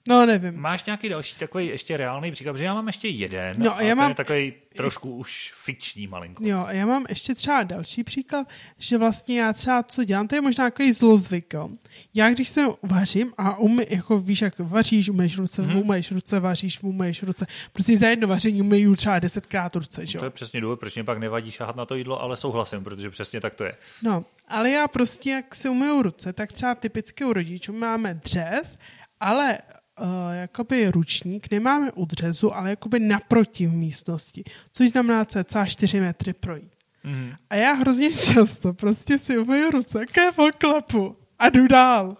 No, 0.07 0.25
nevím. 0.25 0.55
Máš 0.59 0.83
nějaký 0.85 1.09
další 1.09 1.35
takový 1.37 1.67
ještě 1.67 1.97
reálný 1.97 2.31
příklad? 2.31 2.53
Protože 2.53 2.65
já 2.65 2.73
mám 2.73 2.87
ještě 2.87 3.07
jeden, 3.07 3.55
No, 3.59 3.75
a 3.77 3.81
já 3.81 3.95
mám- 3.95 4.09
je 4.09 4.15
takový 4.15 4.53
trošku 4.75 5.15
už 5.15 5.53
fikční 5.55 6.07
malinko. 6.07 6.43
Jo, 6.47 6.63
a 6.67 6.71
já 6.71 6.85
mám 6.85 7.05
ještě 7.09 7.35
třeba 7.35 7.63
další 7.63 8.03
příklad, 8.03 8.47
že 8.77 8.97
vlastně 8.97 9.41
já 9.41 9.53
třeba 9.53 9.83
co 9.83 10.03
dělám, 10.03 10.27
to 10.27 10.35
je 10.35 10.41
možná 10.41 10.63
takový 10.69 10.91
zlozvyk, 10.91 11.53
jo. 11.53 11.69
Já 12.13 12.29
když 12.29 12.49
se 12.49 12.65
vařím 12.83 13.33
a 13.37 13.57
umy, 13.57 13.87
jako 13.89 14.19
víš, 14.19 14.41
jak 14.41 14.59
vaříš, 14.59 15.09
umyješ 15.09 15.37
ruce, 15.37 15.61
hmm. 15.63 15.77
umyješ 15.77 16.11
ruce, 16.11 16.39
vaříš, 16.39 16.83
umyješ 16.83 17.23
ruce. 17.23 17.47
Prostě 17.73 17.97
za 17.97 18.07
jedno 18.07 18.27
vaření 18.27 18.61
umyju 18.61 18.95
třeba 18.95 19.19
desetkrát 19.19 19.75
ruce, 19.75 20.05
že 20.05 20.17
To 20.17 20.25
jo. 20.25 20.27
je 20.27 20.29
přesně 20.29 20.61
důvod, 20.61 20.79
proč 20.79 20.95
mě 20.95 21.03
pak 21.03 21.17
nevadí 21.17 21.51
šáhat 21.51 21.75
na 21.75 21.85
to 21.85 21.95
jídlo, 21.95 22.21
ale 22.21 22.37
souhlasím, 22.37 22.83
protože 22.83 23.09
přesně 23.09 23.41
tak 23.41 23.53
to 23.53 23.63
je. 23.63 23.75
No, 24.03 24.25
ale 24.47 24.69
já 24.69 24.87
prostě, 24.87 25.29
jak 25.31 25.55
si 25.55 25.69
umyju 25.69 26.01
ruce, 26.01 26.33
tak 26.33 26.53
třeba 26.53 26.75
typicky 26.75 27.25
u 27.25 27.33
rodičů 27.33 27.73
máme 27.73 28.13
dřez, 28.13 28.77
ale 29.19 29.57
uh, 29.99 30.08
jakoby 30.34 30.91
ručník 30.91 31.51
nemáme 31.51 31.91
u 31.91 32.06
dřezu, 32.06 32.56
ale 32.56 32.69
jakoby 32.69 32.99
naproti 32.99 33.67
v 33.67 33.73
místnosti, 33.73 34.43
což 34.71 34.89
znamená 34.89 35.25
cca 35.25 35.65
4 35.65 35.99
metry 35.99 36.34
projít. 36.34 36.71
Mhm. 37.04 37.36
A 37.49 37.56
já 37.56 37.73
hrozně 37.73 38.13
často 38.13 38.73
prostě 38.73 39.17
si 39.17 39.38
umyju 39.38 39.71
ruce, 39.71 40.06
kevo 40.06 40.47
klepu 40.58 41.17
a 41.39 41.49
jdu 41.49 41.67
dál. 41.67 42.17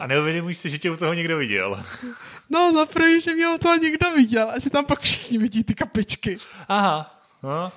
A 0.00 0.06
neuvědomuj 0.06 0.54
si, 0.54 0.70
že 0.70 0.78
tě 0.78 0.90
u 0.90 0.96
toho 0.96 1.14
někdo 1.14 1.38
viděl. 1.38 1.84
No, 2.50 2.72
za 2.72 2.86
první, 2.86 3.20
že 3.20 3.34
mě 3.34 3.48
o 3.48 3.58
toho 3.58 3.76
někdo 3.76 4.12
viděl 4.14 4.50
a 4.50 4.58
že 4.58 4.70
tam 4.70 4.84
pak 4.84 5.00
všichni 5.00 5.38
vidí 5.38 5.64
ty 5.64 5.74
kapičky. 5.74 6.36
Aha. 6.68 7.22
No. 7.42 7.72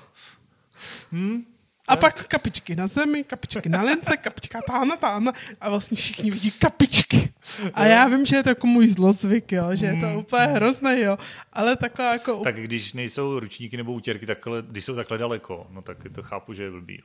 Hm? 1.11 1.45
A 1.91 1.95
pak 1.95 2.25
kapičky 2.27 2.75
na 2.75 2.87
zemi, 2.87 3.23
kapičky 3.23 3.69
na 3.69 3.81
lince, 3.81 4.17
kapička 4.17 4.59
táhna, 4.67 4.95
táhna 4.95 5.33
a 5.61 5.69
vlastně 5.69 5.97
všichni 5.97 6.31
vidí 6.31 6.51
kapičky. 6.51 7.33
A 7.73 7.85
já 7.85 8.07
vím, 8.07 8.25
že 8.25 8.35
je 8.35 8.43
to 8.43 8.49
jako 8.49 8.67
můj 8.67 8.87
zlozvyk, 8.87 9.51
jo, 9.51 9.69
že 9.73 9.85
je 9.85 10.01
to 10.01 10.19
úplně 10.19 10.43
hrozné, 10.45 10.99
jo, 11.01 11.17
ale 11.53 11.75
taková 11.75 12.13
jako... 12.13 12.37
Tak 12.43 12.55
když 12.55 12.93
nejsou 12.93 13.39
ručníky 13.39 13.77
nebo 13.77 13.93
útěrky, 13.93 14.25
takhle, 14.25 14.61
když 14.61 14.85
jsou 14.85 14.95
takhle 14.95 15.17
daleko, 15.17 15.67
no 15.69 15.81
tak 15.81 15.97
to 16.15 16.23
chápu, 16.23 16.53
že 16.53 16.63
je 16.63 16.71
blbý. 16.71 17.01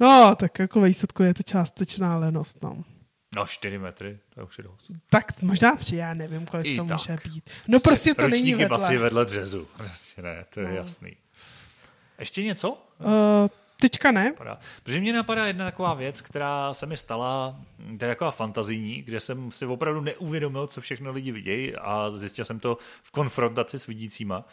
No, 0.00 0.06
No, 0.26 0.34
tak 0.34 0.58
jako 0.58 0.80
ve 0.80 0.88
výsledku 0.88 1.22
je 1.22 1.34
to 1.34 1.42
částečná 1.42 2.16
lenost, 2.16 2.62
no. 2.62 2.84
no 3.36 3.46
4 3.46 3.78
metry, 3.78 4.18
to 4.34 4.40
je 4.40 4.44
už 4.44 4.58
je 4.58 4.64
dost. 4.64 4.90
Tak 5.10 5.42
možná 5.42 5.76
tři, 5.76 5.96
já 5.96 6.14
nevím, 6.14 6.46
kolik 6.46 6.66
I 6.66 6.76
to 6.76 6.84
tak. 6.84 6.98
může 6.98 7.16
být. 7.24 7.50
No 7.68 7.80
prostě 7.80 8.14
to 8.14 8.22
není 8.28 8.32
Ručníky 8.42 8.62
vedle. 8.62 8.78
patří 8.78 8.96
vedle 8.96 9.24
dřezu. 9.24 9.68
Prostě 9.76 10.22
ne, 10.22 10.44
to 10.54 10.60
je 10.60 10.68
No. 10.68 10.74
jasný. 10.74 11.16
Ještě 12.18 12.42
něco? 12.42 12.70
Uh, 12.98 13.08
teďka 13.80 14.10
ne. 14.10 14.24
Napadá. 14.24 14.58
Protože 14.82 15.00
mě 15.00 15.12
napadá 15.12 15.46
jedna 15.46 15.64
taková 15.64 15.94
věc, 15.94 16.20
která 16.20 16.72
se 16.72 16.86
mi 16.86 16.96
stala, 16.96 17.56
to 17.98 18.04
je 18.04 18.10
taková 18.10 18.30
fantazijní, 18.30 19.02
kde 19.02 19.20
jsem 19.20 19.52
si 19.52 19.66
opravdu 19.66 20.00
neuvědomil, 20.00 20.66
co 20.66 20.80
všechno 20.80 21.12
lidi 21.12 21.32
vidějí 21.32 21.76
a 21.76 22.10
zjistil 22.10 22.44
jsem 22.44 22.60
to 22.60 22.78
v 23.02 23.10
konfrontaci 23.10 23.78
s 23.78 23.86
vidícíma. 23.86 24.44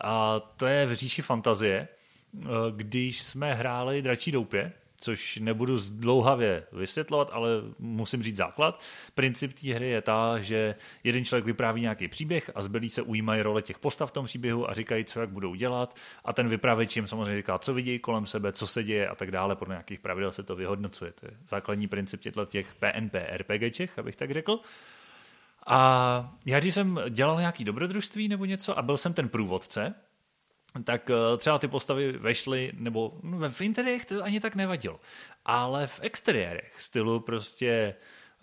A 0.00 0.40
to 0.56 0.66
je 0.66 0.86
v 0.86 0.94
říši 0.94 1.22
fantazie, 1.22 1.88
eh, 1.88 2.48
když 2.76 3.22
jsme 3.22 3.54
hráli 3.54 4.02
Dračí 4.02 4.32
doupě, 4.32 4.72
což 5.04 5.36
nebudu 5.36 5.76
zdlouhavě 5.76 6.66
vysvětlovat, 6.72 7.30
ale 7.32 7.48
musím 7.78 8.22
říct 8.22 8.36
základ. 8.36 8.82
Princip 9.14 9.52
té 9.52 9.74
hry 9.74 9.88
je 9.88 10.02
ta, 10.02 10.38
že 10.38 10.74
jeden 11.04 11.24
člověk 11.24 11.44
vypráví 11.44 11.80
nějaký 11.80 12.08
příběh 12.08 12.50
a 12.54 12.62
zbylí 12.62 12.90
se 12.90 13.02
ujímají 13.02 13.42
role 13.42 13.62
těch 13.62 13.78
postav 13.78 14.10
v 14.10 14.12
tom 14.12 14.24
příběhu 14.24 14.70
a 14.70 14.72
říkají, 14.72 15.04
co 15.04 15.20
jak 15.20 15.30
budou 15.30 15.54
dělat 15.54 15.96
a 16.24 16.32
ten 16.32 16.48
vypravěč 16.48 16.96
jim 16.96 17.06
samozřejmě 17.06 17.36
říká, 17.36 17.58
co 17.58 17.74
vidí 17.74 17.98
kolem 17.98 18.26
sebe, 18.26 18.52
co 18.52 18.66
se 18.66 18.84
děje 18.84 19.08
a 19.08 19.14
tak 19.14 19.30
dále. 19.30 19.56
Podle 19.56 19.74
nějakých 19.74 20.00
pravidel 20.00 20.32
se 20.32 20.42
to 20.42 20.56
vyhodnocuje. 20.56 21.12
To 21.12 21.26
je 21.26 21.32
základní 21.46 21.88
princip 21.88 22.20
těch 22.46 22.74
PNP 22.74 23.14
RPGček, 23.36 23.98
abych 23.98 24.16
tak 24.16 24.30
řekl. 24.30 24.60
A 25.66 26.34
já 26.46 26.60
když 26.60 26.74
jsem 26.74 27.00
dělal 27.10 27.40
nějaký 27.40 27.64
dobrodružství 27.64 28.28
nebo 28.28 28.44
něco 28.44 28.78
a 28.78 28.82
byl 28.82 28.96
jsem 28.96 29.12
ten 29.14 29.28
průvodce, 29.28 29.94
tak 30.82 31.10
eh, 31.10 31.36
třeba 31.36 31.58
ty 31.58 31.68
postavy 31.68 32.12
vešly, 32.12 32.72
nebo 32.74 33.18
no, 33.22 33.48
v 33.48 33.60
interiérech 33.60 34.04
to 34.04 34.24
ani 34.24 34.40
tak 34.40 34.54
nevadilo, 34.54 35.00
ale 35.44 35.86
v 35.86 36.00
exteriérech 36.02 36.72
stylu 36.76 37.20
prostě 37.20 37.94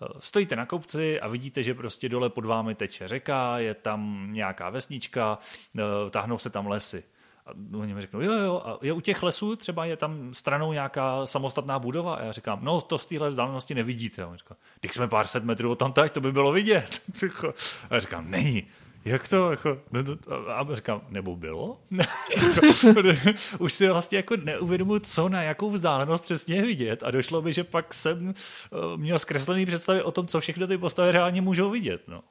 eh, 0.02 0.06
stojíte 0.18 0.56
na 0.56 0.66
kopci 0.66 1.20
a 1.20 1.28
vidíte, 1.28 1.62
že 1.62 1.74
prostě 1.74 2.08
dole 2.08 2.30
pod 2.30 2.44
vámi 2.44 2.74
teče 2.74 3.08
řeka, 3.08 3.58
je 3.58 3.74
tam 3.74 4.28
nějaká 4.32 4.70
vesnička, 4.70 5.38
eh, 5.78 5.82
tahnou 6.10 6.38
se 6.38 6.50
tam 6.50 6.66
lesy. 6.66 7.04
A 7.46 7.50
oni 7.78 7.94
mi 7.94 8.00
řeknou, 8.00 8.20
jo, 8.20 8.32
jo, 8.32 8.62
a 8.64 8.78
je 8.82 8.92
u 8.92 9.00
těch 9.00 9.22
lesů 9.22 9.56
třeba 9.56 9.84
je 9.84 9.96
tam 9.96 10.34
stranou 10.34 10.72
nějaká 10.72 11.26
samostatná 11.26 11.78
budova 11.78 12.14
a 12.14 12.22
já 12.22 12.32
říkám, 12.32 12.58
no 12.62 12.80
to 12.80 12.98
z 12.98 13.06
téhle 13.06 13.28
vzdálenosti 13.28 13.74
nevidíte. 13.74 14.22
A 14.22 14.26
on 14.26 14.36
říká, 14.36 14.56
když 14.80 14.92
jsme 14.92 15.08
pár 15.08 15.26
set 15.26 15.44
metrů 15.44 15.70
od 15.70 15.78
tam 15.78 15.92
tak, 15.92 16.12
to 16.12 16.20
by 16.20 16.32
bylo 16.32 16.52
vidět. 16.52 17.02
A 17.90 17.94
já 17.94 18.00
říkám, 18.00 18.30
není 18.30 18.66
jak 19.04 19.28
to, 19.28 19.50
jako, 19.50 19.78
no 19.92 20.00
a 20.48 20.74
říkám, 20.74 21.00
nebo 21.08 21.36
bylo? 21.36 21.80
Už 23.58 23.72
si 23.72 23.88
vlastně 23.88 24.16
jako 24.16 24.36
neuvědomuji, 24.36 25.00
co 25.00 25.28
na 25.28 25.42
jakou 25.42 25.70
vzdálenost 25.70 26.24
přesně 26.24 26.62
vidět 26.62 27.02
a 27.02 27.10
došlo 27.10 27.42
by, 27.42 27.52
že 27.52 27.64
pak 27.64 27.94
jsem 27.94 28.34
eh, 28.34 28.96
měl 28.96 29.18
zkreslený 29.18 29.66
představy 29.66 30.02
o 30.02 30.10
tom, 30.10 30.26
co 30.26 30.40
všechno 30.40 30.66
ty 30.66 30.78
postavy 30.78 31.12
reálně 31.12 31.40
můžou 31.40 31.70
vidět, 31.70 32.08
no. 32.08 32.22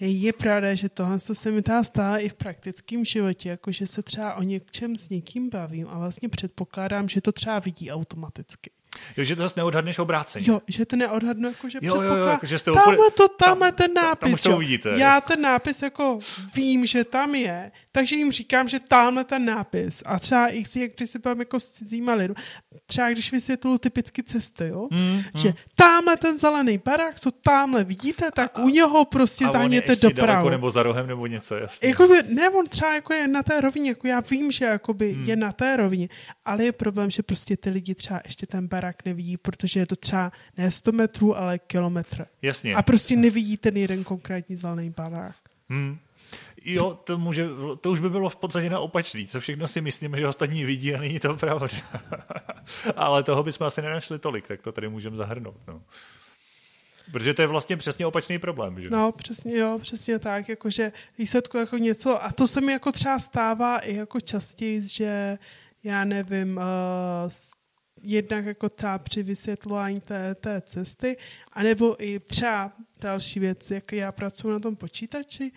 Je 0.00 0.32
pravda, 0.32 0.74
že 0.74 0.88
tohle 0.88 1.20
se 1.20 1.50
mi 1.50 1.62
tá 1.62 1.84
stává 1.84 2.18
i 2.18 2.28
v 2.28 2.34
praktickém 2.34 3.04
životě, 3.04 3.48
jakože 3.48 3.86
se 3.86 4.02
třeba 4.02 4.34
o 4.34 4.42
něčem 4.42 4.96
s 4.96 5.08
někým 5.08 5.50
bavím 5.50 5.88
a 5.88 5.98
vlastně 5.98 6.28
předpokládám, 6.28 7.08
že 7.08 7.20
to 7.20 7.32
třeba 7.32 7.58
vidí 7.58 7.90
automaticky. 7.90 8.70
Jo, 9.16 9.24
že 9.24 9.36
to 9.36 9.42
zase 9.42 9.54
neodhadneš 9.56 9.98
obráceně. 9.98 10.50
Jo, 10.50 10.60
že 10.68 10.86
to 10.86 10.96
neodhadnu, 10.96 11.48
jako 11.48 11.68
že 11.68 11.78
jo, 11.82 12.02
jo, 12.02 12.14
jo, 12.14 12.26
jako, 12.26 12.46
že 12.46 12.58
jste 12.58 12.72
tamhle 12.72 13.10
to, 13.10 13.28
tamhle 13.28 13.72
ten 13.72 13.94
nápis. 13.94 14.42
Tam, 14.42 14.52
tam 14.52 14.60
vidíte, 14.60 14.94
Já 14.96 15.20
ten 15.20 15.40
nápis 15.40 15.82
jako 15.82 16.18
vím, 16.54 16.86
že 16.86 17.04
tam 17.04 17.34
je, 17.34 17.72
takže 17.92 18.16
jim 18.16 18.32
říkám, 18.32 18.68
že 18.68 18.80
tamhle 18.80 19.24
ten 19.24 19.44
nápis. 19.44 20.02
A 20.06 20.18
třeba 20.18 20.48
i 20.48 20.64
když 20.96 21.10
si 21.10 21.18
bavím 21.18 21.40
jako 21.40 21.60
s 21.60 21.70
cizíma 21.70 22.14
lidmi, 22.14 22.34
třeba 22.86 23.10
když 23.10 23.32
vysvětluju 23.32 23.78
typicky 23.78 24.22
cesty, 24.22 24.68
jo, 24.68 24.88
mm, 24.90 25.22
že 25.34 25.48
mm. 25.48 25.54
tamhle 25.74 26.16
ten 26.16 26.38
zelený 26.38 26.78
barák, 26.78 27.20
co 27.20 27.30
tamhle 27.30 27.84
vidíte, 27.84 28.30
tak 28.34 28.58
a, 28.58 28.62
u 28.62 28.68
něho 28.68 29.04
prostě 29.04 29.48
zahněte 29.48 29.96
dopravu. 29.96 30.48
nebo 30.48 30.70
za 30.70 30.82
rohem 30.82 31.06
nebo 31.06 31.26
něco, 31.26 31.56
jasně. 31.56 31.88
Jakoby, 31.88 32.22
ne, 32.28 32.50
on 32.50 32.66
třeba 32.66 32.94
jako 32.94 33.14
je 33.14 33.28
na 33.28 33.42
té 33.42 33.60
rovině, 33.60 33.88
jako 33.90 34.06
já 34.06 34.20
vím, 34.20 34.52
že 34.52 34.64
jakoby 34.64 35.14
mm. 35.14 35.24
je 35.24 35.36
na 35.36 35.52
té 35.52 35.76
rovině, 35.76 36.08
ale 36.44 36.64
je 36.64 36.72
problém, 36.72 37.10
že 37.10 37.22
prostě 37.22 37.56
ty 37.56 37.70
lidi 37.70 37.94
třeba 37.94 38.20
ještě 38.24 38.46
ten 38.46 38.68
barák 38.68 38.81
nevidí, 39.04 39.36
protože 39.36 39.80
je 39.80 39.86
to 39.86 39.96
třeba 39.96 40.32
ne 40.58 40.70
100 40.70 40.92
metrů, 40.92 41.36
ale 41.36 41.58
kilometr. 41.58 42.26
Jasně. 42.42 42.74
A 42.74 42.82
prostě 42.82 43.16
nevidí 43.16 43.56
ten 43.56 43.76
jeden 43.76 44.04
konkrétní 44.04 44.56
zelený 44.56 44.90
barák. 44.90 45.36
Hmm. 45.68 45.98
Jo, 46.64 46.98
to, 47.04 47.18
může, 47.18 47.48
to 47.80 47.90
už 47.90 48.00
by 48.00 48.10
bylo 48.10 48.28
v 48.28 48.36
podstatě 48.36 48.70
na 48.70 48.80
opačný, 48.80 49.26
co 49.26 49.40
všechno 49.40 49.68
si 49.68 49.80
myslím, 49.80 50.16
že 50.16 50.28
ostatní 50.28 50.64
vidí 50.64 50.94
a 50.94 51.00
není 51.00 51.20
to 51.20 51.34
pravda. 51.36 51.68
Ale 52.96 53.22
toho 53.22 53.42
bychom 53.42 53.66
asi 53.66 53.82
nenašli 53.82 54.18
tolik, 54.18 54.48
tak 54.48 54.62
to 54.62 54.72
tady 54.72 54.88
můžeme 54.88 55.16
zahrnout. 55.16 55.56
No. 55.68 55.82
Protože 57.12 57.34
to 57.34 57.42
je 57.42 57.48
vlastně 57.48 57.76
přesně 57.76 58.06
opačný 58.06 58.38
problém. 58.38 58.82
Že? 58.82 58.90
No, 58.90 59.12
přesně, 59.12 59.56
jo, 59.56 59.78
přesně 59.82 60.18
tak, 60.18 60.48
jakože 60.48 60.92
výsledku 61.18 61.58
jako 61.58 61.78
něco, 61.78 62.24
a 62.24 62.32
to 62.32 62.48
se 62.48 62.60
mi 62.60 62.72
jako 62.72 62.92
třeba 62.92 63.18
stává 63.18 63.78
i 63.78 63.94
jako 63.96 64.20
častěji, 64.20 64.88
že 64.88 65.38
já 65.84 66.04
nevím, 66.04 66.56
uh, 66.56 66.62
jednak 68.02 68.44
jako 68.44 68.68
ta 68.68 68.98
při 68.98 69.22
vysvětlování 69.22 70.00
té, 70.00 70.34
té 70.34 70.60
cesty, 70.60 71.16
anebo 71.52 72.04
i 72.04 72.20
třeba 72.20 72.72
další 73.00 73.40
věc, 73.40 73.70
jak 73.70 73.92
já 73.92 74.12
pracuji 74.12 74.50
na 74.50 74.58
tom 74.58 74.76
počítači, 74.76 75.52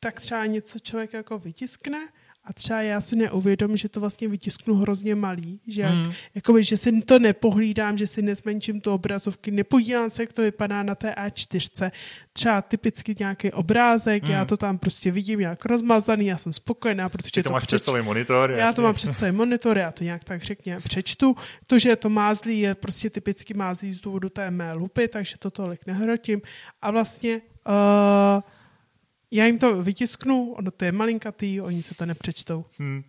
tak 0.00 0.20
třeba 0.20 0.46
něco 0.46 0.78
člověk 0.78 1.12
jako 1.12 1.38
vytiskne 1.38 2.08
a 2.48 2.52
třeba 2.52 2.82
já 2.82 3.00
si 3.00 3.16
neuvědomím, 3.16 3.76
že 3.76 3.88
to 3.88 4.00
vlastně 4.00 4.28
vytisknu 4.28 4.74
hrozně 4.74 5.14
malý, 5.14 5.60
že, 5.66 5.82
jak, 5.82 5.92
hmm. 5.92 6.12
jakoby, 6.34 6.64
že 6.64 6.76
si 6.76 7.00
to 7.02 7.18
nepohlídám, 7.18 7.98
že 7.98 8.06
si 8.06 8.22
nezmenším 8.22 8.80
to 8.80 8.94
obrazovky, 8.94 9.50
nepodívám 9.50 10.10
se, 10.10 10.22
jak 10.22 10.32
to 10.32 10.42
vypadá 10.42 10.82
na 10.82 10.94
té 10.94 11.10
A4. 11.10 11.90
Třeba 12.32 12.62
typicky 12.62 13.14
nějaký 13.18 13.52
obrázek, 13.52 14.22
hmm. 14.22 14.32
já 14.32 14.44
to 14.44 14.56
tam 14.56 14.78
prostě 14.78 15.10
vidím 15.10 15.40
jak 15.40 15.64
rozmazaný, 15.64 16.26
já 16.26 16.38
jsem 16.38 16.52
spokojená, 16.52 17.08
protože 17.08 17.30
Ty 17.30 17.42
to, 17.42 17.48
to 17.48 17.52
máš 17.52 17.66
před 17.66 17.84
celý 17.84 18.04
monitor. 18.04 18.50
Já 18.50 18.56
jasně. 18.56 18.76
to 18.76 18.82
mám 18.82 18.94
před 18.94 19.16
celý 19.16 19.32
monitor, 19.32 19.78
já 19.78 19.92
to 19.92 20.04
nějak 20.04 20.24
tak 20.24 20.42
řekně 20.42 20.76
přečtu. 20.76 21.36
To, 21.66 21.78
že 21.78 21.88
je 21.88 21.96
to 21.96 22.10
mázlí, 22.10 22.60
je 22.60 22.74
prostě 22.74 23.10
typicky 23.10 23.54
mázlí 23.54 23.92
z 23.92 24.00
důvodu 24.00 24.28
té 24.28 24.50
mé 24.50 24.72
lupy, 24.72 25.08
takže 25.08 25.38
to 25.38 25.50
tolik 25.50 25.86
nehrotím. 25.86 26.40
A 26.82 26.90
vlastně 26.90 27.40
uh, 27.68 28.42
já 29.30 29.46
jim 29.46 29.58
to 29.58 29.82
vytisknu, 29.82 30.52
ono 30.52 30.70
to 30.70 30.84
je 30.84 30.92
malinkatý, 30.92 31.60
oni 31.60 31.82
se 31.82 31.94
to 31.94 32.06
nepřečtou. 32.06 32.64
Hmm. 32.78 33.04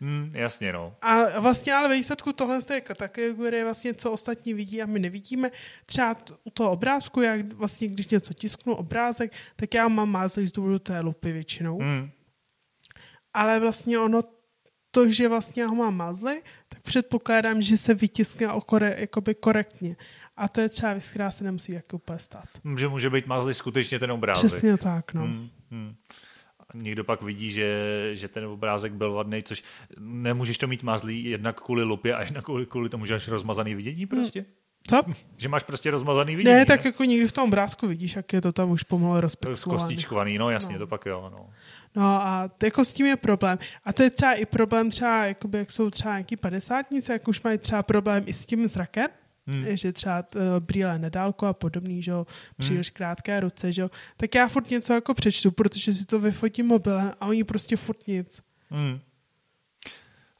Hmm, 0.00 0.30
jasně, 0.34 0.72
no. 0.72 0.96
A 1.02 1.40
vlastně 1.40 1.74
ale 1.74 1.88
ve 1.88 1.94
výsledku 1.94 2.32
tohle 2.32 2.58
je 2.74 2.80
kategorie 2.80 3.64
vlastně, 3.64 3.94
co 3.94 4.12
ostatní 4.12 4.54
vidí 4.54 4.82
a 4.82 4.86
my 4.86 4.98
nevidíme. 4.98 5.50
Třeba 5.86 6.16
u 6.44 6.50
toho 6.50 6.70
obrázku, 6.70 7.20
jak 7.20 7.52
vlastně, 7.52 7.88
když 7.88 8.08
něco 8.08 8.34
tisknu 8.34 8.74
obrázek, 8.74 9.32
tak 9.56 9.74
já 9.74 9.88
mám 9.88 10.10
mázlej 10.10 10.46
z 10.46 10.52
důvodu 10.52 10.78
té 10.78 11.00
lupy 11.00 11.32
většinou. 11.32 11.78
Hmm. 11.78 12.10
Ale 13.34 13.60
vlastně 13.60 13.98
ono 13.98 14.22
to, 14.90 15.10
že 15.10 15.28
vlastně 15.28 15.62
já 15.62 15.68
ho 15.68 15.74
mám 15.74 15.96
mazly, 15.96 16.42
tak 16.68 16.82
předpokládám, 16.82 17.62
že 17.62 17.78
se 17.78 17.94
vytiskne 17.94 18.52
okore, 18.52 18.96
jakoby 18.98 19.34
korektně. 19.34 19.96
A 20.38 20.48
to 20.48 20.60
je 20.60 20.68
třeba 20.68 20.92
věc, 20.92 21.10
která 21.10 21.30
se 21.30 21.44
nemusí 21.44 21.72
jako 21.72 21.96
úplně 21.96 22.18
stát. 22.18 22.48
Že 22.76 22.88
může 22.88 23.10
být 23.10 23.26
mazlý 23.26 23.54
skutečně 23.54 23.98
ten 23.98 24.12
obrázek. 24.12 24.46
Přesně 24.46 24.76
tak, 24.76 25.14
no. 25.14 25.22
Hmm, 25.22 25.48
hmm. 25.70 25.94
Někdo 26.74 27.04
pak 27.04 27.22
vidí, 27.22 27.50
že, 27.50 28.10
že 28.12 28.28
ten 28.28 28.44
obrázek 28.44 28.92
byl 28.92 29.12
vadný, 29.12 29.42
což 29.42 29.62
nemůžeš 29.98 30.58
to 30.58 30.66
mít 30.66 30.82
mazlý 30.82 31.24
jednak 31.24 31.60
kvůli 31.60 31.82
lupě 31.82 32.14
a 32.14 32.22
jednak 32.22 32.44
kvůli, 32.44 32.66
kvůli 32.66 32.88
tomu, 32.88 33.04
že 33.04 33.14
máš 33.14 33.28
rozmazaný 33.28 33.74
vidění 33.74 34.06
prostě. 34.06 34.44
Co? 34.88 35.02
Že 35.36 35.48
máš 35.48 35.62
prostě 35.62 35.90
rozmazaný 35.90 36.36
vidění. 36.36 36.56
Ne, 36.56 36.66
tak 36.66 36.84
jako 36.84 37.04
někdy 37.04 37.28
v 37.28 37.32
tom 37.32 37.48
obrázku 37.48 37.88
vidíš, 37.88 38.16
jak 38.16 38.32
je 38.32 38.40
to 38.40 38.52
tam 38.52 38.70
už 38.70 38.82
pomalu 38.82 39.20
rozpixelovaný. 39.20 39.82
Kostičkovaný, 39.82 40.38
no 40.38 40.50
jasně, 40.50 40.72
no. 40.72 40.78
to 40.78 40.86
pak 40.86 41.06
jo, 41.06 41.30
no. 41.32 41.50
No 41.96 42.04
a 42.04 42.50
jako 42.62 42.84
s 42.84 42.92
tím 42.92 43.06
je 43.06 43.16
problém. 43.16 43.58
A 43.84 43.92
to 43.92 44.02
je 44.02 44.10
třeba 44.10 44.32
i 44.32 44.46
problém 44.46 44.90
třeba, 44.90 45.26
jakoby, 45.26 45.58
jak 45.58 45.72
jsou 45.72 45.90
třeba 45.90 46.14
nějaký 46.14 46.36
padesátnice, 46.36 47.12
jak 47.12 47.28
už 47.28 47.42
mají 47.42 47.58
třeba 47.58 47.82
problém 47.82 48.22
i 48.26 48.34
s 48.34 48.46
tím 48.46 48.68
zrakem, 48.68 49.06
hmm. 49.48 49.76
že 49.76 49.92
třeba 49.92 50.24
uh, 50.34 50.40
brýle 50.60 50.98
na 50.98 51.08
dálku 51.08 51.46
a 51.46 51.52
podobný, 51.52 52.02
že 52.02 52.10
jo, 52.10 52.26
příliš 52.58 52.88
hmm. 52.88 52.94
krátké 52.94 53.40
ruce, 53.40 53.72
že 53.72 53.82
jo, 53.82 53.90
tak 54.16 54.34
já 54.34 54.48
furt 54.48 54.70
něco 54.70 54.92
jako 54.92 55.14
přečtu, 55.14 55.50
protože 55.50 55.94
si 55.94 56.04
to 56.04 56.20
vyfotím 56.20 56.66
mobilem 56.66 57.12
a 57.20 57.26
oni 57.26 57.44
prostě 57.44 57.76
furt 57.76 58.06
nic. 58.06 58.40
Hmm. 58.70 59.00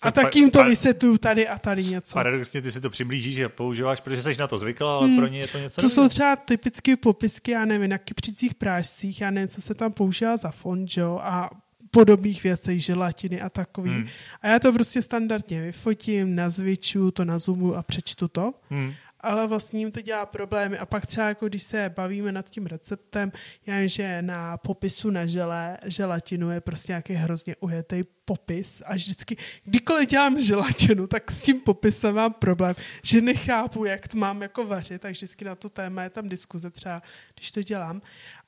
A 0.00 0.10
tak 0.10 0.36
jim 0.36 0.50
to 0.50 0.64
vysvětluju 0.64 1.18
tady 1.18 1.48
a 1.48 1.58
tady 1.58 1.84
něco. 1.84 2.14
Paradoxně 2.14 2.62
ty 2.62 2.72
si 2.72 2.80
to 2.80 2.90
přiblížíš 2.90 3.40
a 3.40 3.48
používáš, 3.48 4.00
protože 4.00 4.22
jsi 4.22 4.40
na 4.40 4.46
to 4.46 4.58
zvykla, 4.58 4.96
ale 4.96 5.06
hmm. 5.06 5.16
pro 5.16 5.26
ně 5.26 5.38
je 5.38 5.48
to 5.48 5.58
něco 5.58 5.80
To 5.80 5.90
jsou 5.90 6.08
třeba 6.08 6.36
typické 6.36 6.96
popisky, 6.96 7.50
já 7.50 7.64
nevím, 7.64 7.90
na 7.90 7.98
kypřících 7.98 8.54
prášcích, 8.54 9.20
já 9.20 9.30
nevím, 9.30 9.48
co 9.48 9.60
se 9.60 9.74
tam 9.74 9.92
používá 9.92 10.36
za 10.36 10.50
fond, 10.50 10.88
že 10.88 11.00
jo, 11.00 11.20
a 11.22 11.50
podobných 11.90 12.42
věcí, 12.42 12.80
želatiny 12.80 13.40
a 13.40 13.48
takový. 13.48 13.90
Hmm. 13.90 14.06
A 14.42 14.48
já 14.48 14.58
to 14.58 14.72
prostě 14.72 15.02
standardně 15.02 15.62
vyfotím, 15.62 16.34
nazviču, 16.34 17.10
to 17.10 17.24
nazoomu 17.24 17.74
a 17.74 17.82
přečtu 17.82 18.28
to. 18.28 18.54
Hmm 18.70 18.92
ale 19.20 19.46
vlastně 19.46 19.80
jim 19.80 19.90
to 19.90 20.00
dělá 20.00 20.26
problémy. 20.26 20.78
A 20.78 20.86
pak 20.86 21.06
třeba, 21.06 21.28
jako 21.28 21.48
když 21.48 21.62
se 21.62 21.92
bavíme 21.96 22.32
nad 22.32 22.50
tím 22.50 22.66
receptem, 22.66 23.32
já 23.66 23.78
vím, 23.78 23.88
že 23.88 24.22
na 24.22 24.56
popisu 24.56 25.10
na 25.10 25.26
žele, 25.26 25.78
želatinu 25.84 26.50
je 26.50 26.60
prostě 26.60 26.92
nějaký 26.92 27.12
hrozně 27.12 27.56
ujetý 27.56 28.02
popis 28.24 28.82
a 28.86 28.94
vždycky, 28.94 29.36
kdykoliv 29.64 30.08
dělám 30.08 30.40
želatinu, 30.40 31.06
tak 31.06 31.30
s 31.30 31.42
tím 31.42 31.60
popisem 31.60 32.14
mám 32.14 32.32
problém, 32.32 32.74
že 33.02 33.20
nechápu, 33.20 33.84
jak 33.84 34.08
to 34.08 34.18
mám 34.18 34.42
jako 34.42 34.66
vařit, 34.66 35.02
tak 35.02 35.12
vždycky 35.12 35.44
na 35.44 35.54
to 35.54 35.68
téma 35.68 36.02
je 36.02 36.10
tam 36.10 36.28
diskuze 36.28 36.70
třeba, 36.70 37.02
když 37.34 37.52
to 37.52 37.62
dělám. 37.62 38.02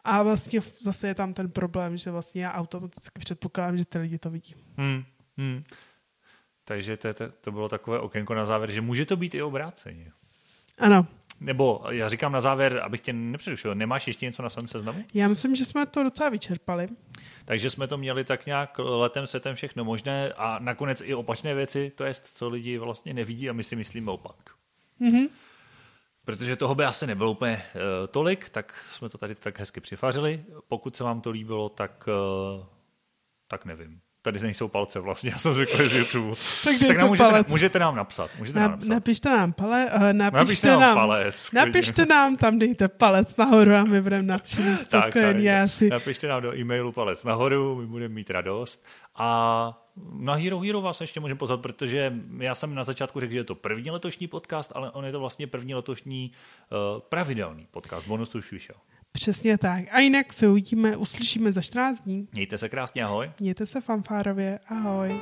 A 0.04 0.22
vlastně 0.22 0.60
zase 0.80 1.08
je 1.08 1.14
tam 1.14 1.34
ten 1.34 1.50
problém, 1.50 1.96
že 1.96 2.10
vlastně 2.10 2.44
já 2.44 2.52
automaticky 2.52 3.18
předpokládám, 3.18 3.78
že 3.78 3.84
ty 3.84 3.98
lidi 3.98 4.18
to 4.18 4.30
vidí. 4.30 4.54
Hmm, 4.76 5.04
hmm 5.36 5.64
Takže 6.64 6.96
to, 6.96 7.14
to, 7.14 7.30
to 7.30 7.52
bylo 7.52 7.68
takové 7.68 8.00
okénko 8.00 8.34
na 8.34 8.44
závěr, 8.44 8.70
že 8.70 8.80
může 8.80 9.06
to 9.06 9.16
být 9.16 9.34
i 9.34 9.42
obráceně. 9.42 10.12
Ano. 10.80 11.06
Nebo 11.40 11.82
já 11.90 12.08
říkám 12.08 12.32
na 12.32 12.40
závěr, 12.40 12.80
abych 12.84 13.00
tě 13.00 13.12
nepřerušil, 13.12 13.74
nemáš 13.74 14.06
ještě 14.06 14.26
něco 14.26 14.42
na 14.42 14.50
svém 14.50 14.68
seznamu? 14.68 15.04
Já 15.14 15.28
myslím, 15.28 15.56
že 15.56 15.64
jsme 15.64 15.86
to 15.86 16.02
docela 16.02 16.28
vyčerpali. 16.28 16.88
Takže 17.44 17.70
jsme 17.70 17.86
to 17.86 17.98
měli 17.98 18.24
tak 18.24 18.46
nějak 18.46 18.78
letem, 18.78 19.26
setem 19.26 19.54
všechno 19.54 19.84
možné 19.84 20.32
a 20.32 20.58
nakonec 20.58 21.02
i 21.04 21.14
opačné 21.14 21.54
věci, 21.54 21.92
to 21.94 22.04
je, 22.04 22.14
co 22.14 22.48
lidi 22.48 22.78
vlastně 22.78 23.14
nevidí 23.14 23.50
a 23.50 23.52
my 23.52 23.62
si 23.62 23.76
myslíme 23.76 24.10
opak. 24.10 24.36
Mhm. 24.98 25.26
Protože 26.24 26.56
toho 26.56 26.74
by 26.74 26.84
asi 26.84 27.06
nebylo 27.06 27.30
úplně 27.30 27.56
uh, 27.56 27.80
tolik, 28.10 28.48
tak 28.48 28.84
jsme 28.90 29.08
to 29.08 29.18
tady 29.18 29.34
tak 29.34 29.58
hezky 29.58 29.80
přifařili. 29.80 30.44
Pokud 30.68 30.96
se 30.96 31.04
vám 31.04 31.20
to 31.20 31.30
líbilo, 31.30 31.68
tak, 31.68 32.08
uh, 32.58 32.64
tak 33.48 33.64
nevím. 33.64 34.00
Tady 34.22 34.40
nejsou 34.40 34.68
palce 34.68 35.00
vlastně, 35.00 35.30
já 35.34 35.38
jsem 35.38 35.52
zvyklý 35.52 35.88
z 35.88 35.94
YouTube. 35.94 36.36
Tak, 36.64 36.74
tak 36.86 36.96
nám 36.96 37.08
můžete, 37.08 37.28
palec. 37.30 37.48
můžete 37.48 37.78
nám 37.78 37.96
napsat. 37.96 38.30
Můžete 38.38 38.58
Na, 38.58 38.62
nám 38.62 38.70
napsat. 38.70 38.88
napište 38.88 39.28
nám 39.28 39.52
pale, 39.52 39.86
uh, 39.96 40.12
napište, 40.12 40.36
Napište 40.38 40.68
nám 40.68 40.80
nám, 40.80 40.94
palec, 40.94 41.50
napište 41.52 42.06
nám, 42.06 42.36
tam 42.36 42.58
dejte 42.58 42.88
palec 42.88 43.36
nahoru 43.36 43.74
a 43.74 43.84
my 43.84 44.00
budeme 44.00 44.22
nadšený, 44.22 44.76
tak, 44.76 44.88
tak, 44.88 45.04
spokojení. 45.12 45.44
Já 45.44 45.68
si, 45.68 45.88
napište 45.88 46.28
nám 46.28 46.42
do 46.42 46.56
e-mailu 46.56 46.92
palec 46.92 47.24
nahoru, 47.24 47.76
my 47.76 47.86
budeme 47.86 48.14
mít 48.14 48.30
radost. 48.30 48.86
A 49.14 49.80
na 50.12 50.34
Hero 50.34 50.60
Hero 50.60 50.80
vás 50.80 51.00
ještě 51.00 51.20
můžeme 51.20 51.38
pozvat, 51.38 51.60
protože 51.60 52.12
já 52.38 52.54
jsem 52.54 52.74
na 52.74 52.84
začátku 52.84 53.20
řekl, 53.20 53.32
že 53.32 53.38
je 53.38 53.44
to 53.44 53.54
první 53.54 53.90
letošní 53.90 54.26
podcast, 54.26 54.72
ale 54.74 54.90
on 54.90 55.04
je 55.04 55.12
to 55.12 55.20
vlastně 55.20 55.46
první 55.46 55.74
letošní 55.74 56.32
uh, 56.72 57.00
pravidelný 57.00 57.66
podcast. 57.70 58.06
Bonus 58.06 58.28
to 58.28 58.38
už 58.38 58.52
vyšel. 58.52 58.76
Přesně 59.12 59.58
tak. 59.58 59.84
A 59.90 60.00
jinak 60.00 60.32
se 60.32 60.48
uvidíme, 60.48 60.96
uslyšíme 60.96 61.52
za 61.52 61.62
14 61.62 62.00
dní. 62.00 62.28
Mějte 62.32 62.58
se 62.58 62.68
krásně, 62.68 63.04
ahoj. 63.04 63.30
Mějte 63.40 63.66
se 63.66 63.80
fanfárově, 63.80 64.58
ahoj. 64.68 65.20